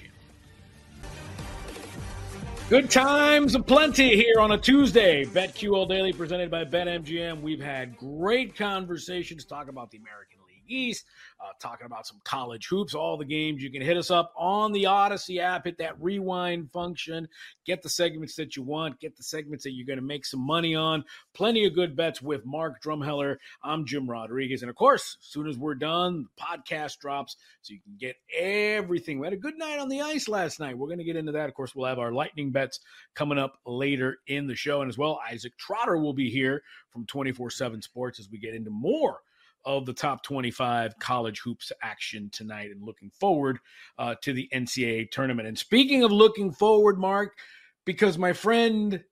Good 2.71 2.89
times 2.89 3.57
aplenty 3.57 4.15
here 4.15 4.39
on 4.39 4.53
a 4.53 4.57
Tuesday. 4.57 5.25
BetQL 5.25 5.89
Daily 5.89 6.13
presented 6.13 6.53
by 6.53 6.65
BetMGM. 6.65 7.41
We've 7.41 7.61
had 7.61 7.97
great 7.97 8.55
conversations 8.55 9.45
talking 9.45 9.71
about 9.71 9.91
the 9.91 9.99
American 9.99 10.39
East, 10.71 11.05
uh, 11.41 11.53
talking 11.61 11.87
about 11.87 12.07
some 12.07 12.21
college 12.25 12.67
hoops, 12.69 12.95
all 12.95 13.17
the 13.17 13.25
games. 13.25 13.63
You 13.63 13.71
can 13.71 13.83
hit 13.83 13.97
us 13.97 14.11
up 14.11 14.33
on 14.37 14.73
the 14.73 14.85
Audacy 14.85 15.39
app, 15.39 15.65
hit 15.65 15.79
that 15.79 16.01
rewind 16.01 16.71
function, 16.73 17.29
get 17.67 17.83
the 17.83 17.89
segments 17.89 18.37
that 18.37 18.57
you 18.57 18.63
want, 18.63 19.01
get 19.01 19.17
the 19.17 19.23
segments 19.23 19.65
that 19.65 19.73
you're 19.73 19.87
going 19.87 19.99
to 19.99 20.05
make 20.05 20.25
some 20.27 20.41
money 20.41 20.75
on. 20.75 21.05
Plenty 21.35 21.67
of 21.67 21.75
good 21.75 21.97
bets 21.97 22.23
with 22.23 22.45
Mark 22.45 22.83
Drumheller. 22.83 23.37
I'm 23.63 23.87
Jim 23.87 24.09
Rodriguez. 24.09 24.63
And 24.63 24.71
of 24.71 24.77
course, 24.77 25.17
as 25.21 25.27
soon 25.27 25.49
as 25.49 25.59
we're 25.59 25.75
done, 25.75 26.27
the 26.37 26.43
podcast 26.43 26.99
drops 26.99 27.37
so 27.63 27.75
you 27.75 27.81
can 27.83 27.97
get 27.99 28.17
everything. 28.37 29.19
We 29.19 29.27
had 29.27 29.35
a 29.35 29.37
good 29.37 29.59
night 29.59 29.79
on 29.79 29.89
the 29.89 30.03
ice 30.03 30.29
last 30.29 30.61
night. 30.61 30.77
We're 30.77 30.89
going 30.89 30.99
to 30.99 31.05
get 31.05 31.17
into 31.17 31.33
that. 31.33 31.49
Of 31.49 31.55
course, 31.55 31.75
we'll 31.75 31.89
have 31.89 31.99
our 31.99 32.13
lightning 32.13 32.51
bets 32.51 32.81
coming 33.15 33.39
up 33.39 33.59
later 33.67 34.19
in 34.27 34.47
the 34.47 34.55
show. 34.55 34.83
And 34.83 34.89
as 34.89 34.99
well, 34.99 35.21
Isaac 35.31 35.57
Trotter 35.59 35.97
will 35.97 36.15
be 36.15 36.31
here 36.31 36.63
from 36.91 37.07
24 37.07 37.51
7 37.51 37.83
Sports 37.83 38.21
as 38.21 38.29
we 38.31 38.39
get 38.39 38.55
into 38.55 38.71
more 38.71 39.21
of 39.65 39.87
the 39.87 39.93
top 39.93 40.23
25 40.23 40.99
college 40.99 41.41
hoops 41.41 41.73
action 41.83 42.31
tonight 42.33 42.71
and 42.71 42.83
looking 42.83 43.11
forward 43.11 43.59
uh, 43.99 44.15
to 44.23 44.33
the 44.33 44.49
NCAA 44.53 45.11
tournament. 45.11 45.49
And 45.49 45.59
speaking 45.59 46.03
of 46.03 46.13
looking 46.13 46.53
forward, 46.53 46.99
Mark, 46.99 47.37
because 47.85 48.19
my 48.19 48.33
friend, 48.33 49.03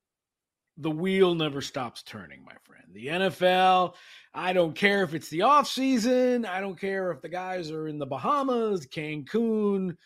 the 0.76 0.90
wheel 0.90 1.34
never 1.34 1.60
stops 1.60 2.02
turning, 2.02 2.44
my 2.44 2.54
friend. 2.64 2.84
The 2.92 3.06
NFL, 3.06 3.94
I 4.32 4.52
don't 4.52 4.74
care 4.74 5.02
if 5.02 5.14
it's 5.14 5.28
the 5.28 5.42
off 5.42 5.68
season. 5.68 6.46
I 6.46 6.60
don't 6.60 6.80
care 6.80 7.10
if 7.10 7.20
the 7.20 7.28
guys 7.28 7.70
are 7.70 7.88
in 7.88 7.98
the 7.98 8.06
Bahamas, 8.06 8.86
Cancun, 8.86 9.96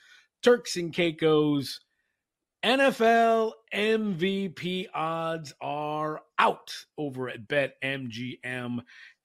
Turks 0.42 0.76
and 0.76 0.92
Caicos. 0.92 1.80
NFL 2.64 3.52
MVP 3.74 4.86
odds 4.94 5.52
are 5.60 6.22
out 6.38 6.72
over 6.96 7.28
at 7.28 7.48
BetMGM. 7.48 8.78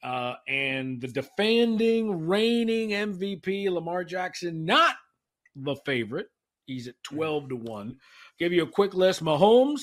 Uh, 0.03 0.35
and 0.47 1.01
the 1.01 1.07
defending, 1.07 2.27
reigning 2.27 2.89
MVP, 2.89 3.69
Lamar 3.69 4.03
Jackson, 4.03 4.65
not 4.65 4.95
the 5.55 5.75
favorite. 5.85 6.27
He's 6.65 6.87
at 6.87 7.01
12 7.03 7.49
to 7.49 7.55
1. 7.55 7.95
Give 8.37 8.53
you 8.53 8.63
a 8.63 8.67
quick 8.67 8.93
list. 8.93 9.23
Mahomes, 9.23 9.81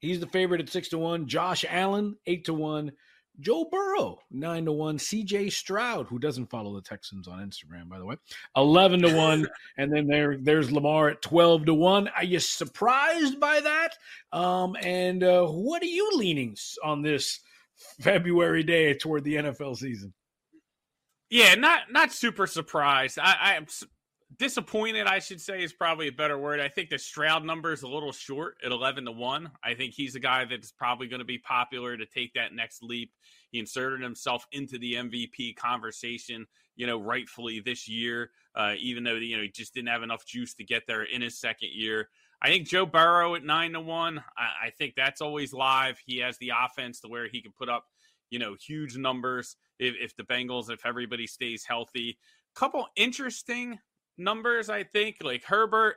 he's 0.00 0.20
the 0.20 0.26
favorite 0.26 0.60
at 0.60 0.68
6 0.68 0.88
to 0.90 0.98
1. 0.98 1.28
Josh 1.28 1.64
Allen, 1.68 2.16
8 2.26 2.44
to 2.44 2.54
1. 2.54 2.92
Joe 3.38 3.66
Burrow, 3.70 4.18
9 4.30 4.64
to 4.64 4.72
1. 4.72 4.98
CJ 4.98 5.52
Stroud, 5.52 6.06
who 6.08 6.18
doesn't 6.18 6.50
follow 6.50 6.74
the 6.74 6.82
Texans 6.82 7.28
on 7.28 7.38
Instagram, 7.38 7.88
by 7.88 7.98
the 7.98 8.04
way, 8.04 8.16
11 8.56 9.02
to 9.02 9.14
1. 9.14 9.46
and 9.78 9.92
then 9.92 10.06
there, 10.06 10.38
there's 10.38 10.72
Lamar 10.72 11.10
at 11.10 11.22
12 11.22 11.66
to 11.66 11.74
1. 11.74 12.08
Are 12.08 12.24
you 12.24 12.40
surprised 12.40 13.38
by 13.38 13.60
that? 13.60 13.96
Um, 14.32 14.76
and 14.82 15.22
uh, 15.22 15.46
what 15.46 15.82
are 15.82 15.86
you 15.86 16.10
leaning 16.14 16.56
on 16.82 17.02
this 17.02 17.40
February 18.00 18.62
day 18.62 18.94
toward 18.94 19.24
the 19.24 19.36
NFL 19.36 19.76
season. 19.76 20.12
Yeah, 21.30 21.54
not 21.54 21.90
not 21.90 22.12
super 22.12 22.46
surprised. 22.46 23.18
I, 23.18 23.36
I 23.40 23.54
am 23.54 23.66
disappointed. 24.38 25.06
I 25.06 25.18
should 25.18 25.40
say 25.40 25.62
is 25.62 25.72
probably 25.72 26.08
a 26.08 26.12
better 26.12 26.38
word. 26.38 26.60
I 26.60 26.68
think 26.68 26.90
the 26.90 26.98
Stroud 26.98 27.44
number 27.44 27.72
is 27.72 27.82
a 27.82 27.88
little 27.88 28.12
short 28.12 28.56
at 28.64 28.70
eleven 28.70 29.04
to 29.06 29.12
one. 29.12 29.50
I 29.64 29.74
think 29.74 29.94
he's 29.94 30.14
a 30.14 30.20
guy 30.20 30.44
that's 30.44 30.70
probably 30.72 31.08
going 31.08 31.18
to 31.20 31.26
be 31.26 31.38
popular 31.38 31.96
to 31.96 32.06
take 32.06 32.34
that 32.34 32.54
next 32.54 32.82
leap. 32.82 33.12
He 33.50 33.58
inserted 33.58 34.02
himself 34.02 34.46
into 34.52 34.78
the 34.78 34.94
MVP 34.94 35.56
conversation, 35.56 36.46
you 36.76 36.86
know, 36.86 37.00
rightfully 37.00 37.60
this 37.60 37.88
year, 37.88 38.30
uh, 38.54 38.74
even 38.78 39.02
though 39.02 39.14
you 39.14 39.36
know 39.36 39.42
he 39.42 39.48
just 39.48 39.74
didn't 39.74 39.88
have 39.88 40.02
enough 40.02 40.24
juice 40.26 40.54
to 40.54 40.64
get 40.64 40.86
there 40.86 41.02
in 41.02 41.22
his 41.22 41.38
second 41.38 41.70
year. 41.72 42.08
I 42.42 42.48
think 42.48 42.68
Joe 42.68 42.86
Burrow 42.86 43.34
at 43.34 43.44
nine 43.44 43.72
to 43.72 43.80
one. 43.80 44.22
I, 44.36 44.66
I, 44.66 44.70
think 44.70 44.94
that's 44.94 45.20
always 45.20 45.52
live. 45.52 45.98
He 46.04 46.18
has 46.18 46.36
the 46.38 46.52
offense 46.62 47.00
to 47.00 47.08
where 47.08 47.28
he 47.28 47.40
can 47.40 47.52
put 47.52 47.68
up, 47.68 47.86
you 48.30 48.38
know, 48.38 48.54
huge 48.54 48.96
numbers 48.96 49.56
if, 49.78 49.94
if 49.98 50.16
the 50.16 50.24
Bengals, 50.24 50.70
if 50.70 50.84
everybody 50.84 51.26
stays 51.26 51.64
healthy. 51.66 52.18
Couple 52.54 52.86
interesting 52.96 53.78
numbers, 54.18 54.68
I 54.68 54.84
think. 54.84 55.16
Like 55.22 55.44
Herbert, 55.44 55.96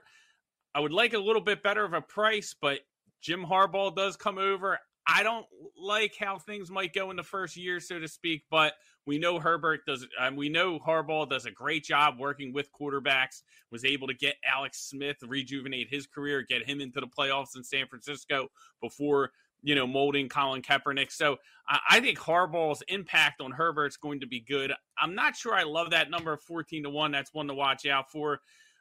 I 0.74 0.80
would 0.80 0.94
like 0.94 1.14
a 1.14 1.20
little 1.20 1.42
bit 1.42 1.64
better 1.64 1.84
of 1.84 1.94
a 1.94 2.02
price, 2.02 2.56
but 2.60 2.80
Jim 3.22 3.46
Harbaugh 3.46 3.96
does 3.96 4.16
come 4.16 4.38
over. 4.38 4.80
I 5.12 5.24
don't 5.24 5.46
like 5.78 6.16
how 6.20 6.38
things 6.38 6.70
might 6.70 6.94
go 6.94 7.10
in 7.10 7.18
the 7.18 7.24
first 7.24 7.58
year, 7.58 7.80
so 7.80 8.00
to 8.00 8.08
speak. 8.08 8.44
But 8.52 8.74
we 9.06 9.18
know 9.18 9.40
Herbert 9.40 9.82
does. 9.88 10.06
Um, 10.20 10.36
we 10.36 10.50
know 10.50 10.80
Harbaugh 10.80 11.30
does 11.30 11.46
a 11.46 11.52
great 11.52 11.84
job 11.84 12.20
working 12.20 12.54
with 12.54 12.70
quarterbacks. 12.72 13.42
Was 13.72 13.86
able 13.86 14.08
to 14.08 14.14
get 14.14 14.36
Alex 14.46 14.88
Smith 14.90 15.18
rejuvenate 15.28 15.90
his 15.90 16.06
career, 16.06 16.46
get 16.48 16.70
him 16.70 16.80
into 16.80 17.00
the 17.00 17.08
playoffs 17.08 17.56
in 17.56 17.64
San 17.64 17.88
Francisco 17.88 18.50
before 18.82 19.32
you 19.64 19.76
know 19.76 19.88
molding 19.88 20.30
Colin 20.30 20.62
Kaepernick. 20.62 21.12
So 21.12 21.38
I, 21.68 21.80
I 21.90 22.00
think 22.02 22.20
Harbaugh's 22.20 22.84
impact 22.88 23.42
on 23.42 23.52
Herbert's 23.52 23.98
going 23.98 24.20
to 24.20 24.28
be 24.28 24.42
good. 24.42 24.72
I'm 24.98 25.16
not 25.16 25.36
sure 25.36 25.56
I 25.56 25.64
love 25.64 25.90
that 25.92 26.12
number 26.12 26.34
of 26.34 26.42
14 26.44 26.84
to 26.84 26.90
one. 26.90 27.12
That's 27.12 27.34
one 27.34 27.48
to 27.48 27.54
watch 27.54 27.86
out 27.86 28.12
for. 28.12 28.34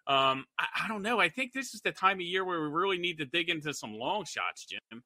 Um, 0.06 0.46
I, 0.58 0.66
I 0.84 0.88
don't 0.88 1.02
know. 1.02 1.20
I 1.20 1.28
think 1.28 1.52
this 1.52 1.74
is 1.74 1.80
the 1.80 1.92
time 1.92 2.16
of 2.16 2.22
year 2.22 2.44
where 2.44 2.60
we 2.60 2.68
really 2.68 2.98
need 2.98 3.18
to 3.18 3.24
dig 3.24 3.50
into 3.50 3.72
some 3.72 3.94
long 3.94 4.24
shots, 4.24 4.66
Jim. 4.66 5.02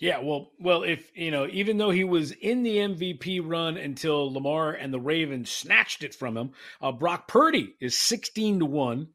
Yeah, 0.00 0.20
well, 0.20 0.50
well, 0.58 0.82
if 0.82 1.10
you 1.14 1.30
know, 1.30 1.46
even 1.50 1.78
though 1.78 1.90
he 1.90 2.04
was 2.04 2.32
in 2.32 2.62
the 2.62 2.76
MVP 2.76 3.40
run 3.44 3.76
until 3.76 4.32
Lamar 4.32 4.72
and 4.72 4.92
the 4.92 5.00
Ravens 5.00 5.50
snatched 5.50 6.02
it 6.02 6.14
from 6.14 6.36
him, 6.36 6.52
uh, 6.80 6.92
Brock 6.92 7.28
Purdy 7.28 7.74
is 7.80 7.96
sixteen 7.96 8.58
to 8.58 8.66
one. 8.66 9.08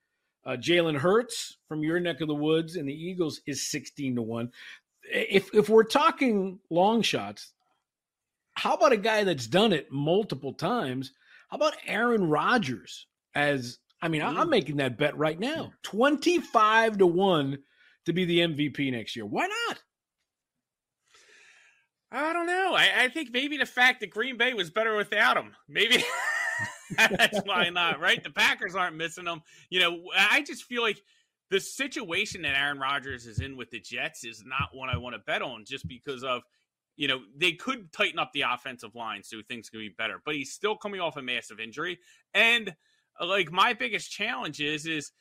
Uh, 0.46 0.52
Jalen 0.52 0.98
Hurts 0.98 1.58
from 1.68 1.84
your 1.84 2.00
neck 2.00 2.22
of 2.22 2.28
the 2.28 2.36
woods 2.36 2.76
and 2.76 2.88
the 2.88 2.94
Eagles 2.94 3.42
is 3.46 3.70
sixteen 3.70 4.16
to 4.16 4.22
one. 4.22 4.52
If 5.04 5.54
if 5.54 5.70
we're 5.70 5.84
talking 5.84 6.60
long 6.70 7.02
shots, 7.02 7.52
how 8.54 8.74
about 8.76 8.94
a 8.94 8.98
guy 8.98 9.24
that's 9.24 9.48
done 9.48 9.74
it 9.74 9.92
multiple 9.92 10.54
times? 10.54 11.12
How 11.50 11.58
about 11.58 11.76
Aaron 11.88 12.30
Rodgers? 12.30 13.08
As 13.36 13.80
I 14.02 14.08
mean, 14.08 14.22
mm. 14.22 14.38
I'm 14.38 14.50
making 14.50 14.78
that 14.78 14.98
bet 14.98 15.18
right 15.18 15.40
now, 15.40 15.74
twenty 15.84 16.40
five 16.40 16.98
to 17.00 17.08
one 17.08 17.60
to 18.06 18.14
be 18.14 18.26
the 18.26 18.40
MVP 18.40 18.92
next 18.92 19.16
year. 19.16 19.26
Why 19.26 19.48
not? 19.68 19.84
I 22.12 22.34
don't 22.34 22.48
know. 22.48 22.74
I, 22.76 23.04
I, 23.04 23.08
think 23.10 23.30
maybe 23.32 23.58
the 23.58 23.68
fact 23.68 24.00
that 24.00 24.10
Green 24.10 24.38
Bay 24.38 24.54
was 24.54 24.72
better 24.72 24.96
without 24.96 25.38
him, 25.38 25.54
maybe 25.68 26.04
that's 26.98 27.40
why 27.46 27.70
not, 27.70 28.00
right? 28.00 28.24
The 28.24 28.32
Packers 28.32 28.76
aren't 28.76 28.96
missing 28.96 29.26
him. 29.26 29.42
You 29.70 29.80
know, 29.80 30.02
I 30.16 30.42
just 30.42 30.64
feel 30.64 30.82
like 30.82 31.02
the 31.52 31.60
situation 31.60 32.42
that 32.44 32.56
Aaron 32.56 32.80
Rodgers 32.80 33.28
is 33.28 33.40
in 33.40 33.58
with 33.58 33.70
the 33.70 33.80
Jets 33.80 34.24
is 34.24 34.44
not 34.46 34.70
one 34.74 34.90
I 34.90 34.98
want 34.98 35.16
to 35.16 35.20
bet 35.20 35.42
on 35.42 35.66
just 35.66 35.88
because 35.88 36.24
of, 36.24 36.42
you 36.96 37.08
know, 37.08 37.20
they 37.38 37.54
could 37.54 37.94
tighten 37.94 38.20
up 38.20 38.32
the 38.34 38.42
offensive 38.42 38.96
line 38.96 39.24
so 39.24 39.38
things 39.42 39.70
could 39.70 39.80
be 39.80 39.90
better, 39.90 40.22
but 40.26 40.36
he's 40.36 40.52
still 40.52 40.76
coming 40.76 41.02
off 41.02 41.18
a 41.18 41.22
massive 41.22 41.60
injury. 41.60 42.00
And 42.34 42.74
uh, 43.20 43.26
like 43.28 43.52
my 43.52 43.74
biggest 43.74 44.12
challenge 44.12 44.60
is, 44.62 44.86
is 44.86 45.12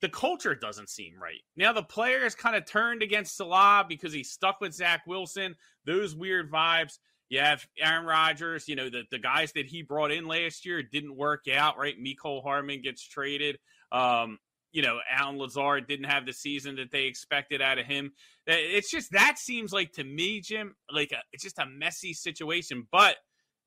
the 0.00 0.08
culture 0.08 0.54
doesn't 0.54 0.90
seem 0.90 1.14
right. 1.20 1.40
Now 1.56 1.72
the 1.72 1.82
players 1.82 2.34
kind 2.34 2.56
of 2.56 2.66
turned 2.66 3.02
against 3.02 3.36
Salah 3.36 3.86
because 3.88 4.12
he's 4.12 4.30
stuck 4.30 4.60
with 4.60 4.74
Zach 4.74 5.02
Wilson. 5.06 5.54
Those 5.86 6.14
weird 6.14 6.50
vibes. 6.50 6.98
You 7.30 7.40
have 7.40 7.66
Aaron 7.78 8.04
Rodgers, 8.04 8.68
you 8.68 8.76
know, 8.76 8.90
the, 8.90 9.04
the 9.10 9.18
guys 9.18 9.52
that 9.52 9.66
he 9.66 9.82
brought 9.82 10.12
in 10.12 10.26
last 10.26 10.66
year 10.66 10.82
didn't 10.82 11.16
work 11.16 11.46
out, 11.52 11.78
right? 11.78 11.94
Mecole 11.98 12.42
Hardman 12.42 12.82
gets 12.82 13.02
traded. 13.06 13.58
Um, 13.90 14.38
you 14.72 14.82
know, 14.82 14.98
Allen 15.10 15.38
Lazard 15.38 15.86
didn't 15.88 16.06
have 16.10 16.26
the 16.26 16.32
season 16.32 16.76
that 16.76 16.90
they 16.90 17.04
expected 17.04 17.62
out 17.62 17.78
of 17.78 17.86
him. 17.86 18.12
It's 18.46 18.90
just 18.90 19.12
that 19.12 19.38
seems 19.38 19.72
like 19.72 19.92
to 19.92 20.04
me, 20.04 20.40
Jim, 20.40 20.74
like 20.92 21.12
a, 21.12 21.18
it's 21.32 21.44
just 21.44 21.58
a 21.58 21.66
messy 21.66 22.12
situation. 22.12 22.86
But 22.90 23.16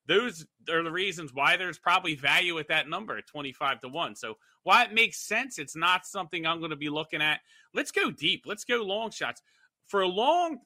those 0.07 0.45
are 0.69 0.83
the 0.83 0.91
reasons 0.91 1.33
why 1.33 1.57
there's 1.57 1.77
probably 1.77 2.15
value 2.15 2.57
at 2.59 2.69
that 2.69 2.89
number 2.89 3.21
25 3.21 3.81
to 3.81 3.89
1 3.89 4.15
so 4.15 4.35
why 4.63 4.83
it 4.83 4.93
makes 4.93 5.19
sense 5.19 5.59
it's 5.59 5.75
not 5.75 6.05
something 6.05 6.45
i'm 6.45 6.59
going 6.59 6.71
to 6.71 6.77
be 6.77 6.89
looking 6.89 7.21
at 7.21 7.41
let's 7.73 7.91
go 7.91 8.09
deep 8.09 8.43
let's 8.45 8.63
go 8.63 8.77
long 8.83 9.11
shots 9.11 9.41
for 9.85 10.01
a 10.01 10.07
long 10.07 10.59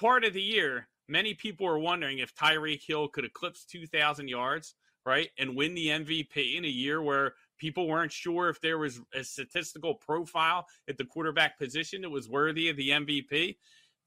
part 0.00 0.24
of 0.24 0.32
the 0.32 0.42
year 0.42 0.88
many 1.08 1.34
people 1.34 1.66
were 1.66 1.78
wondering 1.78 2.18
if 2.18 2.34
tyreek 2.34 2.82
hill 2.86 3.08
could 3.08 3.24
eclipse 3.24 3.64
2000 3.64 4.28
yards 4.28 4.74
right 5.04 5.28
and 5.38 5.54
win 5.54 5.74
the 5.74 5.88
mvp 5.88 6.56
in 6.56 6.64
a 6.64 6.68
year 6.68 7.02
where 7.02 7.34
people 7.58 7.86
weren't 7.86 8.12
sure 8.12 8.48
if 8.48 8.60
there 8.60 8.78
was 8.78 9.00
a 9.14 9.22
statistical 9.22 9.94
profile 9.94 10.66
at 10.88 10.96
the 10.96 11.04
quarterback 11.04 11.58
position 11.58 12.00
that 12.02 12.10
was 12.10 12.28
worthy 12.28 12.68
of 12.68 12.76
the 12.76 12.90
mvp 12.90 13.56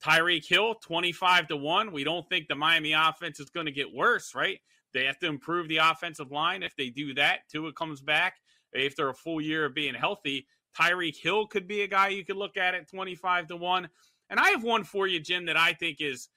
Tyreek 0.02 0.46
Hill, 0.46 0.74
25 0.82 1.48
to 1.48 1.56
1. 1.56 1.92
We 1.92 2.04
don't 2.04 2.28
think 2.28 2.48
the 2.48 2.54
Miami 2.54 2.92
offense 2.92 3.40
is 3.40 3.48
going 3.48 3.66
to 3.66 3.72
get 3.72 3.94
worse, 3.94 4.34
right? 4.34 4.60
They 4.92 5.04
have 5.04 5.18
to 5.20 5.26
improve 5.26 5.68
the 5.68 5.78
offensive 5.78 6.30
line. 6.30 6.62
If 6.62 6.76
they 6.76 6.90
do 6.90 7.14
that, 7.14 7.48
Tua 7.50 7.72
comes 7.72 8.00
back. 8.00 8.36
After 8.76 9.08
a 9.08 9.14
full 9.14 9.40
year 9.40 9.64
of 9.64 9.74
being 9.74 9.94
healthy, 9.94 10.46
Tyreek 10.78 11.16
Hill 11.16 11.46
could 11.46 11.66
be 11.66 11.82
a 11.82 11.86
guy 11.86 12.08
you 12.08 12.24
could 12.24 12.36
look 12.36 12.56
at 12.56 12.74
at 12.74 12.88
25 12.88 13.46
to 13.48 13.56
1. 13.56 13.88
And 14.30 14.40
I 14.40 14.50
have 14.50 14.64
one 14.64 14.84
for 14.84 15.06
you, 15.06 15.20
Jim, 15.20 15.46
that 15.46 15.56
I 15.56 15.72
think 15.72 16.00
is 16.00 16.28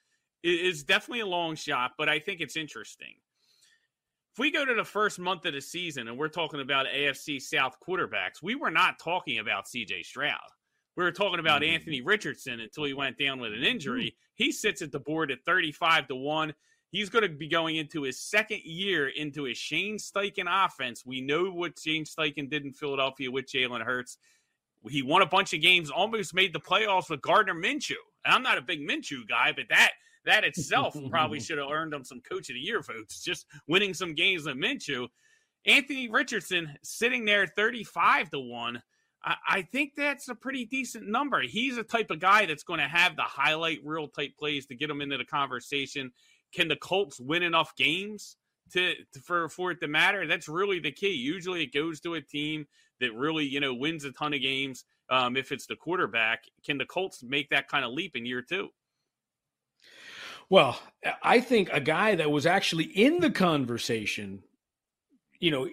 is 0.44 0.84
definitely 0.84 1.20
a 1.20 1.26
long 1.26 1.56
shot, 1.56 1.92
but 1.98 2.08
I 2.08 2.20
think 2.20 2.40
it's 2.40 2.56
interesting. 2.56 3.14
If 4.32 4.38
we 4.38 4.52
go 4.52 4.64
to 4.64 4.74
the 4.74 4.84
first 4.84 5.18
month 5.18 5.44
of 5.46 5.54
the 5.54 5.60
season 5.60 6.06
and 6.06 6.16
we're 6.16 6.28
talking 6.28 6.60
about 6.60 6.86
AFC 6.86 7.42
South 7.42 7.76
quarterbacks, 7.86 8.40
we 8.40 8.54
were 8.54 8.70
not 8.70 9.00
talking 9.00 9.40
about 9.40 9.66
CJ 9.66 10.04
Stroud. 10.04 10.38
We 10.96 11.02
were 11.04 11.12
talking 11.12 11.40
about 11.40 11.62
mm-hmm. 11.62 11.74
Anthony 11.74 12.00
Richardson 12.02 12.60
until 12.60 12.84
he 12.84 12.94
went 12.94 13.18
down 13.18 13.40
with 13.40 13.52
an 13.52 13.64
injury. 13.64 14.06
Mm-hmm. 14.06 14.44
He 14.44 14.52
sits 14.52 14.80
at 14.80 14.92
the 14.92 15.00
board 15.00 15.32
at 15.32 15.44
35 15.44 16.08
to 16.08 16.14
1. 16.14 16.54
He's 16.90 17.10
going 17.10 17.22
to 17.22 17.28
be 17.28 17.48
going 17.48 17.76
into 17.76 18.02
his 18.02 18.20
second 18.20 18.60
year 18.64 19.08
into 19.08 19.46
a 19.46 19.54
Shane 19.54 19.98
Steichen 19.98 20.46
offense. 20.48 21.04
We 21.04 21.20
know 21.20 21.50
what 21.50 21.78
Shane 21.78 22.04
Steichen 22.04 22.48
did 22.48 22.64
in 22.64 22.72
Philadelphia 22.72 23.30
with 23.30 23.46
Jalen 23.46 23.84
Hurts. 23.84 24.18
He 24.88 25.02
won 25.02 25.22
a 25.22 25.26
bunch 25.26 25.52
of 25.52 25.60
games, 25.60 25.90
almost 25.90 26.34
made 26.34 26.52
the 26.52 26.60
playoffs 26.60 27.10
with 27.10 27.22
Gardner 27.22 27.54
Minshew. 27.54 27.94
And 28.24 28.34
I'm 28.34 28.42
not 28.42 28.58
a 28.58 28.62
big 28.62 28.80
Minshew 28.80 29.28
guy, 29.28 29.52
but 29.54 29.66
that 29.70 29.92
that 30.24 30.44
itself 30.44 30.96
probably 31.10 31.40
should 31.40 31.58
have 31.58 31.70
earned 31.70 31.94
him 31.94 32.04
some 32.04 32.20
Coach 32.20 32.50
of 32.50 32.54
the 32.54 32.60
Year 32.60 32.82
votes. 32.82 33.22
Just 33.22 33.46
winning 33.66 33.94
some 33.94 34.14
games 34.14 34.46
with 34.46 34.56
Minshew. 34.56 35.08
Anthony 35.66 36.08
Richardson 36.08 36.76
sitting 36.82 37.24
there 37.24 37.46
35 37.46 38.30
to 38.30 38.40
1. 38.40 38.82
I, 39.24 39.34
I 39.48 39.62
think 39.62 39.94
that's 39.96 40.28
a 40.28 40.34
pretty 40.34 40.64
decent 40.64 41.08
number. 41.08 41.42
He's 41.42 41.76
a 41.76 41.82
type 41.82 42.10
of 42.10 42.20
guy 42.20 42.46
that's 42.46 42.62
going 42.62 42.80
to 42.80 42.88
have 42.88 43.16
the 43.16 43.22
highlight 43.22 43.80
reel 43.84 44.08
type 44.08 44.36
plays 44.38 44.66
to 44.66 44.74
get 44.74 44.90
him 44.90 45.00
into 45.00 45.18
the 45.18 45.24
conversation. 45.24 46.12
Can 46.54 46.68
the 46.68 46.76
Colts 46.76 47.20
win 47.20 47.42
enough 47.42 47.74
games 47.76 48.36
to, 48.72 48.94
to, 49.12 49.20
for 49.20 49.48
for 49.48 49.70
it 49.70 49.80
to 49.80 49.88
matter? 49.88 50.26
That's 50.26 50.48
really 50.48 50.78
the 50.78 50.92
key. 50.92 51.12
Usually, 51.12 51.62
it 51.62 51.72
goes 51.72 52.00
to 52.00 52.14
a 52.14 52.20
team 52.20 52.66
that 53.00 53.14
really 53.14 53.44
you 53.44 53.60
know 53.60 53.74
wins 53.74 54.04
a 54.04 54.12
ton 54.12 54.34
of 54.34 54.40
games. 54.40 54.84
Um, 55.10 55.36
if 55.36 55.52
it's 55.52 55.66
the 55.66 55.76
quarterback, 55.76 56.44
can 56.64 56.78
the 56.78 56.84
Colts 56.84 57.22
make 57.22 57.48
that 57.50 57.68
kind 57.68 57.84
of 57.84 57.92
leap 57.92 58.14
in 58.14 58.26
year 58.26 58.42
two? 58.42 58.68
Well, 60.50 60.80
I 61.22 61.40
think 61.40 61.68
a 61.72 61.80
guy 61.80 62.14
that 62.14 62.30
was 62.30 62.46
actually 62.46 62.84
in 62.84 63.20
the 63.20 63.30
conversation 63.30 64.42
you 65.40 65.52
know, 65.52 65.68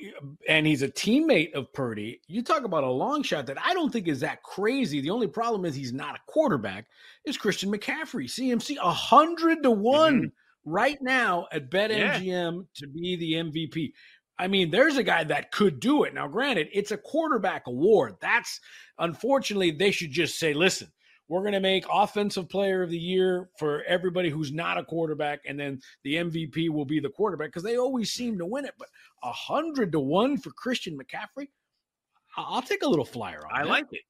and 0.48 0.68
he's 0.68 0.84
a 0.84 0.88
teammate 0.88 1.54
of 1.54 1.74
Purdy. 1.74 2.22
You 2.28 2.43
talk 2.43 2.66
about 2.66 2.84
a 2.84 2.89
long 2.89 3.24
shot 3.24 3.48
that 3.48 3.58
I 3.64 3.74
don't 3.74 3.91
think 3.91 4.08
is 4.08 4.20
that 4.20 4.43
crazy. 4.43 5.02
The 5.02 5.10
only 5.10 5.28
problem 5.28 5.66
is 5.66 5.74
he's 5.74 5.93
not 5.93 6.16
a 6.16 6.20
quarterback. 6.28 6.86
Is 7.26 7.38
Christian 7.38 7.72
McCaffrey, 7.72 8.26
CMC, 8.26 8.78
a 8.82 8.91
hundred 8.91 9.64
to 9.64 9.72
one 9.72 10.16
mm-hmm. 10.16 10.28
Right 10.66 11.01
now 11.01 11.47
at 11.51 11.70
BetMGM 11.70 12.24
yeah. 12.24 12.61
to 12.76 12.88
be 12.88 13.16
the 13.16 13.34
MVP. 13.34 13.93
I 14.38 14.47
mean, 14.47 14.70
there's 14.70 14.97
a 14.97 15.03
guy 15.03 15.24
that 15.24 15.51
could 15.51 15.80
do 15.80 16.03
it. 16.03 16.13
Now, 16.13 16.28
granted, 16.28 16.68
it's 16.74 16.91
a 16.91 16.97
quarterback 16.97 17.68
award. 17.68 18.16
That's 18.20 18.59
unfortunately 18.99 19.72
they 19.72 19.91
should 19.91 20.11
just 20.11 20.38
say, 20.38 20.53
listen, 20.53 20.91
we're 21.28 21.41
going 21.41 21.53
to 21.53 21.59
make 21.59 21.86
offensive 21.91 22.49
player 22.49 22.84
of 22.84 22.89
the 22.89 22.97
year 22.97 23.49
for 23.57 23.84
everybody 23.84 24.30
who's 24.30 24.51
not 24.51 24.78
a 24.78 24.84
quarterback, 24.84 25.39
and 25.47 25.59
then 25.59 25.80
the 26.03 26.16
MVP 26.16 26.70
will 26.70 26.86
be 26.86 26.99
the 26.99 27.09
quarterback 27.09 27.47
because 27.47 27.63
they 27.63 27.78
always 27.78 28.11
seem 28.11 28.38
to 28.38 28.45
win 28.45 28.66
it. 28.66 28.74
But 28.78 28.89
a 29.24 29.32
hundred 29.32 29.91
to 29.93 29.99
one 29.99 30.38
for 30.38 30.51
Christian 30.51 30.97
McCaffrey, 30.97 31.47
I'll 32.38 32.61
take 32.61 32.84
a 32.84 32.88
little 32.88 33.05
flyer 33.05 33.41
on. 33.47 33.59
I 33.59 33.63
that. 33.63 33.70
like 33.70 33.88
it. 33.91 34.01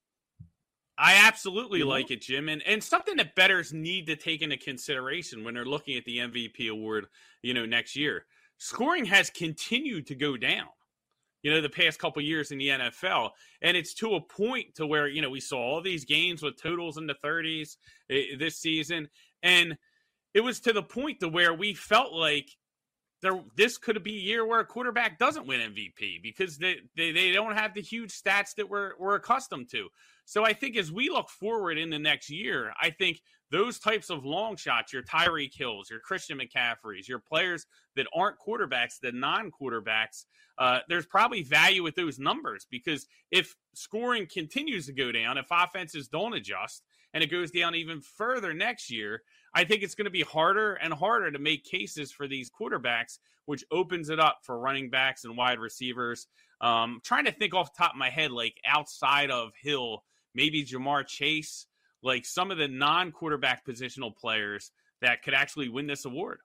I 0.97 1.27
absolutely 1.27 1.79
you 1.79 1.85
like 1.85 2.09
it, 2.11 2.21
Jim, 2.21 2.47
and 2.47 2.61
and 2.63 2.83
something 2.83 3.17
that 3.17 3.35
bettors 3.35 3.73
need 3.73 4.07
to 4.07 4.15
take 4.15 4.41
into 4.41 4.57
consideration 4.57 5.43
when 5.43 5.53
they're 5.53 5.65
looking 5.65 5.97
at 5.97 6.05
the 6.05 6.19
MVP 6.19 6.69
award, 6.69 7.07
you 7.41 7.53
know, 7.53 7.65
next 7.65 7.95
year. 7.95 8.25
Scoring 8.57 9.05
has 9.05 9.29
continued 9.29 10.07
to 10.07 10.15
go 10.15 10.37
down 10.37 10.67
you 11.45 11.51
know, 11.51 11.61
the 11.61 11.69
past 11.69 11.99
couple 11.99 12.19
years 12.23 12.49
in 12.49 12.57
the 12.57 12.69
NFL. 12.69 13.29
And 13.61 13.77
it's 13.77 13.93
to 13.95 14.15
a 14.15 14.19
point 14.19 14.73
to 14.77 14.87
where, 14.87 15.07
you 15.07 15.21
know, 15.21 15.29
we 15.29 15.39
saw 15.39 15.59
all 15.59 15.79
these 15.79 16.03
games 16.03 16.41
with 16.41 16.59
totals 16.59 16.97
in 16.97 17.05
the 17.05 17.13
30s 17.23 17.77
eh, 18.09 18.35
this 18.39 18.57
season. 18.57 19.07
And 19.43 19.77
it 20.33 20.41
was 20.41 20.59
to 20.61 20.73
the 20.73 20.81
point 20.81 21.19
to 21.19 21.29
where 21.29 21.53
we 21.53 21.75
felt 21.75 22.13
like 22.13 22.49
there 23.21 23.39
this 23.55 23.77
could 23.77 24.03
be 24.03 24.15
a 24.15 24.21
year 24.21 24.43
where 24.43 24.59
a 24.59 24.65
quarterback 24.65 25.19
doesn't 25.19 25.45
win 25.45 25.59
MVP 25.59 26.23
because 26.23 26.57
they, 26.57 26.77
they, 26.97 27.11
they 27.11 27.31
don't 27.31 27.55
have 27.55 27.75
the 27.75 27.81
huge 27.81 28.11
stats 28.11 28.55
that 28.55 28.67
we're, 28.67 28.93
we're 28.97 29.13
accustomed 29.13 29.69
to. 29.69 29.89
So 30.25 30.43
I 30.43 30.53
think 30.53 30.75
as 30.75 30.91
we 30.91 31.09
look 31.09 31.29
forward 31.29 31.77
in 31.77 31.89
the 31.89 31.99
next 31.99 32.29
year, 32.29 32.73
I 32.81 32.89
think 32.89 33.21
those 33.51 33.79
types 33.79 34.09
of 34.09 34.25
long 34.25 34.57
shots, 34.57 34.91
your 34.91 35.03
Tyreek 35.03 35.55
Hills, 35.55 35.89
your 35.89 35.99
Christian 35.99 36.39
McCaffreys, 36.39 37.07
your 37.07 37.19
players 37.19 37.65
that 37.95 38.07
aren't 38.13 38.37
quarterbacks, 38.39 38.99
the 39.01 39.11
non 39.11 39.51
quarterbacks, 39.51 40.25
uh, 40.57 40.79
there's 40.89 41.05
probably 41.05 41.43
value 41.43 41.83
with 41.83 41.95
those 41.95 42.17
numbers 42.17 42.65
because 42.69 43.07
if 43.31 43.55
scoring 43.73 44.27
continues 44.31 44.85
to 44.87 44.93
go 44.93 45.11
down, 45.11 45.37
if 45.37 45.47
offenses 45.51 46.07
don't 46.07 46.33
adjust 46.33 46.83
and 47.13 47.23
it 47.23 47.31
goes 47.31 47.51
down 47.51 47.75
even 47.75 48.01
further 48.01 48.53
next 48.53 48.89
year, 48.89 49.21
I 49.53 49.63
think 49.63 49.83
it's 49.83 49.95
going 49.95 50.05
to 50.05 50.11
be 50.11 50.21
harder 50.21 50.73
and 50.73 50.93
harder 50.93 51.31
to 51.31 51.39
make 51.39 51.63
cases 51.63 52.11
for 52.11 52.27
these 52.27 52.49
quarterbacks, 52.49 53.19
which 53.45 53.63
opens 53.71 54.09
it 54.09 54.19
up 54.19 54.39
for 54.43 54.59
running 54.59 54.89
backs 54.89 55.23
and 55.23 55.37
wide 55.37 55.59
receivers. 55.59 56.27
Um, 56.61 56.99
trying 57.03 57.25
to 57.25 57.31
think 57.31 57.53
off 57.53 57.73
the 57.73 57.83
top 57.83 57.93
of 57.93 57.97
my 57.97 58.09
head, 58.09 58.31
like 58.31 58.59
outside 58.65 59.31
of 59.31 59.51
Hill, 59.61 60.03
maybe 60.35 60.63
Ja'Marr 60.63 61.07
Chase, 61.07 61.65
like 62.03 62.25
some 62.25 62.51
of 62.51 62.57
the 62.57 62.67
non 62.67 63.11
quarterback 63.11 63.65
positional 63.65 64.15
players 64.15 64.71
that 65.01 65.23
could 65.23 65.33
actually 65.33 65.69
win 65.69 65.87
this 65.87 66.05
award. 66.05 66.39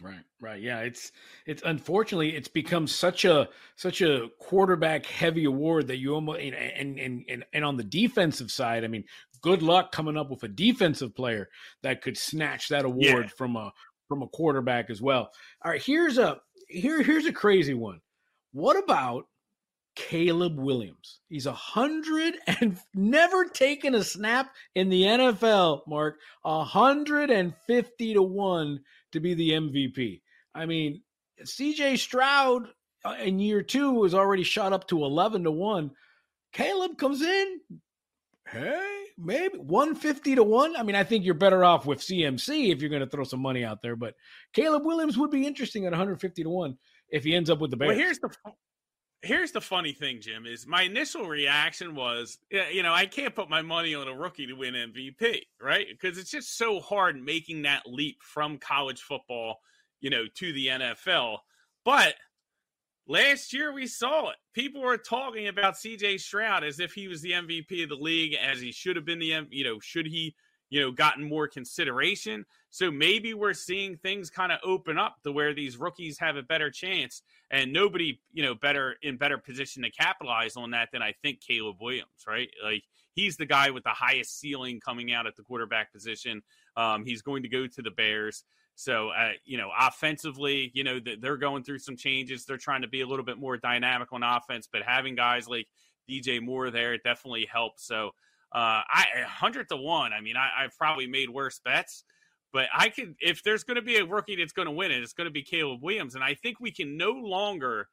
Right, 0.00 0.22
right. 0.40 0.62
Yeah, 0.62 0.80
it's 0.80 1.10
it's 1.44 1.62
unfortunately 1.64 2.36
it's 2.36 2.46
become 2.46 2.86
such 2.86 3.24
a 3.24 3.48
such 3.74 4.00
a 4.00 4.28
quarterback 4.38 5.04
heavy 5.06 5.44
award 5.44 5.88
that 5.88 5.96
you 5.96 6.14
almost 6.14 6.38
and 6.40 6.54
and 6.54 7.24
and 7.28 7.44
and 7.52 7.64
on 7.64 7.76
the 7.76 7.84
defensive 7.84 8.52
side, 8.52 8.84
I 8.84 8.88
mean, 8.88 9.04
good 9.42 9.60
luck 9.60 9.90
coming 9.90 10.16
up 10.16 10.30
with 10.30 10.44
a 10.44 10.48
defensive 10.48 11.16
player 11.16 11.48
that 11.82 12.00
could 12.00 12.16
snatch 12.16 12.68
that 12.68 12.84
award 12.84 13.24
yeah. 13.24 13.30
from 13.36 13.56
a 13.56 13.72
from 14.06 14.22
a 14.22 14.28
quarterback 14.28 14.88
as 14.88 15.02
well. 15.02 15.32
All 15.64 15.72
right, 15.72 15.82
here's 15.82 16.16
a 16.16 16.40
here 16.68 17.02
here's 17.02 17.26
a 17.26 17.32
crazy 17.32 17.74
one. 17.74 18.00
What 18.52 18.82
about 18.82 19.26
Caleb 19.98 20.58
Williams? 20.58 21.20
He's 21.28 21.46
a 21.46 21.52
hundred 21.52 22.34
and 22.46 22.78
never 22.94 23.44
taken 23.44 23.94
a 23.96 24.04
snap 24.04 24.50
in 24.74 24.88
the 24.88 25.02
NFL. 25.02 25.82
Mark, 25.88 26.18
a 26.44 26.62
hundred 26.64 27.30
and 27.30 27.54
fifty 27.66 28.14
to 28.14 28.22
one 28.22 28.80
to 29.12 29.20
be 29.20 29.34
the 29.34 29.50
MVP. 29.50 30.22
I 30.54 30.66
mean, 30.66 31.02
CJ 31.42 31.98
Stroud 31.98 32.68
uh, 33.04 33.16
in 33.20 33.40
year 33.40 33.62
two 33.62 33.92
was 33.92 34.14
already 34.14 34.44
shot 34.44 34.72
up 34.72 34.86
to 34.88 35.04
11 35.04 35.44
to 35.44 35.50
1. 35.50 35.90
Caleb 36.52 36.96
comes 36.96 37.20
in, 37.22 37.60
hey, 38.48 39.04
maybe 39.16 39.58
150 39.58 40.36
to 40.36 40.42
1. 40.42 40.76
I 40.76 40.82
mean, 40.82 40.96
I 40.96 41.04
think 41.04 41.24
you're 41.24 41.34
better 41.34 41.64
off 41.64 41.86
with 41.86 42.00
CMC 42.00 42.72
if 42.72 42.80
you're 42.80 42.90
going 42.90 43.00
to 43.00 43.08
throw 43.08 43.24
some 43.24 43.40
money 43.40 43.64
out 43.64 43.82
there, 43.82 43.96
but 43.96 44.14
Caleb 44.52 44.84
Williams 44.84 45.18
would 45.18 45.30
be 45.30 45.46
interesting 45.46 45.84
at 45.84 45.92
150 45.92 46.42
to 46.42 46.50
1 46.50 46.78
if 47.10 47.24
he 47.24 47.34
ends 47.34 47.50
up 47.50 47.58
with 47.58 47.70
the 47.70 47.76
Bears. 47.76 47.88
Well, 47.88 47.98
here's 47.98 48.18
the 48.18 48.30
here's 49.22 49.52
the 49.52 49.60
funny 49.60 49.92
thing, 49.92 50.20
Jim, 50.20 50.46
is 50.46 50.66
my 50.66 50.82
initial 50.82 51.26
reaction 51.26 51.94
was, 51.94 52.38
you 52.50 52.82
know, 52.82 52.92
I 52.92 53.06
can't 53.06 53.34
put 53.34 53.50
my 53.50 53.62
money 53.62 53.94
on 53.94 54.08
a 54.08 54.14
rookie 54.14 54.46
to 54.46 54.54
win 54.54 54.74
MVP, 54.74 55.42
right? 55.60 55.86
Because 55.90 56.18
it's 56.18 56.30
just 56.30 56.56
so 56.56 56.80
hard 56.80 57.20
making 57.20 57.62
that 57.62 57.82
leap 57.86 58.22
from 58.22 58.58
college 58.58 59.02
football, 59.02 59.60
you 60.00 60.10
know, 60.10 60.24
to 60.36 60.52
the 60.52 60.68
NFL. 60.68 61.38
But 61.84 62.14
last 63.06 63.52
year 63.52 63.72
we 63.72 63.86
saw 63.86 64.30
it. 64.30 64.36
People 64.54 64.82
were 64.82 64.98
talking 64.98 65.48
about 65.48 65.74
CJ 65.74 66.20
Stroud 66.20 66.62
as 66.62 66.78
if 66.78 66.92
he 66.92 67.08
was 67.08 67.20
the 67.20 67.32
MVP 67.32 67.82
of 67.82 67.88
the 67.88 67.96
league, 67.96 68.34
as 68.34 68.60
he 68.60 68.70
should 68.70 68.96
have 68.96 69.04
been 69.04 69.18
the, 69.18 69.46
you 69.50 69.64
know, 69.64 69.80
should 69.80 70.06
he 70.06 70.34
you 70.70 70.80
know, 70.80 70.90
gotten 70.90 71.24
more 71.24 71.48
consideration. 71.48 72.44
So 72.70 72.90
maybe 72.90 73.34
we're 73.34 73.54
seeing 73.54 73.96
things 73.96 74.30
kind 74.30 74.52
of 74.52 74.58
open 74.62 74.98
up 74.98 75.22
to 75.24 75.32
where 75.32 75.54
these 75.54 75.78
rookies 75.78 76.18
have 76.18 76.36
a 76.36 76.42
better 76.42 76.70
chance 76.70 77.22
and 77.50 77.72
nobody, 77.72 78.20
you 78.32 78.42
know, 78.42 78.54
better 78.54 78.96
in 79.02 79.16
better 79.16 79.38
position 79.38 79.82
to 79.82 79.90
capitalize 79.90 80.56
on 80.56 80.70
that 80.72 80.90
than 80.92 81.02
I 81.02 81.14
think 81.22 81.40
Caleb 81.40 81.76
Williams, 81.80 82.26
right? 82.26 82.50
Like 82.62 82.84
he's 83.12 83.36
the 83.36 83.46
guy 83.46 83.70
with 83.70 83.84
the 83.84 83.90
highest 83.90 84.38
ceiling 84.38 84.80
coming 84.80 85.12
out 85.12 85.26
at 85.26 85.36
the 85.36 85.42
quarterback 85.42 85.92
position. 85.92 86.42
Um, 86.76 87.04
he's 87.04 87.22
going 87.22 87.42
to 87.42 87.48
go 87.48 87.66
to 87.66 87.82
the 87.82 87.90
Bears. 87.90 88.44
So, 88.74 89.08
uh, 89.08 89.32
you 89.44 89.58
know, 89.58 89.70
offensively, 89.76 90.70
you 90.72 90.84
know, 90.84 91.00
they're 91.20 91.36
going 91.36 91.64
through 91.64 91.80
some 91.80 91.96
changes. 91.96 92.44
They're 92.44 92.58
trying 92.58 92.82
to 92.82 92.88
be 92.88 93.00
a 93.00 93.06
little 93.06 93.24
bit 93.24 93.36
more 93.36 93.56
dynamic 93.56 94.12
on 94.12 94.22
offense, 94.22 94.68
but 94.70 94.82
having 94.82 95.16
guys 95.16 95.48
like 95.48 95.66
DJ 96.08 96.40
Moore 96.40 96.70
there 96.70 96.96
definitely 96.98 97.48
helps. 97.52 97.84
So, 97.84 98.12
uh, 98.52 98.82
I 98.88 99.06
hundred 99.26 99.68
to 99.70 99.76
one. 99.76 100.12
I 100.12 100.20
mean, 100.20 100.36
I, 100.36 100.64
I've 100.64 100.76
probably 100.76 101.06
made 101.06 101.30
worse 101.30 101.60
bets, 101.64 102.04
but 102.52 102.66
I 102.74 102.88
could 102.88 103.14
if 103.20 103.42
there's 103.42 103.64
going 103.64 103.76
to 103.76 103.82
be 103.82 103.96
a 103.96 104.04
rookie 104.04 104.36
that's 104.36 104.52
going 104.52 104.66
to 104.66 104.72
win 104.72 104.90
it, 104.90 105.02
it's 105.02 105.12
going 105.12 105.26
to 105.26 105.32
be 105.32 105.42
Caleb 105.42 105.82
Williams, 105.82 106.14
and 106.14 106.24
I 106.24 106.34
think 106.34 106.60
we 106.60 106.70
can 106.70 106.96
no 106.96 107.10
longer, 107.10 107.88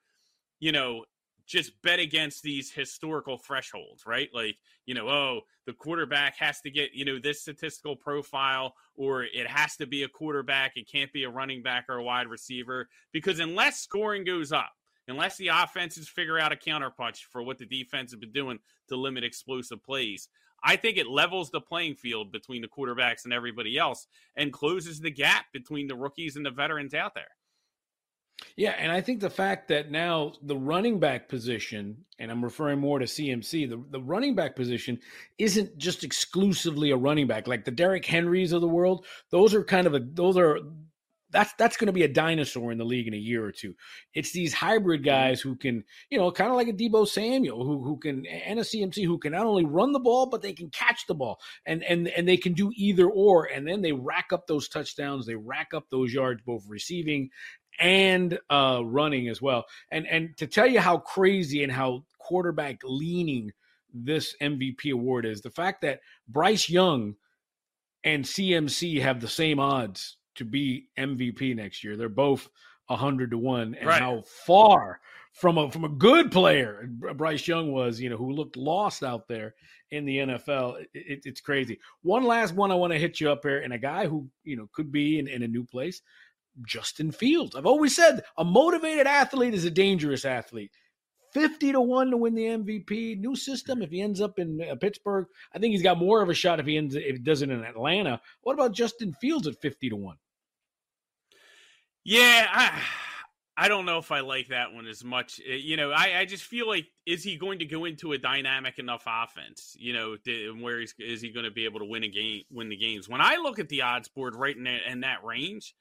you 0.60 0.72
know, 0.72 1.06
just 1.46 1.80
bet 1.84 2.00
against 2.00 2.42
these 2.42 2.72
historical 2.72 3.38
thresholds, 3.38 4.06
right? 4.06 4.30
Like, 4.34 4.58
you 4.86 4.96
know, 4.96 5.08
oh, 5.08 5.42
the 5.66 5.74
quarterback 5.74 6.36
has 6.38 6.60
to 6.62 6.72
get, 6.72 6.94
you 6.94 7.06
know, 7.06 7.20
this 7.20 7.42
statistical 7.42 7.96
profile, 7.96 8.74
or 8.96 9.24
it 9.24 9.48
has 9.48 9.76
to 9.78 9.86
be 9.86 10.04
a 10.04 10.08
quarterback. 10.08 10.74
It 10.76 10.90
can't 10.92 11.14
be 11.14 11.24
a 11.24 11.30
running 11.30 11.62
back 11.62 11.86
or 11.88 11.98
a 11.98 12.04
wide 12.04 12.28
receiver. 12.28 12.90
Because 13.12 13.40
unless 13.40 13.80
scoring 13.80 14.24
goes 14.24 14.52
up, 14.52 14.72
unless 15.08 15.38
the 15.38 15.50
offenses 15.50 16.08
figure 16.08 16.40
out 16.40 16.52
a 16.52 16.56
counterpunch 16.56 17.20
for 17.30 17.44
what 17.44 17.60
the 17.60 17.66
defense 17.66 18.12
has 18.12 18.20
been 18.20 18.32
doing 18.32 18.60
to 18.90 18.96
limit 18.96 19.24
explosive 19.24 19.84
plays, 19.84 20.30
I 20.66 20.76
think 20.76 20.98
it 20.98 21.08
levels 21.08 21.52
the 21.52 21.62
playing 21.62 21.96
field 21.96 22.32
between 22.32 22.64
the 22.64 22.68
quarterbacks 22.68 23.24
and 23.24 23.32
everybody 23.32 23.78
else 23.78 24.08
and 24.36 24.52
closes 24.52 25.00
the 25.00 25.12
gap 25.12 25.46
between 25.54 25.88
the 25.88 25.96
rookies 25.96 26.36
and 26.36 26.46
the 26.46 26.52
veterans 26.52 26.96
out 26.96 27.14
there. 27.14 27.30
Yeah, 28.58 28.72
and 28.72 28.92
I 28.92 29.00
think 29.00 29.20
the 29.20 29.30
fact 29.30 29.68
that 29.70 29.92
now 29.92 30.34
the 30.42 30.58
running 30.58 31.00
back 31.00 31.30
position, 31.30 31.98
and 32.20 32.32
I'm 32.32 32.44
referring 32.44 32.80
more 32.80 33.00
to 33.00 33.06
CMC, 33.06 33.70
the, 33.70 33.82
the 33.92 34.02
running 34.02 34.36
back 34.36 34.56
position 34.56 35.00
isn't 35.38 35.78
just 35.78 36.04
exclusively 36.04 36.92
a 36.92 36.98
running 36.98 37.28
back. 37.28 37.48
Like 37.48 37.64
the 37.64 37.72
Derrick 37.72 38.06
Henrys 38.06 38.52
of 38.52 38.62
the 38.62 38.68
world, 38.68 39.06
those 39.30 39.54
are 39.54 39.64
kind 39.64 39.88
of 39.88 39.94
a 39.94 40.00
those 40.00 40.36
are 40.38 40.60
that's 41.36 41.54
that's 41.58 41.76
going 41.76 41.88
to 41.88 41.94
be 41.94 42.04
a 42.04 42.08
dinosaur 42.08 42.72
in 42.72 42.78
the 42.78 42.86
league 42.86 43.08
in 43.08 43.14
a 43.14 43.18
year 43.18 43.44
or 43.44 43.52
two. 43.52 43.76
It's 44.14 44.32
these 44.32 44.54
hybrid 44.54 45.02
mm-hmm. 45.02 45.10
guys 45.10 45.42
who 45.42 45.58
can, 45.58 45.84
you 46.10 46.18
know, 46.18 46.32
kind 46.32 46.50
of 46.50 46.56
like 46.56 46.70
a 46.70 46.74
Deebo 46.74 47.06
Samuel, 47.06 47.66
who 47.66 47.84
who 47.84 47.98
can 47.98 48.26
and 48.26 48.58
a 48.58 48.64
CMC 48.64 49.06
who 49.06 49.18
can 49.18 49.34
not 49.34 49.46
only 49.46 49.66
run 49.66 49.92
the 49.92 50.00
ball 50.00 50.28
but 50.28 50.42
they 50.42 50.54
can 50.54 50.70
catch 50.70 51.06
the 51.08 51.14
ball 51.14 51.40
and 51.66 51.84
and 51.84 52.08
and 52.08 52.26
they 52.26 52.38
can 52.38 52.54
do 52.54 52.72
either 52.76 53.10
or, 53.10 53.46
and 53.46 53.68
then 53.68 53.82
they 53.82 53.92
rack 53.92 54.28
up 54.32 54.48
those 54.48 54.70
touchdowns, 54.70 55.26
they 55.26 55.36
rack 55.36 55.74
up 55.74 55.84
those 55.92 56.14
yards, 56.14 56.42
both 56.46 56.64
receiving 56.70 57.30
and 57.78 58.40
uh, 58.50 58.82
running 58.86 59.28
as 59.28 59.42
well. 59.42 59.66
And 59.92 60.08
and 60.08 60.38
to 60.38 60.48
tell 60.48 60.68
you 60.68 60.80
how 60.80 61.00
crazy 61.00 61.64
and 61.64 61.72
how 61.72 62.06
quarterback 62.18 62.80
leaning 62.86 63.52
this 63.94 64.36
MVP 64.42 64.94
award 64.94 65.26
is, 65.26 65.42
the 65.42 65.52
fact 65.52 65.82
that 65.82 66.00
Bryce 66.30 66.70
Young 66.70 67.16
and 68.06 68.24
CMC 68.24 69.02
have 69.02 69.20
the 69.20 69.28
same 69.28 69.60
odds 69.60 70.16
to 70.36 70.46
be 70.46 70.90
MVP 70.98 71.56
next 71.56 71.84
year. 71.84 71.98
They're 71.98 72.10
both 72.10 72.50
hundred 72.88 73.32
to 73.32 73.38
one, 73.38 73.76
and 73.76 73.88
right. 73.88 74.02
how 74.02 74.22
far 74.46 75.00
from 75.34 75.58
a 75.58 75.72
from 75.72 75.84
a 75.84 75.90
good 75.90 76.32
player 76.32 76.88
Bryce 76.88 77.48
Young 77.48 77.72
was, 77.72 78.00
you 78.00 78.10
know, 78.10 78.18
who 78.18 78.32
looked 78.32 78.56
lost 78.56 79.04
out 79.04 79.28
there 79.28 79.56
in 79.92 80.06
the 80.06 80.18
NFL. 80.18 80.82
It, 80.82 80.90
it, 80.94 81.22
it's 81.26 81.42
crazy. 81.42 81.80
One 82.04 82.24
last 82.24 82.54
one 82.54 82.72
I 82.72 82.76
want 82.76 82.94
to 82.94 83.00
hit 83.00 83.20
you 83.20 83.32
up 83.32 83.42
here, 83.44 83.60
and 83.60 83.74
a 83.74 83.80
guy 83.80 84.08
who 84.08 84.30
you 84.44 84.56
know 84.56 84.70
could 84.74 84.92
be 84.92 85.20
in, 85.20 85.28
in 85.28 85.44
a 85.44 85.48
new 85.48 85.66
place, 85.66 86.02
Justin 86.66 87.12
Fields. 87.12 87.56
I've 87.56 87.66
always 87.66 87.96
said 87.96 88.24
a 88.38 88.44
motivated 88.44 89.08
athlete 89.08 89.54
is 89.54 89.66
a 89.66 89.72
dangerous 89.72 90.26
athlete. 90.26 90.72
50 91.34 91.74
to 91.74 91.82
1 91.82 92.12
to 92.12 92.18
win 92.18 92.34
the 92.34 92.46
MVP. 92.46 93.20
New 93.20 93.36
system. 93.36 93.82
If 93.82 93.90
he 93.90 94.00
ends 94.00 94.22
up 94.22 94.40
in 94.40 94.62
uh, 94.62 94.76
Pittsburgh, 94.76 95.26
I 95.54 95.60
think 95.60 95.74
he's 95.74 95.84
got 95.84 95.98
more 95.98 96.22
of 96.22 96.30
a 96.30 96.34
shot 96.34 96.62
if 96.62 96.66
he 96.66 96.78
ends 96.78 96.96
if 96.96 97.04
he 97.04 97.18
does 97.18 97.42
it 97.42 97.50
in 97.50 97.62
Atlanta. 97.62 98.22
What 98.44 98.54
about 98.54 98.72
Justin 98.72 99.12
Fields 99.12 99.46
at 99.46 99.60
50 99.60 99.90
to 99.90 99.96
1? 99.98 100.16
Yeah, 102.06 102.48
I, 102.52 102.82
I 103.58 103.68
don't 103.68 103.86
know 103.86 103.98
if 103.98 104.12
I 104.12 104.20
like 104.20 104.50
that 104.50 104.74
one 104.74 104.86
as 104.86 105.04
much. 105.04 105.42
Eh, 105.46 105.56
you 105.56 105.76
know, 105.76 105.92
I, 105.92 106.20
I 106.20 106.26
just 106.26 106.44
feel 106.44 106.68
like 106.68 106.86
is 107.06 107.24
he 107.24 107.36
going 107.36 107.60
to 107.60 107.66
go 107.66 107.86
into 107.86 108.14
a 108.14 108.18
dynamic 108.18 108.78
enough 108.78 109.04
offense? 109.08 109.76
You 109.80 109.94
know, 109.94 110.18
where 110.62 110.80
is, 110.82 110.94
is 111.00 111.22
he 111.22 111.32
going 111.32 111.46
to 111.46 111.52
be 111.52 111.66
able 111.66 111.80
to 111.80 111.86
win 111.86 112.04
a 112.04 112.08
game, 112.08 112.44
win 112.52 112.70
the 112.70 112.78
games? 112.78 113.10
When 113.10 113.22
I 113.22 113.38
look 113.38 113.58
at 113.58 113.70
the 113.70 113.82
odds 113.82 114.08
board 114.08 114.36
right 114.36 114.56
in 114.56 114.66
that, 114.66 114.82
in 114.88 115.02
that 115.02 115.24
range, 115.24 115.76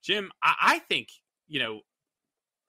Jim, 0.00 0.30
I, 0.42 0.54
I 0.60 0.78
think 0.78 1.08
you 1.48 1.60
know 1.60 1.80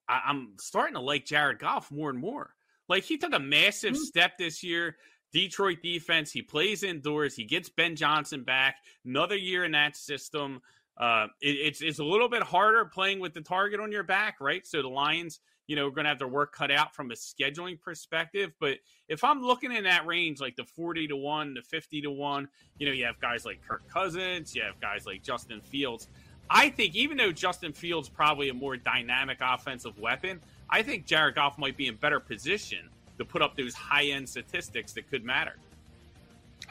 I, 0.07 0.29
am 0.29 0.53
starting 0.59 0.95
to 0.95 1.01
like 1.01 1.25
Jared 1.25 1.59
Goff 1.59 1.91
more 1.91 2.09
and 2.09 2.19
more. 2.19 2.51
Like 2.89 3.03
he 3.03 3.17
took 3.17 3.33
a 3.33 3.39
massive 3.39 3.93
mm-hmm. 3.93 4.03
step 4.03 4.37
this 4.37 4.63
year. 4.63 4.97
Detroit 5.31 5.79
defense. 5.83 6.31
He 6.31 6.41
plays 6.41 6.81
indoors. 6.81 7.35
He 7.35 7.43
gets 7.43 7.67
Ben 7.67 7.95
Johnson 7.95 8.43
back. 8.43 8.77
Another 9.05 9.35
year 9.35 9.65
in 9.65 9.73
that 9.73 9.97
system. 9.97 10.61
Uh, 10.97 11.27
it, 11.41 11.49
it's 11.49 11.81
it's 11.81 11.99
a 11.99 12.03
little 12.03 12.29
bit 12.29 12.43
harder 12.43 12.85
playing 12.85 13.19
with 13.19 13.33
the 13.33 13.41
target 13.41 13.79
on 13.79 13.91
your 13.91 14.03
back, 14.03 14.37
right? 14.39 14.65
So 14.65 14.81
the 14.81 14.87
Lions, 14.87 15.39
you 15.67 15.75
know, 15.75 15.87
are 15.87 15.91
going 15.91 16.05
to 16.05 16.09
have 16.09 16.19
their 16.19 16.27
work 16.27 16.53
cut 16.53 16.71
out 16.71 16.95
from 16.95 17.11
a 17.11 17.15
scheduling 17.15 17.79
perspective. 17.79 18.53
But 18.59 18.77
if 19.09 19.23
I'm 19.23 19.41
looking 19.41 19.71
in 19.71 19.83
that 19.83 20.05
range, 20.05 20.39
like 20.39 20.55
the 20.55 20.63
40 20.63 21.07
to 21.07 21.15
one, 21.15 21.53
the 21.53 21.61
50 21.61 22.01
to 22.01 22.11
one, 22.11 22.47
you 22.77 22.85
know, 22.85 22.93
you 22.93 23.05
have 23.05 23.19
guys 23.19 23.45
like 23.45 23.59
Kirk 23.67 23.81
Cousins, 23.89 24.55
you 24.55 24.61
have 24.61 24.79
guys 24.79 25.05
like 25.05 25.21
Justin 25.21 25.61
Fields. 25.61 26.07
I 26.49 26.69
think 26.69 26.95
even 26.95 27.17
though 27.17 27.31
Justin 27.31 27.73
Fields 27.73 28.07
probably 28.07 28.49
a 28.49 28.53
more 28.53 28.77
dynamic 28.77 29.39
offensive 29.41 29.97
weapon, 29.99 30.39
I 30.69 30.83
think 30.83 31.05
Jared 31.05 31.35
Goff 31.35 31.57
might 31.57 31.75
be 31.75 31.87
in 31.87 31.95
better 31.95 32.19
position 32.19 32.89
to 33.17 33.25
put 33.25 33.41
up 33.41 33.55
those 33.55 33.73
high 33.73 34.05
end 34.05 34.29
statistics 34.29 34.93
that 34.93 35.09
could 35.09 35.23
matter. 35.23 35.55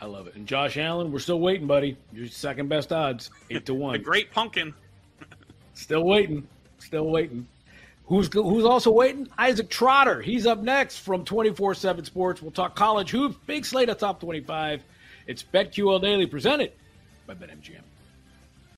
I 0.00 0.06
love 0.06 0.26
it. 0.26 0.34
And 0.34 0.46
Josh 0.46 0.76
Allen, 0.76 1.12
we're 1.12 1.18
still 1.18 1.40
waiting, 1.40 1.66
buddy. 1.66 1.96
Your 2.12 2.26
second 2.26 2.68
best 2.68 2.92
odds, 2.92 3.30
eight 3.50 3.64
to 3.66 3.74
one. 3.84 3.92
the 3.92 3.98
great 3.98 4.30
pumpkin. 4.30 4.74
still 5.74 6.04
waiting. 6.04 6.46
Still 6.78 7.10
waiting. 7.10 7.46
Who's 8.06 8.28
who's 8.32 8.64
also 8.64 8.90
waiting? 8.90 9.28
Isaac 9.38 9.70
Trotter. 9.70 10.20
He's 10.20 10.46
up 10.46 10.60
next 10.60 10.98
from 10.98 11.24
24 11.24 11.74
7 11.74 12.04
Sports. 12.04 12.42
We'll 12.42 12.50
talk 12.50 12.76
college 12.76 13.10
hoops, 13.10 13.36
big 13.46 13.64
slate 13.64 13.88
of 13.88 13.96
top 13.98 14.20
25. 14.20 14.82
It's 15.26 15.42
BetQL 15.42 16.02
Daily 16.02 16.26
presented 16.26 16.72
by 17.26 17.34
BetMGM. 17.34 17.80